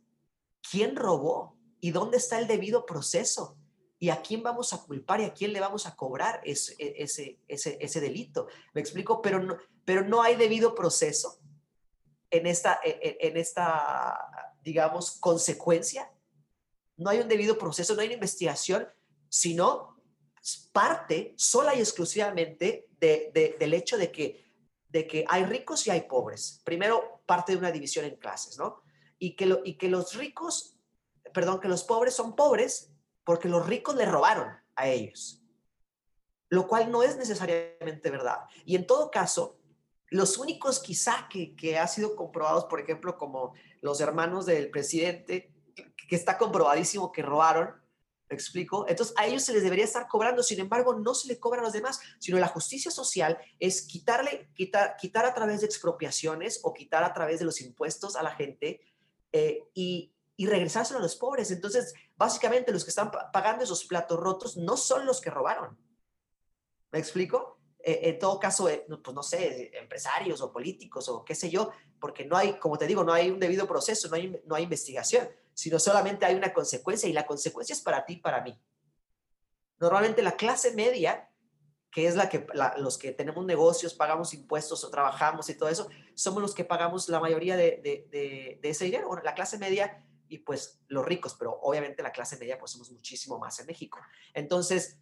quién 0.69 0.95
robó 0.95 1.55
y 1.79 1.91
dónde 1.91 2.17
está 2.17 2.39
el 2.39 2.47
debido 2.47 2.85
proceso 2.85 3.57
y 3.99 4.09
a 4.09 4.21
quién 4.21 4.43
vamos 4.43 4.73
a 4.73 4.83
culpar 4.83 5.21
y 5.21 5.25
a 5.25 5.33
quién 5.33 5.53
le 5.53 5.59
vamos 5.59 5.85
a 5.85 5.95
cobrar 5.95 6.41
ese, 6.43 6.75
ese, 6.79 7.39
ese, 7.47 7.77
ese 7.79 8.01
delito. 8.01 8.47
¿Me 8.73 8.81
explico? 8.81 9.21
Pero 9.21 9.39
no, 9.39 9.57
pero 9.85 10.03
no 10.03 10.21
hay 10.21 10.35
debido 10.35 10.75
proceso 10.75 11.39
en 12.29 12.47
esta, 12.47 12.79
en 12.83 13.37
esta, 13.37 14.17
digamos, 14.63 15.11
consecuencia 15.19 16.11
no 16.97 17.09
hay 17.09 17.19
un 17.19 17.27
debido 17.27 17.57
proceso, 17.57 17.95
no 17.95 18.01
hay 18.01 18.07
una 18.07 18.15
investigación, 18.15 18.87
sino 19.29 19.97
parte 20.71 21.33
sola 21.37 21.75
y 21.75 21.79
exclusivamente 21.79 22.87
del 22.99 23.73
hecho 23.73 23.97
de 23.97 24.11
que, 24.11 24.53
de 24.89 25.07
que 25.07 25.25
hay 25.27 25.45
ricos 25.45 25.87
y 25.87 25.91
hay 25.91 26.01
pobres. 26.01 26.61
Primero, 26.63 27.21
parte 27.25 27.53
de 27.53 27.57
una 27.57 27.71
división 27.71 28.05
en 28.05 28.15
clases, 28.17 28.57
¿no? 28.57 28.81
Y 29.19 29.35
que, 29.35 29.59
y 29.63 29.77
que 29.77 29.89
los 29.89 30.15
ricos, 30.15 30.77
perdón, 31.33 31.59
que 31.59 31.67
los 31.67 31.83
pobres 31.83 32.13
son 32.13 32.35
pobres 32.35 32.91
porque 33.23 33.47
los 33.47 33.65
ricos 33.65 33.95
le 33.95 34.05
robaron 34.05 34.49
a 34.75 34.87
ellos, 34.87 35.41
lo 36.49 36.67
cual 36.67 36.91
no 36.91 37.03
es 37.03 37.17
necesariamente 37.17 38.09
verdad. 38.09 38.39
Y 38.65 38.75
en 38.75 38.85
todo 38.85 39.09
caso, 39.09 39.59
los 40.09 40.37
únicos 40.37 40.79
quizá 40.79 41.27
que, 41.29 41.55
que 41.55 41.79
ha 41.79 41.87
sido 41.87 42.15
comprobados, 42.15 42.65
por 42.65 42.79
ejemplo, 42.81 43.17
como 43.17 43.53
los 43.81 44.01
hermanos 44.01 44.45
del 44.45 44.69
presidente, 44.69 45.53
que 45.73 46.15
está 46.15 46.37
comprobadísimo 46.37 47.11
que 47.11 47.21
robaron, 47.21 47.73
¿me 48.29 48.35
explico? 48.35 48.85
Entonces 48.87 49.13
a 49.17 49.25
ellos 49.25 49.43
se 49.43 49.53
les 49.53 49.63
debería 49.63 49.85
estar 49.85 50.07
cobrando, 50.07 50.43
sin 50.43 50.59
embargo 50.59 50.93
no 50.95 51.13
se 51.13 51.27
le 51.27 51.39
cobra 51.39 51.61
a 51.61 51.63
los 51.63 51.73
demás, 51.73 51.99
sino 52.19 52.37
la 52.39 52.47
justicia 52.47 52.91
social 52.91 53.37
es 53.59 53.83
quitarle, 53.83 54.49
quitar, 54.55 54.95
quitar 54.97 55.25
a 55.25 55.33
través 55.33 55.61
de 55.61 55.67
expropiaciones 55.67 56.59
o 56.63 56.73
quitar 56.73 57.03
a 57.03 57.13
través 57.13 57.39
de 57.39 57.45
los 57.45 57.61
impuestos 57.61 58.15
a 58.15 58.23
la 58.23 58.31
gente 58.31 58.81
eh, 59.31 59.63
y, 59.73 60.13
y 60.35 60.47
regresárselo 60.47 60.99
a 60.99 61.01
los 61.03 61.15
pobres. 61.15 61.51
Entonces, 61.51 61.93
básicamente 62.15 62.71
los 62.71 62.83
que 62.83 62.89
están 62.89 63.11
pagando 63.11 63.63
esos 63.63 63.85
platos 63.85 64.19
rotos 64.19 64.57
no 64.57 64.77
son 64.77 65.05
los 65.05 65.21
que 65.21 65.29
robaron. 65.29 65.77
¿Me 66.91 66.99
explico? 66.99 67.59
Eh, 67.79 67.99
en 68.03 68.19
todo 68.19 68.39
caso, 68.39 68.69
eh, 68.69 68.85
pues 69.03 69.13
no 69.13 69.23
sé, 69.23 69.71
empresarios 69.77 70.41
o 70.41 70.51
políticos 70.53 71.09
o 71.09 71.25
qué 71.25 71.35
sé 71.35 71.49
yo, 71.49 71.71
porque 71.99 72.23
no 72.23 72.37
hay, 72.37 72.53
como 72.53 72.77
te 72.77 72.87
digo, 72.87 73.03
no 73.03 73.11
hay 73.11 73.29
un 73.29 73.39
debido 73.39 73.67
proceso, 73.67 74.07
no 74.07 74.15
hay, 74.15 74.41
no 74.45 74.55
hay 74.55 74.63
investigación. 74.63 75.27
Sino 75.53 75.79
solamente 75.79 76.25
hay 76.25 76.35
una 76.35 76.53
consecuencia 76.53 77.07
y 77.07 77.13
la 77.13 77.25
consecuencia 77.25 77.73
es 77.73 77.81
para 77.81 78.05
ti 78.05 78.13
y 78.13 78.17
para 78.17 78.41
mí. 78.41 78.59
Normalmente 79.79 80.21
la 80.21 80.33
clase 80.33 80.73
media, 80.73 81.29
que 81.91 82.07
es 82.07 82.15
la 82.15 82.29
que 82.29 82.47
los 82.77 82.97
que 82.97 83.11
tenemos 83.11 83.45
negocios, 83.45 83.93
pagamos 83.93 84.33
impuestos 84.33 84.83
o 84.83 84.89
trabajamos 84.89 85.49
y 85.49 85.57
todo 85.57 85.69
eso, 85.69 85.89
somos 86.15 86.41
los 86.41 86.55
que 86.55 86.65
pagamos 86.65 87.09
la 87.09 87.19
mayoría 87.19 87.55
de, 87.55 87.81
de, 87.83 88.59
de, 88.61 88.69
ese 88.69 88.85
dinero. 88.85 89.13
La 89.23 89.33
clase 89.33 89.57
media 89.57 90.05
y 90.27 90.39
pues 90.39 90.81
los 90.87 91.05
ricos, 91.05 91.35
pero 91.37 91.59
obviamente 91.61 92.01
la 92.01 92.11
clase 92.11 92.37
media 92.37 92.57
pues 92.57 92.71
somos 92.71 92.91
muchísimo 92.91 93.37
más 93.37 93.59
en 93.59 93.67
México. 93.67 93.99
Entonces, 94.33 94.99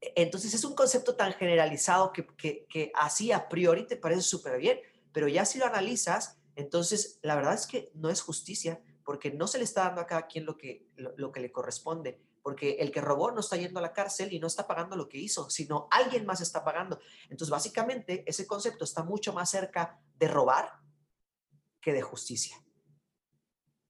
entonces 0.00 0.54
es 0.54 0.64
un 0.64 0.74
concepto 0.74 1.16
tan 1.16 1.32
generalizado 1.34 2.12
que, 2.12 2.26
que, 2.36 2.66
que 2.68 2.92
así 2.94 3.32
a 3.32 3.48
priori 3.48 3.86
te 3.86 3.96
parece 3.96 4.22
súper 4.22 4.58
bien, 4.58 4.80
pero 5.12 5.28
ya 5.28 5.44
si 5.44 5.58
lo 5.58 5.66
analizas, 5.66 6.38
entonces 6.56 7.18
la 7.22 7.36
verdad 7.36 7.54
es 7.54 7.66
que 7.66 7.90
no 7.94 8.08
es 8.08 8.20
justicia, 8.22 8.82
porque 9.04 9.30
no 9.30 9.46
se 9.46 9.58
le 9.58 9.64
está 9.64 9.84
dando 9.84 10.00
a 10.00 10.06
cada 10.06 10.26
quien 10.26 10.44
lo 10.44 10.56
que, 10.56 10.88
lo, 10.96 11.32
que 11.32 11.40
le 11.40 11.52
corresponde, 11.52 12.20
porque 12.42 12.72
el 12.80 12.90
que 12.90 13.00
robó 13.00 13.30
no 13.30 13.40
está 13.40 13.56
yendo 13.56 13.78
a 13.78 13.82
la 13.82 13.92
cárcel 13.92 14.32
y 14.32 14.38
no 14.38 14.46
está 14.46 14.66
pagando 14.66 14.96
lo 14.96 15.08
que 15.08 15.18
hizo, 15.18 15.50
sino 15.50 15.88
alguien 15.90 16.26
más 16.26 16.40
está 16.40 16.64
pagando. 16.64 17.00
Entonces, 17.24 17.50
básicamente, 17.50 18.24
ese 18.26 18.46
concepto 18.46 18.84
está 18.84 19.02
mucho 19.02 19.32
más 19.32 19.50
cerca 19.50 20.00
de 20.16 20.28
robar 20.28 20.72
que 21.80 21.92
de 21.92 22.02
justicia. 22.02 22.56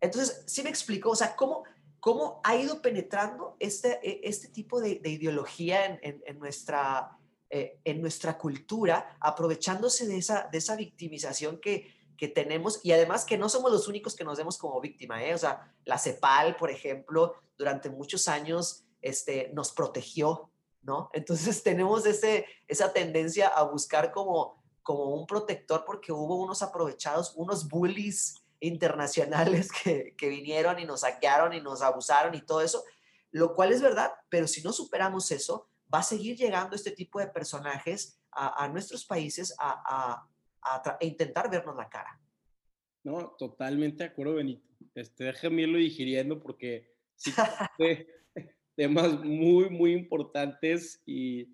Entonces, 0.00 0.44
sí 0.46 0.62
me 0.62 0.70
explico, 0.70 1.10
o 1.10 1.16
sea, 1.16 1.36
cómo, 1.36 1.64
cómo 2.00 2.40
ha 2.42 2.56
ido 2.56 2.82
penetrando 2.82 3.56
este, 3.60 4.00
e, 4.02 4.28
este 4.28 4.48
tipo 4.48 4.80
de, 4.80 5.00
ideología 5.04 5.98
en, 6.02 6.38
nuestra, 6.38 7.16
eh, 7.48 7.80
en 7.84 8.00
nuestra 8.00 8.36
cultura, 8.36 9.16
aprovechándose 9.20 10.06
de 10.06 10.16
esa, 10.16 10.48
de 10.50 10.58
esa 10.58 10.74
victimización 10.74 11.60
que, 11.60 12.01
que 12.16 12.28
tenemos 12.28 12.80
y 12.84 12.92
además 12.92 13.24
que 13.24 13.38
no 13.38 13.48
somos 13.48 13.72
los 13.72 13.88
únicos 13.88 14.14
que 14.14 14.24
nos 14.24 14.38
vemos 14.38 14.58
como 14.58 14.80
víctima, 14.80 15.24
¿eh? 15.24 15.34
o 15.34 15.38
sea, 15.38 15.74
la 15.84 15.98
CEPAL, 15.98 16.56
por 16.56 16.70
ejemplo, 16.70 17.34
durante 17.58 17.90
muchos 17.90 18.28
años 18.28 18.84
este, 19.00 19.50
nos 19.54 19.72
protegió, 19.72 20.50
¿no? 20.82 21.10
Entonces 21.12 21.62
tenemos 21.64 22.06
ese, 22.06 22.46
esa 22.68 22.92
tendencia 22.92 23.48
a 23.48 23.62
buscar 23.64 24.12
como, 24.12 24.62
como 24.82 25.14
un 25.14 25.26
protector 25.26 25.84
porque 25.84 26.12
hubo 26.12 26.36
unos 26.36 26.62
aprovechados, 26.62 27.34
unos 27.36 27.68
bullies 27.68 28.42
internacionales 28.60 29.70
que, 29.84 30.14
que, 30.16 30.28
vinieron 30.28 30.78
y 30.78 30.84
nos 30.84 31.00
saquearon 31.00 31.52
y 31.52 31.60
nos 31.60 31.82
abusaron 31.82 32.34
y 32.34 32.42
todo 32.42 32.60
eso, 32.60 32.84
lo 33.30 33.54
cual 33.54 33.72
es 33.72 33.82
verdad, 33.82 34.12
pero 34.28 34.46
si 34.46 34.62
no 34.62 34.72
superamos 34.72 35.30
eso, 35.30 35.68
va 35.92 35.98
a 35.98 36.02
seguir 36.02 36.36
llegando 36.36 36.74
este 36.74 36.90
tipo 36.90 37.18
de 37.18 37.26
personajes 37.26 38.18
a, 38.32 38.66
nuestros 38.68 39.04
países 39.04 39.54
a, 39.58 40.26
intentar 41.00 41.50
vernos 41.50 41.76
la 41.76 41.88
cara. 41.88 42.20
No, 43.04 43.34
totalmente 43.38 44.04
de 44.04 44.10
acuerdo, 44.10 44.34
Benito. 44.34 44.66
Este, 44.94 45.24
déjame 45.24 45.62
irlo 45.62 45.78
digiriendo 45.78 46.40
porque 46.40 46.92
sí, 47.16 47.32
temas 48.76 49.12
muy, 49.24 49.70
muy 49.70 49.92
importantes 49.92 51.02
y 51.06 51.46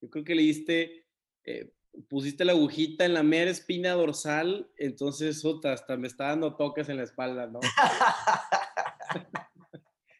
yo 0.00 0.10
creo 0.10 0.24
que 0.24 0.34
le 0.34 0.42
diste 0.42 1.06
eh, 1.44 1.72
pusiste 2.08 2.44
la 2.44 2.52
agujita 2.52 3.04
en 3.04 3.14
la 3.14 3.22
mera 3.22 3.50
espina 3.50 3.92
dorsal, 3.92 4.70
entonces 4.76 5.42
hasta 5.64 5.96
me 5.96 6.08
está 6.08 6.28
dando 6.28 6.56
toques 6.56 6.88
en 6.88 6.96
la 6.96 7.02
espalda, 7.04 7.46
¿no? 7.46 7.60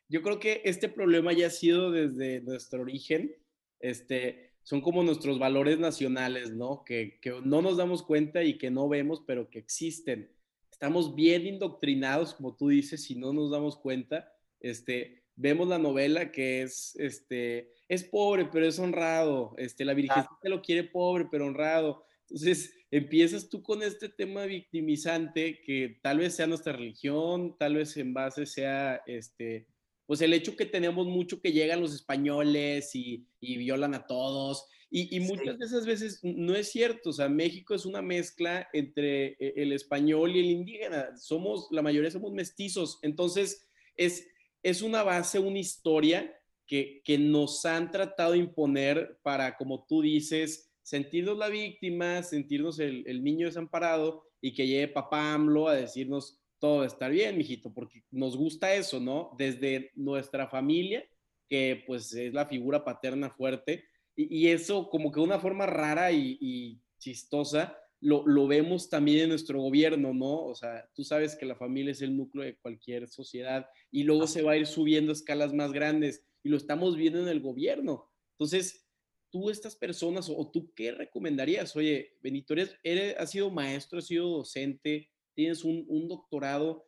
Yo 0.08 0.22
creo 0.22 0.38
que 0.38 0.60
este 0.64 0.88
problema 0.90 1.32
ya 1.32 1.46
ha 1.46 1.50
sido 1.50 1.90
desde 1.90 2.42
nuestro 2.42 2.82
origen, 2.82 3.34
este, 3.80 4.51
son 4.62 4.80
como 4.80 5.02
nuestros 5.02 5.38
valores 5.38 5.78
nacionales, 5.78 6.52
¿no? 6.52 6.84
Que, 6.84 7.18
que 7.20 7.40
no 7.44 7.62
nos 7.62 7.76
damos 7.76 8.02
cuenta 8.02 8.44
y 8.44 8.58
que 8.58 8.70
no 8.70 8.88
vemos, 8.88 9.22
pero 9.26 9.50
que 9.50 9.58
existen. 9.58 10.30
Estamos 10.70 11.14
bien 11.14 11.46
indoctrinados, 11.46 12.34
como 12.34 12.56
tú 12.56 12.68
dices, 12.68 13.04
si 13.04 13.14
no 13.14 13.32
nos 13.32 13.50
damos 13.50 13.76
cuenta, 13.76 14.32
este, 14.60 15.22
vemos 15.36 15.68
la 15.68 15.78
novela 15.78 16.30
que 16.30 16.62
es, 16.62 16.94
este, 16.96 17.72
es 17.88 18.04
pobre, 18.04 18.46
pero 18.46 18.66
es 18.66 18.78
honrado, 18.78 19.54
este, 19.58 19.84
la 19.84 19.94
Virgen 19.94 20.24
te 20.40 20.48
lo 20.48 20.62
quiere 20.62 20.84
pobre, 20.84 21.26
pero 21.30 21.46
honrado. 21.46 22.04
Entonces, 22.22 22.74
empiezas 22.90 23.48
tú 23.48 23.62
con 23.62 23.82
este 23.82 24.08
tema 24.08 24.44
victimizante 24.44 25.60
que 25.64 25.98
tal 26.02 26.18
vez 26.18 26.36
sea 26.36 26.46
nuestra 26.46 26.72
religión, 26.72 27.56
tal 27.58 27.74
vez 27.76 27.96
en 27.96 28.14
base 28.14 28.46
sea, 28.46 29.02
este, 29.06 29.66
pues 30.06 30.20
el 30.20 30.32
hecho 30.32 30.56
que 30.56 30.66
tenemos 30.66 31.06
mucho 31.06 31.40
que 31.40 31.52
llegan 31.52 31.80
los 31.80 31.94
españoles 31.94 32.94
y, 32.94 33.26
y 33.40 33.56
violan 33.56 33.94
a 33.94 34.06
todos. 34.06 34.66
Y, 34.90 35.16
y 35.16 35.20
muchas 35.20 35.58
de 35.58 35.64
esas 35.64 35.86
veces 35.86 36.20
no 36.22 36.54
es 36.54 36.70
cierto, 36.70 37.10
o 37.10 37.12
sea, 37.12 37.28
México 37.28 37.74
es 37.74 37.86
una 37.86 38.02
mezcla 38.02 38.68
entre 38.74 39.36
e, 39.38 39.54
el 39.56 39.72
español 39.72 40.36
y 40.36 40.40
el 40.40 40.46
indígena. 40.46 41.16
Somos, 41.16 41.68
la 41.70 41.80
mayoría 41.80 42.10
somos 42.10 42.32
mestizos. 42.32 42.98
Entonces, 43.02 43.66
es, 43.96 44.26
es 44.62 44.82
una 44.82 45.02
base, 45.02 45.38
una 45.38 45.58
historia 45.58 46.38
que, 46.66 47.00
que 47.04 47.16
nos 47.18 47.64
han 47.64 47.90
tratado 47.90 48.32
de 48.32 48.38
imponer 48.38 49.18
para, 49.22 49.56
como 49.56 49.86
tú 49.86 50.02
dices, 50.02 50.70
sentirnos 50.82 51.38
la 51.38 51.48
víctima, 51.48 52.22
sentirnos 52.22 52.78
el, 52.78 53.04
el 53.06 53.24
niño 53.24 53.46
desamparado 53.46 54.24
y 54.40 54.52
que 54.52 54.66
llegue 54.66 54.88
papá 54.88 55.32
AMLO 55.32 55.68
a 55.68 55.76
decirnos 55.76 56.41
todo 56.62 56.76
va 56.76 56.84
a 56.84 56.86
estar 56.86 57.10
bien, 57.10 57.36
mijito, 57.36 57.74
porque 57.74 58.04
nos 58.12 58.36
gusta 58.36 58.72
eso, 58.72 59.00
¿no? 59.00 59.34
Desde 59.36 59.90
nuestra 59.96 60.46
familia, 60.46 61.04
que 61.48 61.82
pues 61.88 62.14
es 62.14 62.32
la 62.32 62.46
figura 62.46 62.84
paterna 62.84 63.30
fuerte, 63.30 63.84
y, 64.14 64.42
y 64.42 64.48
eso 64.48 64.88
como 64.88 65.10
que 65.10 65.18
de 65.18 65.26
una 65.26 65.40
forma 65.40 65.66
rara 65.66 66.12
y, 66.12 66.38
y 66.40 66.80
chistosa, 67.00 67.76
lo, 67.98 68.24
lo, 68.28 68.46
vemos 68.46 68.88
también 68.88 69.24
en 69.24 69.30
nuestro 69.30 69.60
gobierno, 69.60 70.14
¿no? 70.14 70.44
O 70.44 70.54
sea, 70.54 70.88
tú 70.94 71.02
sabes 71.02 71.34
que 71.34 71.46
la 71.46 71.56
familia 71.56 71.90
es 71.90 72.00
el 72.00 72.16
núcleo 72.16 72.44
de 72.44 72.56
cualquier 72.56 73.08
sociedad 73.08 73.66
y 73.90 74.04
luego 74.04 74.28
se 74.28 74.42
va 74.42 74.52
a 74.52 74.56
ir 74.56 74.68
subiendo 74.68 75.10
a 75.10 75.14
escalas 75.14 75.52
más 75.52 75.72
grandes 75.72 76.24
y 76.44 76.48
lo 76.48 76.56
estamos 76.56 76.96
viendo 76.96 77.20
en 77.20 77.28
el 77.28 77.40
gobierno. 77.40 78.08
Entonces, 78.38 78.86
tú, 79.30 79.50
estas 79.50 79.74
personas, 79.74 80.28
o, 80.28 80.48
tú, 80.48 80.72
¿qué 80.74 80.92
recomendarías? 80.92 81.74
Oye, 81.74 82.16
Benito, 82.22 82.52
eres, 82.52 82.76
eres, 82.84 83.16
has 83.18 83.32
sido 83.32 83.50
maestro, 83.50 83.98
has 83.98 84.06
sido 84.06 84.28
docente, 84.28 85.11
tienes 85.34 85.64
un, 85.64 85.84
un 85.88 86.08
doctorado. 86.08 86.84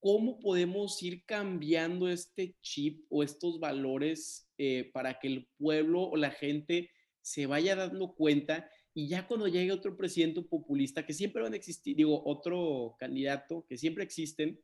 ¿Cómo 0.00 0.38
podemos 0.38 1.02
ir 1.02 1.24
cambiando 1.24 2.08
este 2.08 2.56
chip 2.60 3.04
o 3.08 3.22
estos 3.22 3.58
valores 3.58 4.48
eh, 4.58 4.90
para 4.92 5.18
que 5.18 5.28
el 5.28 5.48
pueblo 5.58 6.02
o 6.02 6.16
la 6.16 6.30
gente 6.30 6.90
se 7.20 7.46
vaya 7.46 7.74
dando 7.74 8.14
cuenta 8.14 8.68
y 8.94 9.06
ya 9.06 9.28
cuando 9.28 9.46
llegue 9.46 9.70
otro 9.70 9.96
presidente 9.96 10.42
populista, 10.42 11.06
que 11.06 11.12
siempre 11.12 11.40
van 11.40 11.52
a 11.52 11.56
existir, 11.56 11.94
digo, 11.94 12.20
otro 12.24 12.96
candidato, 12.98 13.64
que 13.68 13.78
siempre 13.78 14.02
existen, 14.02 14.60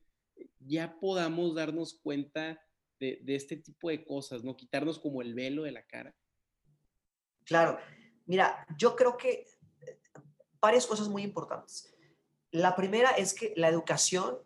ya 0.59 0.99
podamos 0.99 1.55
darnos 1.55 2.01
cuenta 2.03 2.61
de, 2.99 3.21
de, 3.23 3.37
este 3.37 3.57
tipo 3.57 3.91
de 3.91 4.05
cosas, 4.05 4.43
¿no? 4.43 4.57
Quitarnos 4.57 4.99
como 4.99 5.23
el 5.23 5.35
velo 5.35 5.63
de 5.63 5.71
la 5.71 5.87
cara. 5.87 6.13
Claro, 7.45 7.79
mira, 8.27 8.67
yo 8.77 8.97
creo 8.97 9.17
que 9.17 9.47
eh, 9.87 10.01
varias 10.61 10.85
cosas 10.85 11.09
muy 11.09 11.23
importantes. 11.23 11.94
La 12.55 12.77
primera 12.77 13.11
es 13.11 13.35
que 13.35 13.53
la 13.57 13.69
educación, 13.69 14.39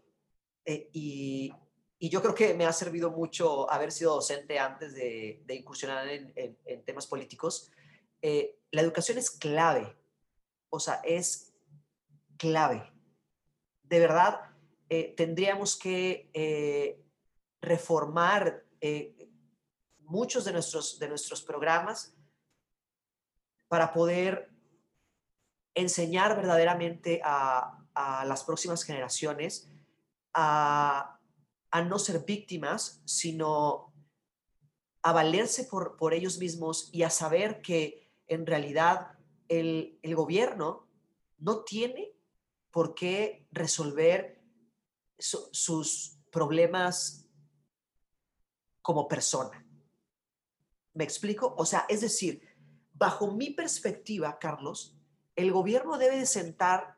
eh, 0.64 0.88
y, 0.94 1.52
yo 2.00 2.22
creo 2.22 2.34
que 2.34 2.54
me 2.54 2.64
ha 2.64 2.72
servido 2.72 3.10
mucho 3.10 3.70
haber 3.70 3.92
sido 3.92 4.14
docente 4.14 4.58
antes 4.58 4.94
de, 4.94 5.44
incursionar 5.50 6.08
en, 6.08 6.84
temas 6.86 7.06
políticos, 7.06 7.70
eh, 8.22 8.60
la 8.70 8.80
educación 8.80 9.18
es 9.18 9.30
clave, 9.30 9.94
o 10.70 10.80
sea, 10.80 11.02
es 11.04 11.52
clave. 12.38 12.90
De 13.82 14.00
verdad, 14.00 14.40
eh, 14.88 15.12
tendríamos 15.14 15.76
que 15.76 17.04
reformar 17.60 18.64
muchos 19.98 20.46
de 20.46 20.52
nuestros, 20.52 20.98
de 20.98 21.08
nuestros 21.08 21.42
programas 21.42 22.16
para 23.66 23.92
poder 23.92 24.50
enseñar 25.74 26.36
verdaderamente 26.36 27.20
a, 27.22 27.77
a 27.98 28.24
las 28.24 28.44
próximas 28.44 28.84
generaciones 28.84 29.68
a, 30.32 31.18
a, 31.70 31.82
no 31.82 31.98
ser 31.98 32.24
víctimas, 32.24 33.02
sino 33.04 33.92
a 35.02 35.12
valerse 35.12 35.64
por, 35.64 35.96
por 35.96 36.14
ellos 36.14 36.38
mismos 36.38 36.90
y 36.92 37.02
a 37.02 37.10
saber 37.10 37.60
que 37.60 38.08
en 38.28 38.46
realidad 38.46 39.18
el, 39.48 39.98
gobierno 40.14 40.86
no 41.38 41.64
tiene 41.64 42.12
por 42.70 42.94
qué 42.94 43.46
resolver 43.50 44.40
sus 45.18 46.18
problemas 46.30 47.26
como 48.82 49.08
persona. 49.08 49.64
¿Me 50.94 51.04
explico? 51.04 51.54
O 51.56 51.64
sea, 51.64 51.86
es 51.88 52.00
decir, 52.00 52.42
bajo 52.92 53.32
mi 53.32 53.50
perspectiva, 53.50 54.38
Carlos, 54.38 54.96
el 55.36 55.52
gobierno 55.52 55.98
debe 55.98 56.18
de 56.18 56.26
sentar, 56.26 56.97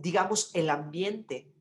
digamos, 0.00 0.50
el 0.54 0.70
ambiente, 0.70 1.52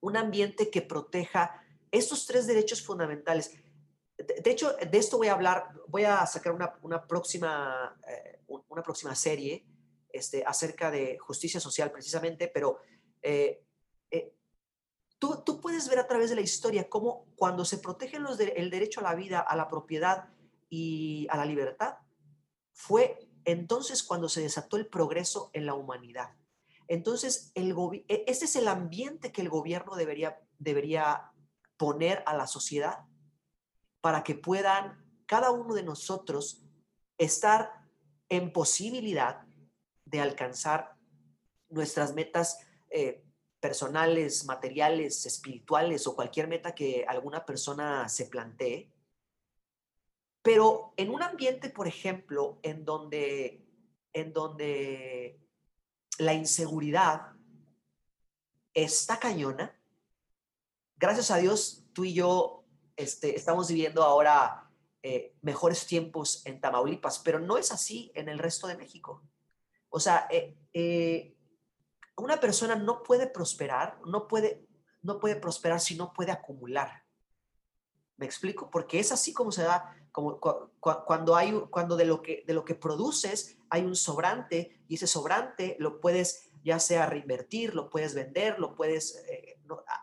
un 0.00 0.16
ambiente 0.16 0.70
que 0.70 0.82
proteja 0.82 1.62
estos 1.90 2.26
tres 2.26 2.46
derechos 2.46 2.82
fundamentales. 2.82 3.56
De, 4.16 4.50
hecho, 4.50 4.74
de 4.74 4.98
esto 4.98 5.16
voy 5.16 5.28
a 5.28 5.32
hablar, 5.32 5.70
voy 5.88 6.04
a 6.04 6.24
sacar 6.26 6.52
una, 6.52 6.74
una 6.82 7.06
próxima, 7.06 7.96
eh, 8.08 8.40
una 8.46 8.82
próxima 8.82 9.14
serie 9.14 9.66
este, 10.12 10.44
acerca 10.44 10.90
de 10.90 11.18
justicia 11.18 11.58
social 11.58 11.90
precisamente, 11.90 12.48
pero 12.48 12.78
eh, 13.22 13.64
eh, 14.10 14.34
tú, 15.18 15.42
tú 15.44 15.60
puedes 15.60 15.88
ver 15.88 15.98
a 15.98 16.06
través 16.06 16.30
de 16.30 16.36
la 16.36 16.42
historia 16.42 16.88
cómo 16.88 17.26
cuando 17.34 17.64
se 17.64 17.78
protege 17.78 18.18
los 18.18 18.38
el 18.38 18.70
derecho 18.70 19.00
a 19.00 19.04
la 19.04 19.14
vida, 19.14 19.40
a 19.40 19.56
la 19.56 19.68
propiedad 19.68 20.28
y 20.68 21.26
a 21.30 21.36
la 21.36 21.44
libertad, 21.44 21.96
fue 22.72 23.28
entonces 23.44 24.02
cuando 24.02 24.28
se 24.28 24.40
desató 24.40 24.76
el 24.76 24.86
progreso 24.86 25.50
en 25.52 25.66
la 25.66 25.74
humanidad. 25.74 26.30
Entonces, 26.88 27.52
el 27.54 27.74
e, 28.08 28.24
este 28.26 28.44
es 28.44 28.56
el 28.56 28.68
ambiente 28.68 29.32
que 29.32 29.42
el 29.42 29.48
gobierno 29.48 29.96
debería, 29.96 30.38
debería 30.58 31.32
poner 31.76 32.22
a 32.26 32.36
la 32.36 32.46
sociedad 32.46 33.04
para 34.00 34.22
que 34.22 34.34
puedan 34.34 35.04
cada 35.26 35.50
uno 35.50 35.74
de 35.74 35.82
nosotros 35.82 36.62
estar 37.18 37.72
en 38.28 38.52
posibilidad 38.52 39.46
de 40.04 40.20
alcanzar 40.20 40.96
nuestras 41.68 42.14
metas 42.14 42.58
eh, 42.90 43.24
personales, 43.60 44.44
materiales, 44.44 45.24
espirituales 45.24 46.06
o 46.06 46.14
cualquier 46.14 46.48
meta 46.48 46.74
que 46.74 47.04
alguna 47.08 47.46
persona 47.46 48.08
se 48.08 48.26
plantee. 48.26 48.92
Pero 50.42 50.92
en 50.98 51.08
un 51.08 51.22
ambiente, 51.22 51.70
por 51.70 51.88
ejemplo, 51.88 52.58
en 52.62 52.84
donde, 52.84 53.64
en 54.12 54.34
donde 54.34 55.43
la 56.18 56.34
inseguridad 56.34 57.32
está 58.72 59.18
cañona, 59.18 59.78
gracias 60.96 61.30
a 61.30 61.36
Dios, 61.36 61.84
tú 61.92 62.04
y 62.04 62.14
yo 62.14 62.64
este, 62.96 63.36
estamos 63.36 63.68
viviendo 63.68 64.02
ahora 64.02 64.70
eh, 65.02 65.36
mejores 65.42 65.86
tiempos 65.86 66.44
en 66.46 66.60
Tamaulipas, 66.60 67.18
pero 67.18 67.38
no 67.38 67.58
es 67.58 67.72
así 67.72 68.10
en 68.14 68.28
el 68.28 68.38
resto 68.38 68.66
de 68.66 68.76
México. 68.76 69.22
O 69.90 70.00
sea, 70.00 70.26
eh, 70.30 70.56
eh, 70.72 71.36
una 72.16 72.40
persona 72.40 72.74
no 72.74 73.02
puede 73.02 73.26
prosperar, 73.26 74.00
no 74.06 74.26
puede, 74.26 74.66
no 75.02 75.20
puede 75.20 75.36
prosperar 75.36 75.80
si 75.80 75.94
no 75.94 76.12
puede 76.12 76.32
acumular. 76.32 77.03
¿Me 78.16 78.26
explico? 78.26 78.70
Porque 78.70 79.00
es 79.00 79.10
así 79.12 79.32
como 79.32 79.50
se 79.50 79.62
da, 79.62 79.96
como 80.12 80.38
cuando 80.80 81.34
hay, 81.34 81.52
cuando 81.70 81.96
de 81.96 82.04
lo 82.04 82.22
que, 82.22 82.44
de 82.46 82.54
lo 82.54 82.64
que 82.64 82.74
produces 82.74 83.56
hay 83.70 83.82
un 83.82 83.96
sobrante 83.96 84.80
y 84.88 84.94
ese 84.94 85.06
sobrante 85.06 85.76
lo 85.80 86.00
puedes 86.00 86.50
ya 86.62 86.78
sea 86.78 87.06
reinvertir, 87.06 87.74
lo 87.74 87.90
puedes 87.90 88.14
vender, 88.14 88.58
lo 88.58 88.74
puedes 88.74 89.22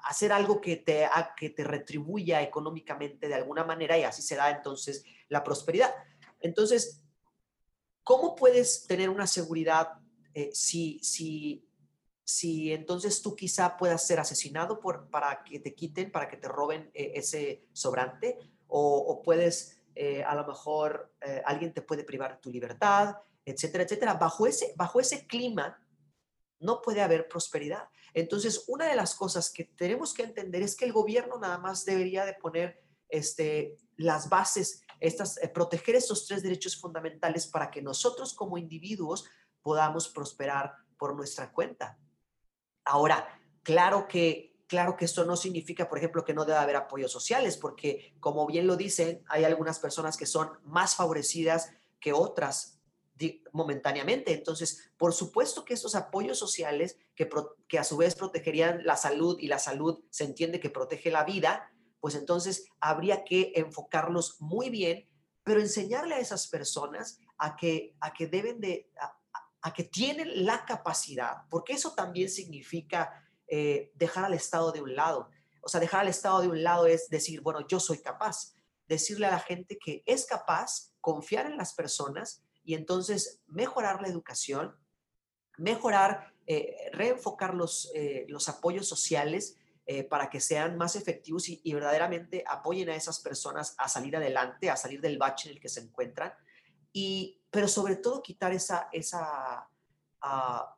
hacer 0.04 0.32
algo 0.32 0.62
que 0.62 0.78
te, 0.78 1.08
que 1.36 1.50
te 1.50 1.64
retribuya 1.64 2.42
económicamente 2.42 3.28
de 3.28 3.36
alguna 3.36 3.64
manera 3.64 3.98
y 3.98 4.04
así 4.04 4.22
se 4.22 4.36
da 4.36 4.50
entonces 4.50 5.04
la 5.30 5.44
prosperidad. 5.44 5.94
Entonces, 6.40 7.04
¿cómo 8.04 8.36
puedes 8.36 8.86
tener 8.88 9.10
una 9.10 9.28
seguridad 9.28 9.94
eh, 10.34 10.52
si, 10.54 11.00
si, 11.00 11.68
si 12.36 12.72
entonces 12.72 13.22
tú 13.22 13.36
quizá 13.36 13.78
puedas 13.78 14.06
ser 14.06 14.20
asesinado 14.20 14.80
por, 14.80 15.10
para 15.10 15.44
que 15.44 15.60
te 15.60 15.74
quiten, 15.74 16.12
para 16.12 16.28
que 16.28 16.38
te 16.38 16.48
roben 16.48 16.90
eh, 16.94 17.14
ese 17.16 17.68
sobrante? 17.74 18.38
O, 18.68 19.22
puedes, 19.22 19.82
eh, 19.96 20.24
a 20.24 20.34
lo 20.34 20.48
mejor, 20.48 21.14
alguien 21.44 21.74
te 21.74 21.82
puede 21.82 22.06
privar 22.06 22.40
tu 22.40 22.50
libertad, 22.50 23.18
etcétera, 23.44 23.84
etcétera. 23.84 24.14
Bajo 24.14 24.48
ese, 24.48 24.74
bajo 24.78 25.02
ese 25.02 25.28
clima, 25.28 25.78
no 26.62 26.82
puede 26.82 27.02
haber 27.02 27.28
prosperidad. 27.28 27.90
Entonces, 28.14 28.66
una 28.68 28.88
de 28.88 28.96
las 28.96 29.16
cosas 29.16 29.52
que 29.52 29.66
tenemos 29.66 30.14
que 30.14 30.24
entender 30.24 30.62
es 30.62 30.76
que 30.76 30.86
el 30.86 30.94
gobierno 30.94 31.38
nada 31.38 31.58
más 31.58 31.86
debería 31.86 32.26
de 32.26 32.34
poner 32.34 32.82
este, 33.10 33.78
las 33.98 34.30
bases, 34.30 34.84
estas, 35.00 35.38
eh, 35.38 35.48
proteger 35.50 35.96
estos 35.96 36.28
tres 36.28 36.44
derechos 36.44 36.80
fundamentales 36.80 37.48
para 37.48 37.72
que 37.72 37.82
nosotros 37.82 38.34
como 38.34 38.58
individuos 38.58 39.26
podamos 39.62 40.08
prosperar 40.10 40.74
por 40.98 41.16
nuestra 41.16 41.52
cuenta. 41.52 41.98
Ahora, 42.92 43.40
claro 43.64 44.08
que 44.08 44.52
Claro 44.72 44.96
que 44.96 45.04
esto 45.04 45.26
no 45.26 45.36
significa, 45.36 45.90
por 45.90 45.98
ejemplo, 45.98 46.24
que 46.24 46.34
no 46.34 46.46
debe 46.46 46.58
haber 46.58 46.78
apoyos 46.78 47.12
sociales, 47.12 47.58
porque 47.58 48.16
como 48.22 48.48
bien 48.48 48.68
lo 48.68 48.78
dicen, 48.78 49.22
hay 49.28 49.44
algunas 49.44 49.80
personas 49.80 50.16
que 50.16 50.26
son 50.26 50.50
más 50.64 50.96
favorecidas 50.96 51.74
que 52.00 52.14
otras 52.14 52.80
momentáneamente. 53.52 54.34
Entonces, 54.34 54.94
por 54.96 55.12
supuesto 55.14 55.66
que 55.66 55.74
estos 55.74 55.94
apoyos 55.94 56.40
sociales, 56.40 56.98
que, 57.16 57.30
que 57.68 57.80
a 57.80 57.84
su 57.84 57.98
vez 57.98 58.16
protegerían 58.16 58.86
la 58.86 58.96
salud 58.96 59.38
y 59.42 59.48
la 59.48 59.60
salud 59.60 60.06
se 60.10 60.24
entiende 60.24 60.62
que 60.62 60.70
protege 60.70 61.12
la 61.12 61.26
vida, 61.26 61.70
pues 62.00 62.16
entonces 62.16 62.64
habría 62.80 63.26
que 63.26 63.52
enfocarlos 63.56 64.40
muy 64.40 64.70
bien, 64.70 65.06
pero 65.44 65.60
enseñarle 65.60 66.16
a 66.16 66.20
esas 66.20 66.48
personas 66.48 67.20
a 67.38 67.58
que, 67.58 67.94
a 68.00 68.14
que 68.14 68.28
deben 68.28 68.62
de, 68.62 68.90
que 69.70 69.84
tienen 69.84 70.46
la 70.46 70.66
capacidad, 70.66 71.44
porque 71.50 71.74
eso 71.74 71.94
también 71.94 72.30
significa 72.30 73.24
eh, 73.48 73.92
dejar 73.96 74.26
al 74.26 74.34
Estado 74.34 74.72
de 74.72 74.82
un 74.82 74.96
lado. 74.96 75.30
O 75.62 75.70
sea, 75.70 75.80
dejar 75.80 76.02
al 76.02 76.08
Estado 76.08 76.42
de 76.42 76.48
un 76.48 76.64
lado 76.64 76.88
es 76.88 77.10
decir, 77.10 77.42
bueno, 77.42 77.68
yo 77.68 77.80
soy 77.80 78.00
capaz. 78.00 78.56
Decirle 78.88 79.28
a 79.28 79.32
la 79.32 79.40
gente 79.40 79.78
que 79.78 80.02
es 80.08 80.26
capaz, 80.26 80.94
confiar 81.00 81.46
en 81.46 81.58
las 81.58 81.74
personas 81.74 82.44
y 82.64 82.74
entonces 82.74 83.42
mejorar 83.46 84.02
la 84.02 84.08
educación, 84.08 84.76
mejorar, 85.58 86.34
eh, 86.48 86.90
reenfocar 86.92 87.54
los, 87.54 87.92
eh, 87.94 88.26
los 88.30 88.50
apoyos 88.50 88.88
sociales 88.88 89.58
para 90.10 90.30
que 90.30 90.40
sean 90.40 90.78
más 90.78 90.96
efectivos 90.96 91.50
y, 91.50 91.74
verdaderamente 91.74 92.46
apoyen 92.48 92.88
a 92.88 92.96
esas 92.96 93.20
personas 93.20 93.76
a 93.78 93.90
salir 93.90 94.16
adelante, 94.16 94.70
a 94.70 94.78
salir 94.78 95.02
del 95.02 95.18
bache 95.18 95.50
en 95.50 95.56
el 95.56 95.62
que 95.62 95.68
se 95.68 95.82
encuentran, 95.82 96.32
y, 96.94 97.41
pero 97.52 97.68
sobre 97.68 97.98
todo 97.98 98.24
quitar 98.24 98.54
esa, 98.54 98.88
esa, 98.92 99.70
ah, 100.22 100.78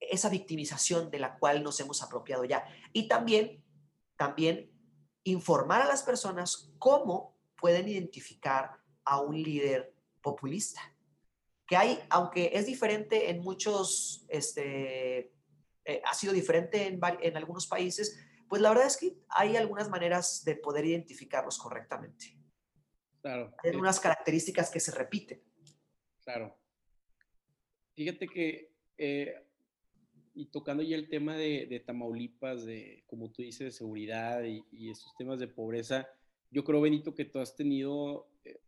esa 0.00 0.28
victimización 0.30 1.10
de 1.10 1.18
la 1.18 1.38
cual 1.38 1.62
nos 1.62 1.78
hemos 1.78 2.02
apropiado 2.02 2.44
ya. 2.44 2.66
Y 2.92 3.06
también, 3.06 3.62
también 4.16 4.72
informar 5.24 5.82
a 5.82 5.86
las 5.86 6.02
personas 6.02 6.72
cómo 6.78 7.36
pueden 7.56 7.86
identificar 7.86 8.78
a 9.04 9.20
un 9.20 9.40
líder 9.40 9.94
populista. 10.20 10.80
Que 11.66 11.76
hay, 11.76 12.02
aunque 12.08 12.50
es 12.54 12.66
diferente 12.66 13.30
en 13.30 13.40
muchos, 13.40 14.24
este, 14.28 15.32
eh, 15.84 16.02
ha 16.04 16.14
sido 16.14 16.32
diferente 16.32 16.86
en, 16.86 17.00
en 17.20 17.36
algunos 17.36 17.66
países, 17.66 18.18
pues 18.48 18.60
la 18.60 18.70
verdad 18.70 18.86
es 18.86 18.96
que 18.96 19.16
hay 19.28 19.56
algunas 19.56 19.88
maneras 19.88 20.44
de 20.44 20.56
poder 20.56 20.84
identificarlos 20.84 21.58
correctamente. 21.58 22.41
Claro. 23.22 23.54
Hay 23.62 23.76
unas 23.76 23.98
características 24.00 24.70
que 24.70 24.80
se 24.80 24.90
repiten. 24.90 25.40
Claro. 26.24 26.54
Fíjate 27.94 28.28
que, 28.28 28.72
eh, 28.98 29.34
y 30.34 30.46
tocando 30.46 30.82
ya 30.82 30.96
el 30.96 31.08
tema 31.08 31.36
de, 31.36 31.82
Tamaulipas, 31.86 32.64
de, 32.64 33.04
como 33.06 33.30
tú 33.30 33.42
dices, 33.42 33.66
de 33.66 33.72
seguridad 33.72 34.42
y, 34.44 34.64
y 34.72 34.90
estos 34.90 35.14
temas 35.16 35.38
de 35.38 35.48
pobreza, 35.48 36.08
yo 36.52 36.64
creo, 36.64 36.82
Benito, 36.82 37.14
que 37.14 37.24
tú 37.24 37.38
has 37.38 37.56
tenido 37.56 38.28
eh, 38.44 38.60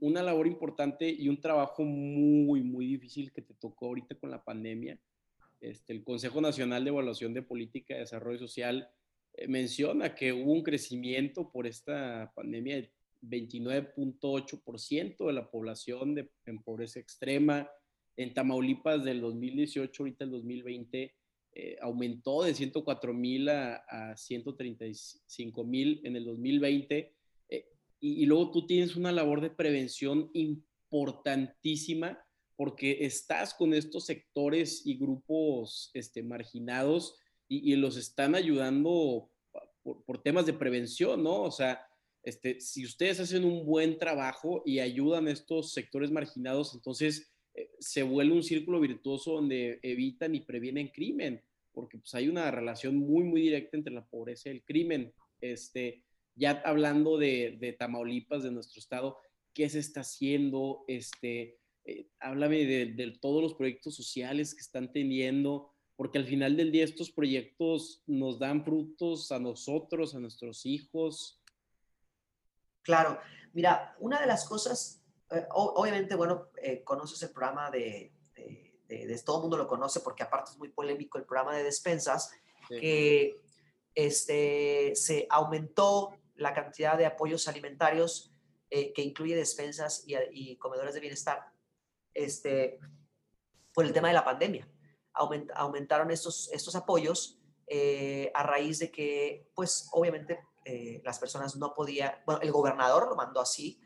una 0.00 0.22
labor 0.22 0.46
importante 0.46 1.08
y 1.08 1.28
un 1.28 1.40
trabajo 1.40 1.84
muy, 1.84 2.62
muy 2.62 2.86
difícil 2.86 3.30
que 3.32 3.42
te 3.42 3.54
tocó 3.54 3.86
ahorita 3.86 4.14
con 4.14 4.30
la 4.30 4.42
pandemia. 4.42 4.98
Este, 5.60 5.92
el 5.92 6.02
Consejo 6.02 6.40
Nacional 6.40 6.84
de 6.84 6.90
Evaluación 6.90 7.34
de 7.34 7.42
Política 7.42 7.94
de 7.94 8.00
Desarrollo 8.00 8.38
Social 8.38 8.88
eh, 9.34 9.48
menciona 9.48 10.14
que 10.14 10.32
hubo 10.32 10.52
un 10.52 10.62
crecimiento 10.62 11.50
por 11.50 11.66
esta 11.66 12.32
pandemia 12.34 12.76
de 12.76 12.90
29.8% 13.22 15.26
de 15.26 15.32
la 15.32 15.50
población 15.50 16.14
de, 16.14 16.30
en 16.44 16.62
pobreza 16.62 17.00
extrema. 17.00 17.68
En 18.16 18.34
Tamaulipas 18.34 19.02
del 19.04 19.20
2018, 19.20 20.02
ahorita 20.02 20.24
el 20.24 20.30
2020, 20.30 21.14
eh, 21.52 21.76
aumentó 21.80 22.42
de 22.42 22.54
104 22.54 23.14
mil 23.14 23.48
a, 23.48 23.76
a 23.88 24.16
135 24.16 25.64
mil 25.64 26.00
en 26.04 26.16
el 26.16 26.24
2020 26.24 27.16
y, 28.00 28.26
luego 28.26 28.50
tú 28.50 28.66
tienes 28.66 28.96
una 28.96 29.12
labor 29.12 29.40
de 29.40 29.50
prevención 29.50 30.30
importantísima 30.32 32.22
porque 32.56 33.04
estás 33.04 33.54
con 33.54 33.74
estos 33.74 34.06
sectores 34.06 34.86
y 34.86 34.96
grupos 34.96 35.90
este, 35.94 36.22
marginados 36.22 37.18
y, 37.48 37.74
los 37.76 37.96
están 37.96 38.34
ayudando 38.34 39.30
por, 39.82 40.22
temas 40.22 40.46
de 40.46 40.52
prevención, 40.52 41.22
¿no? 41.22 41.42
O 41.42 41.50
sea, 41.50 41.85
este, 42.26 42.60
si 42.60 42.84
ustedes 42.84 43.20
hacen 43.20 43.44
un 43.44 43.64
buen 43.64 43.98
trabajo 43.98 44.64
y 44.66 44.80
ayudan 44.80 45.28
a 45.28 45.30
estos 45.30 45.72
sectores 45.72 46.10
marginados, 46.10 46.74
entonces 46.74 47.30
eh, 47.54 47.70
se 47.78 48.02
vuelve 48.02 48.34
un 48.34 48.42
círculo 48.42 48.80
virtuoso 48.80 49.34
donde 49.34 49.78
evitan 49.82 50.34
y 50.34 50.40
previenen 50.40 50.88
crimen, 50.88 51.40
porque 51.70 51.98
pues, 51.98 52.12
hay 52.16 52.28
una 52.28 52.50
relación 52.50 52.96
muy, 52.96 53.22
muy 53.22 53.42
directa 53.42 53.76
entre 53.76 53.94
la 53.94 54.04
pobreza 54.04 54.48
y 54.48 54.54
el 54.54 54.64
crimen. 54.64 55.12
Este, 55.40 56.02
ya 56.34 56.60
hablando 56.64 57.16
de, 57.16 57.76
Tamaulipas, 57.78 58.42
de 58.42 58.50
nuestro 58.50 58.80
estado, 58.80 59.18
¿qué 59.54 59.68
se 59.68 59.78
está 59.78 60.00
haciendo? 60.00 60.84
Este, 60.88 61.60
eh, 61.84 62.08
háblame 62.18 62.66
de, 62.66 63.18
todos 63.20 63.40
los 63.40 63.54
proyectos 63.54 63.94
sociales 63.94 64.52
que 64.52 64.62
están 64.62 64.92
teniendo, 64.92 65.70
porque 65.94 66.18
al 66.18 66.26
final 66.26 66.56
del 66.56 66.72
día 66.72 66.82
estos 66.82 67.12
proyectos 67.12 68.02
nos 68.08 68.40
dan 68.40 68.64
frutos 68.64 69.30
a 69.30 69.38
nosotros, 69.38 70.16
a 70.16 70.18
nuestros 70.18 70.66
hijos. 70.66 71.40
Claro, 72.86 73.18
mira, 73.52 73.96
una 73.98 74.20
de 74.20 74.26
las 74.26 74.48
cosas, 74.48 75.02
eh, 75.30 75.44
obviamente, 75.50 76.14
bueno, 76.14 76.50
eh, 76.62 76.82
conoces 76.84 77.20
el 77.24 77.30
programa 77.30 77.70
de, 77.70 78.12
de, 78.88 79.22
todo 79.24 79.38
el 79.38 79.42
mundo 79.42 79.56
lo 79.56 79.66
conoce 79.66 80.00
porque 80.00 80.22
aparte 80.22 80.52
es 80.52 80.58
muy 80.58 80.68
polémico 80.68 81.18
el 81.18 81.24
programa 81.24 81.56
de 81.56 81.64
despensas, 81.64 82.30
que 82.68 83.40
este, 83.94 84.92
se 84.94 85.26
aumentó 85.30 86.16
la 86.36 86.52
cantidad 86.52 86.96
de 86.96 87.06
apoyos 87.06 87.48
alimentarios 87.48 88.32
eh, 88.70 88.92
que 88.92 89.02
incluye 89.02 89.34
despensas 89.36 90.04
y, 90.06 90.56
comedores 90.56 90.94
de 90.94 91.00
bienestar 91.00 91.46
este, 92.14 92.78
por 93.72 93.84
el 93.84 93.92
tema 93.92 94.08
de 94.08 94.14
la 94.14 94.24
pandemia. 94.24 94.68
aumentaron 95.12 96.10
estos, 96.10 96.50
estos 96.52 96.74
apoyos 96.76 97.40
eh, 97.68 98.30
a 98.34 98.42
raíz 98.42 98.78
de 98.78 98.90
que, 98.90 99.48
pues 99.54 99.88
obviamente 99.92 100.40
eh, 100.66 101.00
las 101.04 101.18
personas 101.18 101.56
no 101.56 101.72
podían, 101.72 102.12
bueno, 102.26 102.40
el 102.42 102.52
gobernador 102.52 103.08
lo 103.08 103.16
mandó 103.16 103.40
así, 103.40 103.80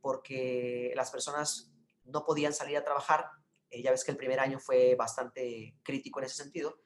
porque 0.00 0.92
las 0.96 1.10
personas 1.10 1.70
no 2.04 2.24
podían 2.24 2.54
salir 2.54 2.78
a 2.78 2.84
trabajar. 2.84 3.26
ya 3.70 3.90
ves 3.90 4.04
que 4.04 4.10
el 4.10 4.16
primer 4.16 4.40
año 4.40 4.58
fue 4.58 4.94
bastante 4.96 5.76
crítico 5.82 6.18
en 6.18 6.24
ese 6.24 6.42
sentido. 6.42 6.80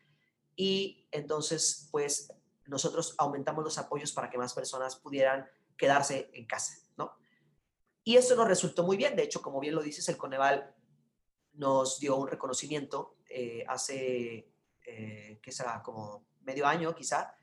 Y 0.57 1.09
entonces, 1.13 1.89
pues 1.91 2.29
nosotros 2.67 3.15
aumentamos 3.19 3.65
los 3.65 3.79
apoyos 3.79 4.13
para 4.13 4.31
que 4.31 4.39
más 4.39 4.55
personas 4.55 4.97
pudieran 4.97 5.47
quedarse 5.77 6.31
en 6.33 6.47
casa, 6.47 6.75
¿no? 6.97 7.17
Y 8.05 8.17
eso 8.17 8.37
nos 8.37 8.49
resultó 8.49 8.85
muy 8.85 8.97
bien. 8.97 9.17
De 9.17 9.23
hecho, 9.23 9.43
como 9.43 9.61
bien 9.61 9.75
lo 9.75 9.83
dices, 9.83 10.09
el 10.09 10.17
Coneval 10.17 10.75
nos 11.55 11.99
dio 12.01 12.17
un 12.17 12.29
reconocimiento 12.29 13.17
eh, 13.29 13.65
hace, 13.69 14.53
eh, 14.87 15.41
¿qué 15.43 15.53
será? 15.53 15.83
Como 15.83 16.27
medio 16.43 16.67
año 16.67 16.95
quizá, 16.95 17.37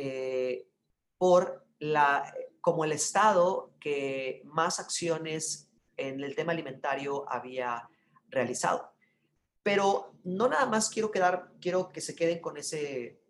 eh, 0.00 0.68
por 1.16 1.66
la, 1.80 2.32
como 2.60 2.84
el 2.84 2.92
Estado 2.92 3.74
que 3.80 4.42
más 4.44 4.78
acciones 4.78 5.70
en 5.96 6.22
el 6.22 6.36
tema 6.36 6.52
alimentario 6.52 7.28
había 7.28 7.88
realizado. 8.28 8.92
Pero 9.62 10.14
no 10.22 10.48
nada 10.48 10.66
más 10.66 10.88
quiero 10.88 11.10
quedar, 11.10 11.52
quiero 11.60 11.88
que 11.88 12.00
se 12.00 12.14
queden 12.14 12.40
con 12.40 12.56
ese, 12.56 13.20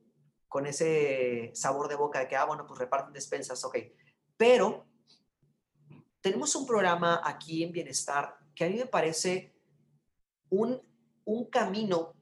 con 0.47 0.67
ese 0.67 1.51
sabor 1.55 1.89
de 1.89 1.97
boca 1.97 2.21
de 2.21 2.29
que, 2.29 2.37
ah, 2.37 2.45
bueno, 2.45 2.67
pues 2.67 2.79
reparten 2.79 3.15
despensas, 3.15 3.65
ok. 3.65 3.79
Pero 4.37 4.87
tenemos 6.21 6.55
un 6.55 6.67
programa 6.67 7.23
aquí 7.25 7.63
en 7.63 7.73
Bienestar 7.73 8.37
que 8.55 8.65
a 8.65 8.69
mí 8.69 8.77
me 8.77 8.87
parece 8.87 9.55
un, 10.51 10.87
camino 11.51 12.15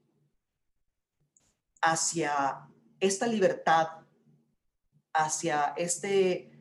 hacia 1.80 2.68
esta 3.00 3.26
libertad, 3.26 4.05
hacia 5.16 5.74
este, 5.76 6.52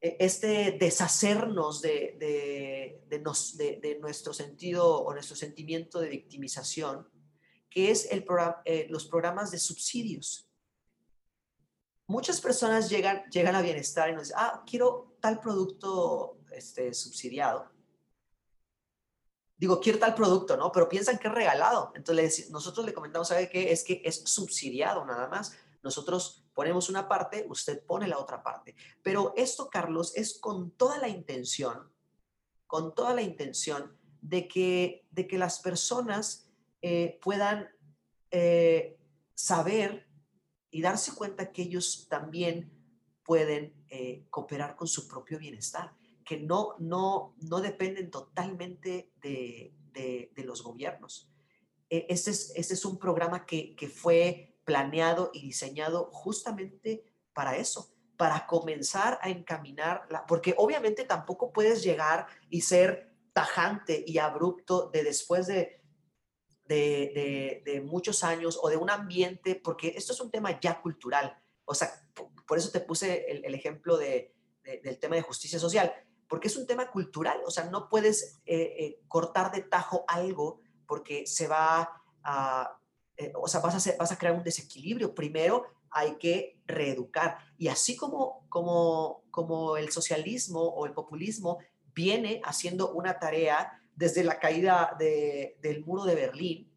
e, 0.00 0.16
este 0.20 0.76
deshacernos 0.78 1.82
de, 1.82 2.16
de, 3.08 3.98
nuestro 4.00 4.32
sentido 4.32 5.02
o 5.02 5.12
nuestro 5.12 5.36
sentimiento 5.36 6.00
de 6.00 6.08
victimización, 6.08 7.08
que 7.70 7.90
es 7.90 8.10
el 8.12 8.24
eh, 8.64 8.86
los 8.90 9.06
programas 9.06 9.50
de 9.50 9.58
subsidios 9.58 10.46
muchas 12.06 12.40
personas 12.40 12.88
llegan, 12.88 13.24
llegan 13.30 13.54
a 13.54 13.62
bienestar 13.62 14.08
y 14.08 14.12
nos 14.12 14.24
dicen, 14.24 14.36
ah, 14.38 14.62
quiero 14.68 15.16
tal 15.20 15.40
producto 15.40 16.38
este, 16.52 16.94
subsidiado. 16.94 17.70
Digo, 19.58 19.80
quiero 19.80 19.98
tal 19.98 20.14
producto, 20.14 20.56
¿no? 20.56 20.70
Pero 20.70 20.88
piensan 20.88 21.18
que 21.18 21.28
es 21.28 21.34
regalado. 21.34 21.92
Entonces 21.94 22.50
nosotros 22.50 22.84
le 22.84 22.92
comentamos, 22.92 23.28
¿sabe 23.28 23.48
qué? 23.48 23.72
Es 23.72 23.84
que 23.84 24.02
es 24.04 24.22
subsidiado 24.26 25.04
nada 25.06 25.28
más. 25.28 25.56
Nosotros 25.82 26.45
ponemos 26.56 26.88
una 26.88 27.06
parte, 27.06 27.44
usted 27.50 27.84
pone 27.84 28.08
la 28.08 28.18
otra 28.18 28.42
parte. 28.42 28.74
Pero 29.02 29.34
esto, 29.36 29.68
Carlos, 29.68 30.16
es 30.16 30.38
con 30.40 30.70
toda 30.70 30.96
la 30.96 31.06
intención, 31.06 31.92
con 32.66 32.94
toda 32.94 33.12
la 33.12 33.20
intención 33.20 33.94
de 34.22 34.48
que, 34.48 35.06
de 35.10 35.28
que 35.28 35.36
las 35.36 35.60
personas 35.60 36.50
eh, 36.80 37.18
puedan 37.20 37.68
eh, 38.30 38.98
saber 39.34 40.08
y 40.70 40.80
darse 40.80 41.14
cuenta 41.14 41.52
que 41.52 41.60
ellos 41.60 42.06
también 42.08 42.72
pueden 43.22 43.74
eh, 43.90 44.24
cooperar 44.30 44.76
con 44.76 44.88
su 44.88 45.06
propio 45.06 45.38
bienestar, 45.38 45.94
que 46.24 46.38
no, 46.38 46.74
no, 46.78 47.36
no 47.42 47.60
dependen 47.60 48.10
totalmente 48.10 49.12
de, 49.20 49.74
de, 49.92 50.44
los 50.44 50.62
gobiernos. 50.62 51.30
Este, 51.90 52.30
es, 52.30 52.52
este 52.56 52.74
es 52.74 52.84
un 52.86 52.98
programa 52.98 53.44
que, 53.44 53.76
que 53.76 53.88
fue 53.88 54.55
planeado 54.66 55.30
y 55.32 55.40
diseñado 55.40 56.10
justamente 56.12 57.02
para 57.32 57.56
eso, 57.56 57.94
para 58.18 58.46
comenzar 58.46 59.18
a 59.22 59.30
encaminar, 59.30 60.06
porque 60.28 60.54
obviamente 60.58 61.04
tampoco 61.04 61.52
puedes 61.52 61.82
llegar 61.82 62.26
y 62.50 62.60
ser 62.60 63.14
tajante 63.32 64.04
y 64.06 64.18
abrupto 64.18 64.90
de 64.92 65.04
después 65.04 65.46
de 65.46 65.80
de, 66.68 67.82
muchos 67.84 68.24
años 68.24 68.58
o 68.62 68.68
de 68.68 68.76
un 68.76 68.90
ambiente, 68.90 69.54
porque 69.62 69.94
esto 69.96 70.12
es 70.12 70.20
un 70.20 70.30
tema 70.30 70.58
ya 70.60 70.80
cultural. 70.80 71.38
O 71.64 71.74
sea, 71.74 71.90
por 72.46 72.58
eso 72.58 72.70
te 72.70 72.80
puse 72.80 73.26
el, 73.28 73.54
ejemplo 73.54 73.96
de, 73.96 74.34
del 74.82 74.98
tema 74.98 75.16
de 75.16 75.22
justicia 75.22 75.58
social, 75.58 75.92
porque 76.28 76.48
es 76.48 76.56
un 76.56 76.66
tema 76.66 76.90
cultural. 76.90 77.40
O 77.46 77.50
sea, 77.50 77.64
no 77.64 77.88
puedes 77.88 78.40
eh, 78.46 78.74
eh, 78.78 79.00
cortar 79.08 79.52
de 79.52 79.62
tajo 79.62 80.04
algo 80.08 80.60
porque 80.86 81.26
se 81.26 81.48
va 81.48 82.02
a, 82.22 82.78
eh, 83.16 83.32
o 83.34 83.48
sea, 83.48 83.60
vas 83.60 83.86
a, 83.86 84.18
crear 84.18 84.34
un 84.34 84.42
desequilibrio. 84.42 85.14
Primero 85.14 85.64
hay 85.90 86.16
que 86.16 86.60
reeducar. 86.66 87.38
Y 87.56 87.68
así 87.68 87.96
como, 87.96 88.44
el 89.78 89.90
socialismo 89.90 90.60
o 90.60 90.86
el 90.86 90.92
populismo 90.92 91.58
viene 91.94 92.40
haciendo 92.44 92.92
una 92.92 93.18
tarea 93.18 93.80
desde 93.94 94.22
la 94.22 94.38
caída 94.38 94.96
del 94.98 95.84
muro 95.84 96.04
de 96.04 96.14
Berlín, 96.14 96.70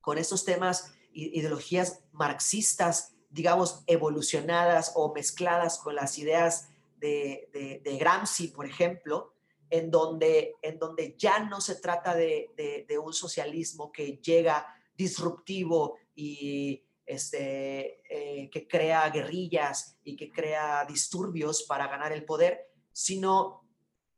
con 0.00 0.16
estos 0.18 0.44
temas, 0.44 0.92
ideologías 1.12 2.02
marxistas, 2.12 3.14
digamos, 3.30 3.82
evolucionadas 3.86 4.92
o 4.94 5.12
mezcladas 5.12 5.78
con 5.78 5.94
las 5.94 6.18
ideas 6.18 6.68
de, 6.98 7.98
Gramsci, 7.98 8.48
por 8.48 8.66
ejemplo, 8.66 9.34
en 9.70 9.90
donde, 9.90 10.54
en 10.62 10.78
donde 10.78 11.16
ya 11.18 11.40
no 11.40 11.60
se 11.60 11.74
trata 11.76 12.14
de, 12.14 12.86
un 13.02 13.12
socialismo 13.12 13.92
que 13.92 14.18
llega 14.18 14.73
disruptivo 14.96 15.96
y 16.14 16.84
este, 17.06 18.00
eh, 18.08 18.50
que 18.50 18.66
crea 18.66 19.10
guerrillas 19.10 19.98
y 20.04 20.16
que 20.16 20.30
crea 20.30 20.84
disturbios 20.84 21.64
para 21.64 21.88
ganar 21.88 22.12
el 22.12 22.24
poder, 22.24 22.70
sino 22.92 23.66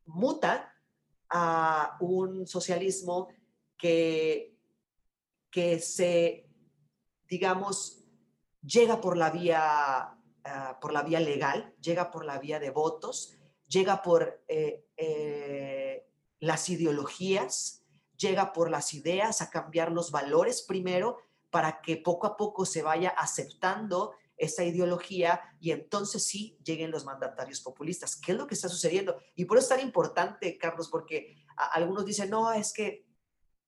muta 0.05 0.73
a 1.29 1.97
un 2.01 2.47
socialismo 2.47 3.29
que, 3.77 4.57
que 5.51 5.79
se, 5.81 6.49
digamos, 7.29 8.05
llega 8.63 9.01
por 9.01 9.17
la 9.17 9.31
vía, 9.31 10.17
ah, 10.45 10.79
por 10.81 10.93
la 10.93 11.03
vía 11.03 11.21
legal, 11.21 11.75
llega 11.81 12.11
por 12.11 12.25
la 12.25 12.39
vía 12.39 12.61
de 12.61 12.71
votos, 12.71 13.37
llega 13.69 14.03
por 14.03 14.45
eh, 14.49 14.87
eh, 14.97 16.07
las 16.39 16.69
ideologías, 16.69 17.86
llega 18.17 18.53
por 18.53 18.71
las 18.71 18.95
ideas 18.95 19.43
a 19.43 19.51
cambiar 19.51 19.93
los 19.93 20.11
valores 20.11 20.63
primero 20.63 21.19
para 21.51 21.81
que 21.81 21.97
poco 21.97 22.27
a 22.27 22.37
poco 22.37 22.67
se 22.67 22.83
vaya 22.83 23.11
aceptando 23.11 24.15
esa 24.37 24.65
ideología 24.65 25.41
y 25.61 25.71
entonces 25.71 26.25
sí 26.25 26.59
lleguen 26.63 26.91
los 26.91 27.05
mandatarios 27.05 27.61
populistas. 27.61 28.17
¿Qué 28.17 28.33
es 28.33 28.39
lo 28.39 28.47
que 28.47 28.55
está 28.55 28.69
sucediendo? 28.69 29.19
Y 29.35 29.47
por 29.47 29.57
eso 29.57 29.65
es 29.73 29.79
tan 29.79 29.87
importante, 29.87 30.59
Carlos, 30.59 30.89
porque 30.91 31.37
algunos 31.57 32.05
dicen, 32.05 32.31
no, 32.31 32.53
es 32.53 32.73
que 32.73 33.07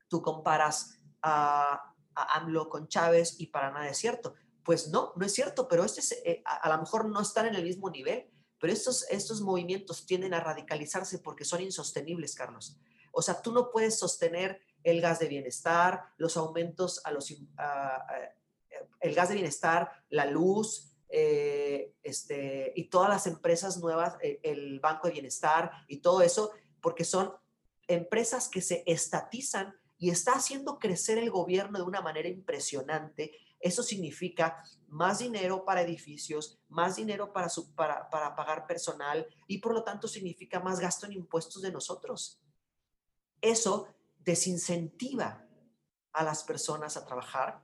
tú 0.09 0.21
comparas 0.21 0.99
a, 1.23 1.95
AMLO 2.15 2.69
con 2.69 2.89
Chávez 2.89 3.37
y 3.39 3.47
para 3.47 3.71
nada 3.71 3.89
es 3.89 3.97
cierto. 3.97 4.35
Pues 4.65 4.89
no, 4.89 5.13
no 5.17 5.25
es 5.25 5.33
cierto, 5.33 5.69
pero 5.69 5.85
este 5.85 6.03
eh, 6.29 6.43
a, 6.45 6.57
a, 6.57 6.69
lo 6.69 6.83
mejor 6.83 7.09
no 7.09 7.21
están 7.21 7.47
en 7.47 7.55
el 7.55 7.63
mismo 7.63 7.89
nivel, 7.91 8.29
pero 8.59 8.73
estos, 8.73 9.07
estos 9.09 9.41
movimientos 9.41 10.05
tienden 10.05 10.35
a 10.35 10.41
radicalizarse 10.41 11.21
porque 11.21 11.45
son 11.45 11.63
insostenibles, 11.63 12.35
Carlos. 12.35 12.77
O 13.13 13.23
sea, 13.23 13.41
tú 13.41 13.53
no 13.53 13.71
puedes 13.71 13.99
sostener 13.99 14.61
el 14.83 15.01
gas 15.01 15.19
de 15.19 15.29
bienestar, 15.29 16.05
los 16.17 16.37
aumentos 16.37 17.01
a 17.05 17.11
los, 17.11 17.31
el 19.01 19.15
gas 19.15 19.29
de 19.29 19.35
bienestar, 19.35 19.91
la 20.09 20.27
luz, 20.27 20.89
eh, 21.11 21.95
este, 22.03 22.73
y 22.77 22.85
todas 22.85 23.09
las 23.09 23.27
empresas 23.27 23.79
nuevas, 23.79 24.17
eh, 24.23 24.41
el 24.43 24.79
Banco 24.81 25.07
de 25.07 25.15
Bienestar 25.15 25.71
y 25.89 25.99
todo 25.99 26.23
eso, 26.23 26.51
porque 26.81 27.05
son 27.05 27.33
empresas 27.87 28.49
que 28.49 28.61
se 28.61 28.83
estatizan 28.87 29.75
y 29.97 30.11
está 30.11 30.33
haciendo 30.33 30.79
crecer 30.79 31.19
el 31.19 31.31
gobierno 31.31 31.79
de 31.79 31.85
una 31.85 32.03
manera 32.03 32.29
impresionante. 32.29 33.33
Eso 33.59 33.83
significa 33.83 34.63
más 34.87 35.19
dinero 35.19 35.65
para 35.65 35.83
edificios, 35.83 36.61
más 36.69 36.97
dinero 36.97 37.33
para, 37.33 37.49
para, 37.75 38.09
para 38.11 38.37
pagar 38.37 38.67
personal 38.67 39.27
y 39.47 39.59
por 39.59 39.73
lo 39.73 39.83
tanto 39.83 40.07
significa 40.07 40.61
más 40.61 40.79
gasto 40.79 41.07
en 41.07 41.15
impuestos 41.15 41.63
de 41.63 41.73
nosotros. 41.73 42.41
Eso 43.41 43.89
desincentiva 44.19 45.47
a 46.13 46.25
las 46.25 46.45
personas 46.45 46.97
a 46.97 47.05
trabajar 47.05 47.63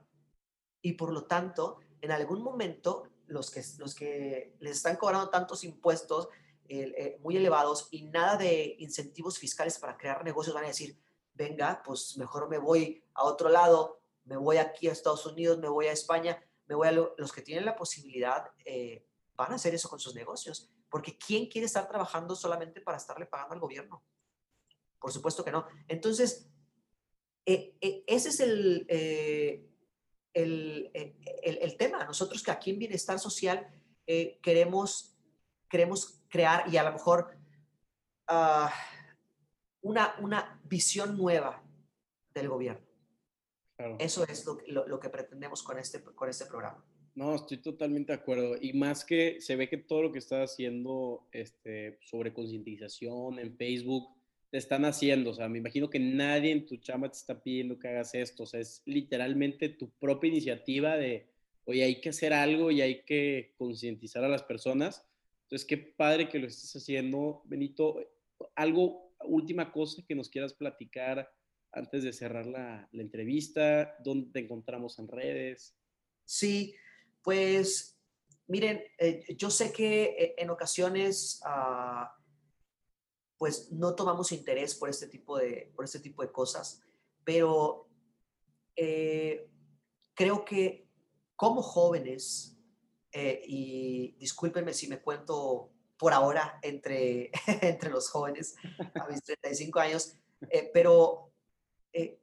y 0.81 0.93
por 0.93 1.11
lo 1.11 1.25
tanto, 1.25 1.79
en 2.01 2.11
algún 2.11 2.43
momento, 2.43 3.09
los 3.27 3.49
que, 3.49 3.63
los 3.77 3.95
que 3.95 4.55
les 4.59 4.77
están 4.77 4.97
cobrando 4.97 5.29
tantos 5.29 5.63
impuestos 5.63 6.29
eh, 6.67 7.19
muy 7.21 7.37
elevados 7.37 7.87
y 7.91 8.03
nada 8.03 8.37
de 8.37 8.75
incentivos 8.79 9.37
fiscales 9.37 9.79
para 9.79 9.97
crear 9.97 10.23
negocios 10.23 10.53
van 10.53 10.65
a 10.65 10.67
decir, 10.67 10.97
venga, 11.33 11.81
pues 11.83 12.17
mejor 12.17 12.49
me 12.49 12.57
voy 12.57 13.03
a 13.13 13.23
otro 13.23 13.49
lado, 13.49 13.99
me 14.23 14.37
voy 14.37 14.57
aquí 14.57 14.87
a 14.87 14.91
Estados 14.91 15.25
Unidos, 15.25 15.59
me 15.59 15.69
voy 15.69 15.87
a 15.87 15.91
España, 15.91 16.43
me 16.67 16.75
voy 16.75 16.87
a 16.87 16.91
los 16.91 17.31
que 17.31 17.41
tienen 17.41 17.65
la 17.65 17.75
posibilidad, 17.75 18.51
eh, 18.63 19.05
van 19.35 19.51
a 19.51 19.55
hacer 19.55 19.75
eso 19.75 19.89
con 19.89 19.99
sus 19.99 20.15
negocios. 20.15 20.71
Porque 20.89 21.17
¿quién 21.17 21.47
quiere 21.47 21.65
estar 21.65 21.87
trabajando 21.87 22.35
solamente 22.35 22.81
para 22.81 22.97
estarle 22.97 23.25
pagando 23.25 23.53
al 23.53 23.59
gobierno? 23.59 24.03
Por 25.05 25.13
supuesto 25.13 25.45
que 25.45 25.51
no. 25.51 25.67
Entonces, 25.87 26.49
eh, 27.45 27.77
eh, 27.79 28.03
ese 28.07 28.29
es 28.29 28.39
el, 28.39 28.87
el, 30.33 30.89
el, 31.43 31.77
tema. 31.77 32.05
Nosotros 32.05 32.41
que 32.41 32.49
aquí 32.49 32.71
en 32.71 32.79
Bienestar 32.79 33.19
Social 33.19 33.67
queremos, 34.41 35.15
queremos 35.69 36.23
crear 36.27 36.67
y 36.73 36.77
a 36.77 36.83
lo 36.85 36.93
mejor 36.93 37.37
ah, 38.25 38.73
una, 39.81 40.15
una 40.21 40.59
visión 40.63 41.15
nueva 41.15 41.63
del 42.33 42.49
gobierno. 42.49 42.83
Eso 43.99 44.23
es 44.27 44.43
lo, 44.43 44.87
lo, 44.87 44.99
que 44.99 45.09
pretendemos 45.09 45.61
con 45.61 45.77
este, 45.77 46.01
con 46.01 46.29
este 46.29 46.47
programa. 46.47 46.83
No, 47.13 47.35
estoy 47.35 47.57
totalmente 47.57 48.11
de 48.11 48.17
acuerdo. 48.17 48.55
Y 48.59 48.73
más 48.73 49.05
que 49.05 49.39
se 49.39 49.55
ve 49.55 49.69
que 49.69 49.77
todo 49.77 50.01
lo 50.01 50.11
que 50.11 50.17
estás 50.17 50.51
haciendo 50.51 51.27
este, 51.31 51.99
sobre 52.01 52.33
concientización 52.33 53.37
en 53.37 53.55
Facebook, 53.55 54.15
te 54.55 54.59
están 54.59 54.85
haciendo. 54.85 55.31
O 55.31 55.33
sea, 55.33 55.49
me 55.49 55.57
imagino 55.57 55.89
que 55.89 55.99
nadie 55.99 56.53
en 56.53 56.65
tu 56.65 56.77
chamba 56.77 57.11
te 57.11 57.17
está 57.17 57.43
pidiendo 57.43 57.77
que 57.77 57.89
hagas 57.89 58.15
esto. 58.15 58.43
O 58.43 58.45
sea, 58.45 58.61
es 58.61 58.81
literalmente 58.85 59.67
tu 59.67 59.89
propia 59.89 60.29
iniciativa 60.29 60.95
de, 60.95 61.27
oye, 61.65 61.83
hay 61.83 61.99
que 61.99 62.07
hacer 62.07 62.31
algo 62.31 62.71
y 62.71 62.79
hay 62.79 63.03
que 63.03 63.53
concientizar 63.57 64.23
a 64.23 64.29
las 64.29 64.43
personas. 64.43 65.05
Entonces, 65.41 65.67
qué 65.67 65.75
padre 65.75 66.29
que 66.29 66.39
lo 66.39 66.47
estés 66.47 66.73
haciendo, 66.73 67.41
Benito. 67.43 67.99
Algo, 68.55 69.13
última 69.25 69.73
cosa 69.73 70.01
que 70.07 70.15
nos 70.15 70.29
quieras 70.29 70.53
platicar 70.53 71.29
antes 71.73 72.03
de 72.03 72.13
cerrar 72.13 72.45
la, 72.45 72.87
entrevista? 72.93 73.97
¿Dónde 74.05 74.31
te 74.31 74.39
encontramos 74.39 74.97
en 74.99 75.09
redes? 75.09 75.75
Sí, 76.23 76.73
pues 77.21 77.99
miren, 78.47 78.81
eh, 78.99 79.35
yo 79.37 79.49
sé 79.49 79.73
que 79.73 80.15
eh, 80.17 80.35
en 80.37 80.49
ocasiones 80.49 81.41
ah, 81.43 82.15
pues 83.37 83.71
no 83.71 83.95
tomamos 83.95 84.31
interés 84.31 84.75
por 84.75 84.89
este 84.89 85.07
tipo 85.07 85.37
de, 85.37 85.71
por 85.75 85.85
este 85.85 85.99
tipo 85.99 86.21
de 86.21 86.31
cosas, 86.31 86.81
pero 87.23 87.87
eh, 88.75 89.49
creo 90.13 90.45
que 90.45 90.87
como 91.35 91.61
jóvenes, 91.61 92.51
y 93.47 94.13
discúlpenme 94.19 94.73
si 94.73 94.89
me 94.89 95.01
cuento 95.01 95.71
por 95.97 96.11
ahora 96.11 96.59
entre, 96.61 97.31
entre 97.61 97.89
los 97.89 98.09
jóvenes 98.09 98.55
a 98.95 99.07
mis 99.07 99.23
35 99.23 99.79
años, 99.79 100.17
pero 100.73 101.31
eh, 101.93 102.19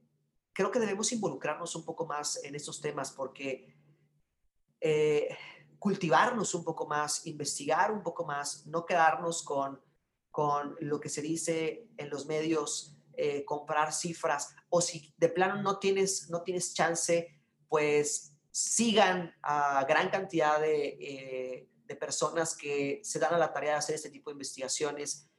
creo 0.52 0.70
que 0.70 0.78
debemos 0.78 1.10
involucrarnos 1.12 1.74
un 1.76 1.84
poco 1.84 2.06
más 2.06 2.42
en 2.44 2.54
estos 2.54 2.80
temas 2.80 3.10
porque 3.12 3.74
eh, 4.80 5.34
cultivarnos 5.78 6.54
un 6.54 6.62
poco 6.62 6.86
más, 6.86 7.26
investigar 7.26 7.90
un 7.90 8.02
poco 8.02 8.24
más, 8.26 8.66
no 8.66 8.84
quedarnos 8.84 9.42
con, 9.42 9.80
con 10.32 10.76
lo 10.80 10.98
que 10.98 11.08
se 11.08 11.22
dice 11.22 11.86
en 11.96 12.10
los 12.10 12.26
medios, 12.26 12.96
eh, 13.14 13.44
comprar 13.44 13.92
cifras 13.92 14.54
o 14.70 14.80
si 14.80 15.14
de 15.16 15.28
plano 15.28 15.62
no 15.62 15.78
tienes, 15.78 16.28
no 16.30 16.42
tienes 16.42 16.74
chance, 16.74 17.40
pues 17.68 18.36
sigan 18.50 19.32
a 19.42 19.84
gran 19.84 20.10
cantidad 20.10 20.60
de, 20.60 21.68
de 21.84 21.96
personas 21.96 22.56
que 22.56 23.00
se 23.04 23.18
dan 23.18 23.34
a 23.34 23.38
la 23.38 23.52
tarea 23.52 23.72
de 23.72 23.78
hacer 23.78 23.94
este 23.94 24.10
tipo 24.10 24.30
de 24.30 24.34
investigaciones, 24.34 25.30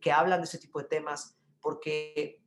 que 0.00 0.12
hablan 0.12 0.40
de 0.40 0.44
este 0.44 0.58
tipo 0.58 0.80
de 0.80 0.88
temas, 0.88 1.36
porque 1.60 2.42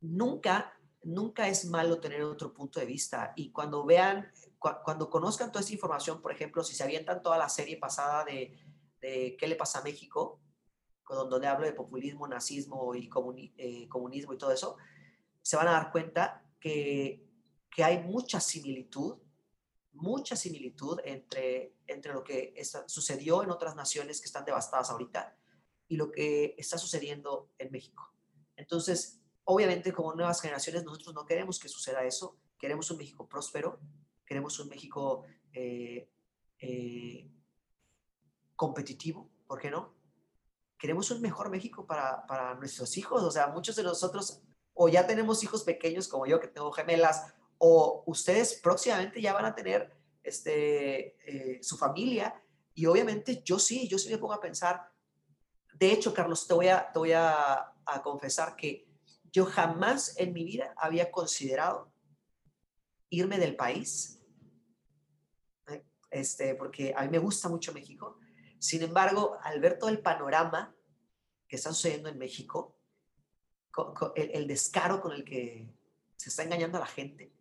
nunca, 0.00 0.78
nunca 1.02 1.48
es 1.48 1.64
malo 1.64 2.00
tener 2.00 2.22
otro 2.22 2.52
punto 2.52 2.80
de 2.80 2.86
vista. 2.86 3.32
Y 3.36 3.52
cuando 3.52 3.84
vean, 3.84 4.30
cuando 4.58 5.08
conozcan 5.08 5.50
toda 5.50 5.60
esta 5.60 5.72
información, 5.72 6.20
por 6.20 6.32
ejemplo, 6.32 6.62
si 6.62 6.74
se 6.74 6.82
avientan 6.82 7.22
toda 7.22 7.38
la 7.38 7.48
serie 7.48 7.76
pasada 7.76 8.24
de, 8.24 8.56
qué 9.00 9.46
le 9.46 9.56
pasa 9.56 9.78
a 9.78 9.82
México, 9.82 10.40
donde 11.14 11.46
hablo 11.46 11.66
de 11.66 11.72
populismo, 11.72 12.26
nazismo 12.26 12.94
y 12.94 13.10
eh, 13.56 13.88
comunismo 13.88 14.32
y 14.32 14.38
todo 14.38 14.52
eso, 14.52 14.76
se 15.42 15.56
van 15.56 15.68
a 15.68 15.72
dar 15.72 15.92
cuenta 15.92 16.44
que, 16.60 17.26
hay 17.82 18.02
mucha 18.02 18.40
similitud, 18.40 19.16
mucha 19.94 20.36
similitud 20.36 21.00
entre, 21.02 21.76
entre 21.86 22.12
lo 22.12 22.22
que 22.22 22.54
sucedió 22.86 23.42
en 23.42 23.50
otras 23.50 23.74
naciones 23.74 24.20
que 24.20 24.26
están 24.26 24.44
devastadas 24.44 24.90
ahorita 24.90 25.34
y 25.88 25.96
lo 25.96 26.10
que 26.10 26.54
está 26.58 26.76
sucediendo 26.76 27.48
en 27.58 27.72
México. 27.72 28.12
Entonces, 28.56 29.20
Obviamente, 29.52 29.92
como 29.92 30.14
nuevas 30.14 30.40
generaciones, 30.40 30.84
nosotros 30.84 31.12
no 31.12 31.26
queremos 31.26 31.58
que 31.58 31.68
suceda 31.68 32.04
eso. 32.04 32.36
Queremos 32.56 32.88
un 32.92 32.98
México 32.98 33.28
próspero, 33.28 33.80
queremos 34.24 34.60
un 34.60 34.68
México 34.68 35.24
eh, 35.52 36.08
eh, 36.60 37.28
competitivo, 38.54 39.28
¿por 39.48 39.60
qué 39.60 39.72
no? 39.72 39.92
Queremos 40.80 41.10
un 41.10 41.20
mejor 41.20 41.50
México 41.50 41.86
para, 41.86 42.26
para 42.26 42.54
nuestros 42.54 42.96
hijos. 42.96 43.22
O 43.22 43.30
sea, 43.30 43.48
muchos 43.48 43.76
de 43.76 43.82
nosotros 43.82 44.42
o 44.72 44.88
ya 44.88 45.06
tenemos 45.06 45.44
hijos 45.44 45.62
pequeños 45.62 46.08
como 46.08 46.26
yo, 46.26 46.40
que 46.40 46.48
tengo 46.48 46.72
gemelas, 46.72 47.34
o 47.58 48.02
ustedes 48.06 48.58
próximamente 48.62 49.20
ya 49.20 49.34
van 49.34 49.44
a 49.44 49.54
tener 49.54 49.94
este, 50.22 51.18
eh, 51.28 51.62
su 51.62 51.76
familia. 51.76 52.42
Y 52.74 52.86
obviamente 52.86 53.42
yo 53.44 53.58
sí, 53.58 53.86
yo 53.88 53.98
sí 53.98 54.08
me 54.08 54.16
pongo 54.16 54.32
a 54.32 54.40
pensar. 54.40 54.90
De 55.74 55.92
hecho, 55.92 56.14
Carlos, 56.14 56.46
te 56.46 56.54
voy 56.54 56.68
a, 56.68 56.90
te 56.90 56.98
voy 56.98 57.12
a, 57.12 57.74
a 57.84 58.02
confesar 58.02 58.56
que 58.56 58.88
yo 59.30 59.44
jamás 59.44 60.14
en 60.18 60.32
mi 60.32 60.44
vida 60.44 60.72
había 60.76 61.10
considerado 61.10 61.92
irme 63.10 63.38
del 63.38 63.56
país, 63.56 64.20
¿eh? 65.68 65.84
este, 66.10 66.54
porque 66.54 66.94
a 66.96 67.02
mí 67.02 67.08
me 67.08 67.18
gusta 67.18 67.48
mucho 67.48 67.72
México. 67.72 68.19
Sin 68.60 68.82
embargo, 68.82 69.38
al 69.42 69.58
ver 69.58 69.76
todo 69.76 69.90
el 69.90 70.00
panorama 70.00 70.72
que 71.48 71.56
está 71.56 71.72
sucediendo 71.72 72.08
en 72.08 72.18
México, 72.18 72.78
el, 74.14 74.46
descaro 74.46 75.00
con 75.00 75.12
el 75.12 75.24
que 75.24 75.68
se 76.14 76.28
está 76.28 76.44
engañando 76.44 76.78
a 76.78 76.82
la 76.82 76.86
gente, 76.86 77.32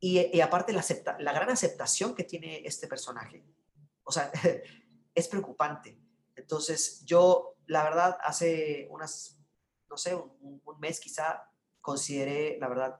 y, 0.00 0.40
aparte 0.40 0.74
la, 0.74 1.32
gran 1.32 1.48
aceptación 1.48 2.14
que 2.14 2.24
tiene 2.24 2.66
este 2.66 2.88
personaje, 2.88 3.42
o 4.02 4.12
sea, 4.12 4.30
es 5.14 5.28
preocupante. 5.28 5.96
Entonces, 6.34 7.02
yo, 7.06 7.56
la 7.66 7.84
verdad, 7.84 8.18
hace 8.20 8.88
unas 8.90 9.38
no 9.92 9.98
sé, 9.98 10.14
un, 10.14 10.62
mes 10.80 10.98
quizá 10.98 11.44
consideré, 11.82 12.56
la 12.58 12.68
verdad, 12.68 12.98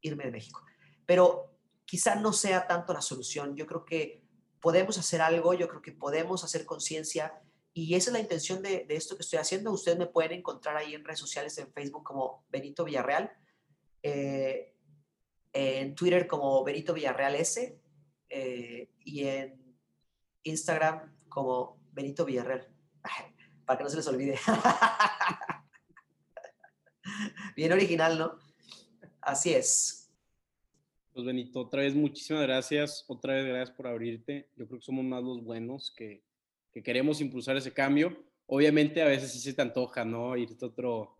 irme 0.00 0.24
de 0.24 0.30
México. 0.30 0.64
Pero 1.04 1.54
quizá 1.84 2.14
no 2.14 2.32
sea 2.32 2.66
tanto 2.66 2.94
la 2.94 3.02
solución. 3.02 3.54
Yo 3.56 3.66
creo 3.66 3.84
que 3.84 4.19
podemos 4.60 4.98
hacer 4.98 5.20
algo, 5.20 5.54
yo 5.54 5.68
creo 5.68 5.82
que 5.82 5.92
podemos 5.92 6.44
hacer 6.44 6.66
conciencia 6.66 7.40
y 7.72 7.94
esa 7.94 8.10
es 8.10 8.14
la 8.14 8.20
intención 8.20 8.62
de, 8.62 8.86
esto 8.88 9.16
que 9.16 9.22
estoy 9.22 9.38
haciendo. 9.38 9.72
Ustedes 9.72 9.98
me 9.98 10.06
pueden 10.06 10.32
encontrar 10.32 10.76
ahí 10.76 10.94
en 10.94 11.04
redes 11.04 11.20
sociales, 11.20 11.56
en 11.58 11.72
Facebook 11.72 12.04
como 12.04 12.44
Benito 12.50 12.84
Villarreal, 12.84 13.32
eh, 14.02 14.74
en 15.52 15.94
Twitter 15.94 16.26
como 16.26 16.64
Benito 16.64 16.92
Villarreal 16.92 17.36
S 17.36 17.80
eh, 18.28 18.90
y 19.00 19.24
en 19.24 19.76
Instagram 20.42 21.16
como 21.28 21.80
Benito 21.92 22.24
Villarreal. 22.24 22.68
Para 23.64 23.78
que 23.78 23.84
no 23.84 23.90
se 23.90 23.96
les 23.96 24.08
olvide. 24.08 24.38
Bien 27.56 27.72
original, 27.72 28.18
¿no? 28.18 28.38
Así 29.20 29.54
es. 29.54 29.99
Pues 31.20 31.26
Benito, 31.26 31.60
otra 31.60 31.82
vez 31.82 31.94
muchísimas 31.94 32.44
gracias, 32.44 33.04
otra 33.06 33.34
vez 33.34 33.44
gracias 33.44 33.76
por 33.76 33.86
abrirte. 33.86 34.48
Yo 34.56 34.66
creo 34.66 34.78
que 34.78 34.86
somos 34.86 35.04
más 35.04 35.22
los 35.22 35.44
buenos 35.44 35.90
que, 35.94 36.22
que 36.72 36.82
queremos 36.82 37.20
impulsar 37.20 37.58
ese 37.58 37.74
cambio. 37.74 38.24
Obviamente 38.46 39.02
a 39.02 39.04
veces 39.04 39.30
sí 39.30 39.38
se 39.38 39.52
te 39.52 39.60
antoja, 39.60 40.02
¿no? 40.02 40.34
Irte 40.34 40.64
a 40.64 40.68
otro, 40.68 41.14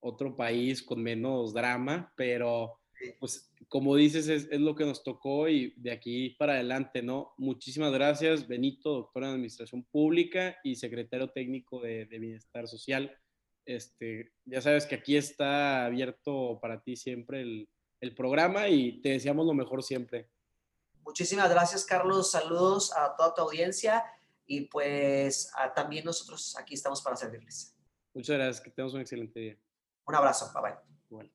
otro 0.00 0.34
país 0.34 0.82
con 0.82 1.00
menos 1.00 1.54
drama, 1.54 2.12
pero 2.16 2.80
pues 3.20 3.48
como 3.68 3.94
dices, 3.94 4.26
es, 4.26 4.48
es, 4.50 4.60
lo 4.60 4.74
que 4.74 4.86
nos 4.86 5.04
tocó 5.04 5.48
y 5.48 5.72
de 5.76 5.92
aquí 5.92 6.30
para 6.30 6.54
adelante, 6.54 7.00
¿no? 7.00 7.32
Muchísimas 7.38 7.92
gracias, 7.92 8.48
Benito, 8.48 8.92
doctor 8.92 9.22
en 9.22 9.28
Administración 9.30 9.84
Pública 9.84 10.56
y 10.64 10.74
secretario 10.74 11.28
técnico 11.28 11.80
de, 11.80 12.06
de 12.06 12.18
Bienestar 12.18 12.66
Social. 12.66 13.16
Este, 13.66 14.32
ya 14.46 14.60
sabes 14.60 14.84
que 14.84 14.96
aquí 14.96 15.16
está 15.16 15.86
abierto 15.86 16.58
para 16.60 16.82
ti 16.82 16.96
siempre 16.96 17.42
el, 17.42 17.68
programa 18.12 18.68
y 18.68 19.00
te 19.00 19.10
deseamos 19.10 19.46
lo 19.46 19.54
mejor 19.54 19.84
siempre. 19.84 20.28
Muchísimas 21.04 21.48
gracias, 21.48 21.84
Carlos. 21.84 22.32
Saludos 22.32 22.92
a 22.96 23.14
toda 23.14 23.32
tu 23.34 23.42
audiencia 23.42 24.04
y 24.46 24.62
pues 24.62 25.52
también 25.76 26.04
nosotros 26.04 26.56
aquí 26.58 26.74
estamos 26.74 27.00
para 27.00 27.14
servirles. 27.14 27.76
Muchas 28.12 28.36
gracias, 28.36 28.60
que 28.60 28.70
tengas 28.70 28.92
un 28.94 29.00
excelente 29.00 29.38
día. 29.38 29.56
Un 30.06 30.14
abrazo, 30.14 30.50
bye 30.52 30.72
bye. 30.72 31.34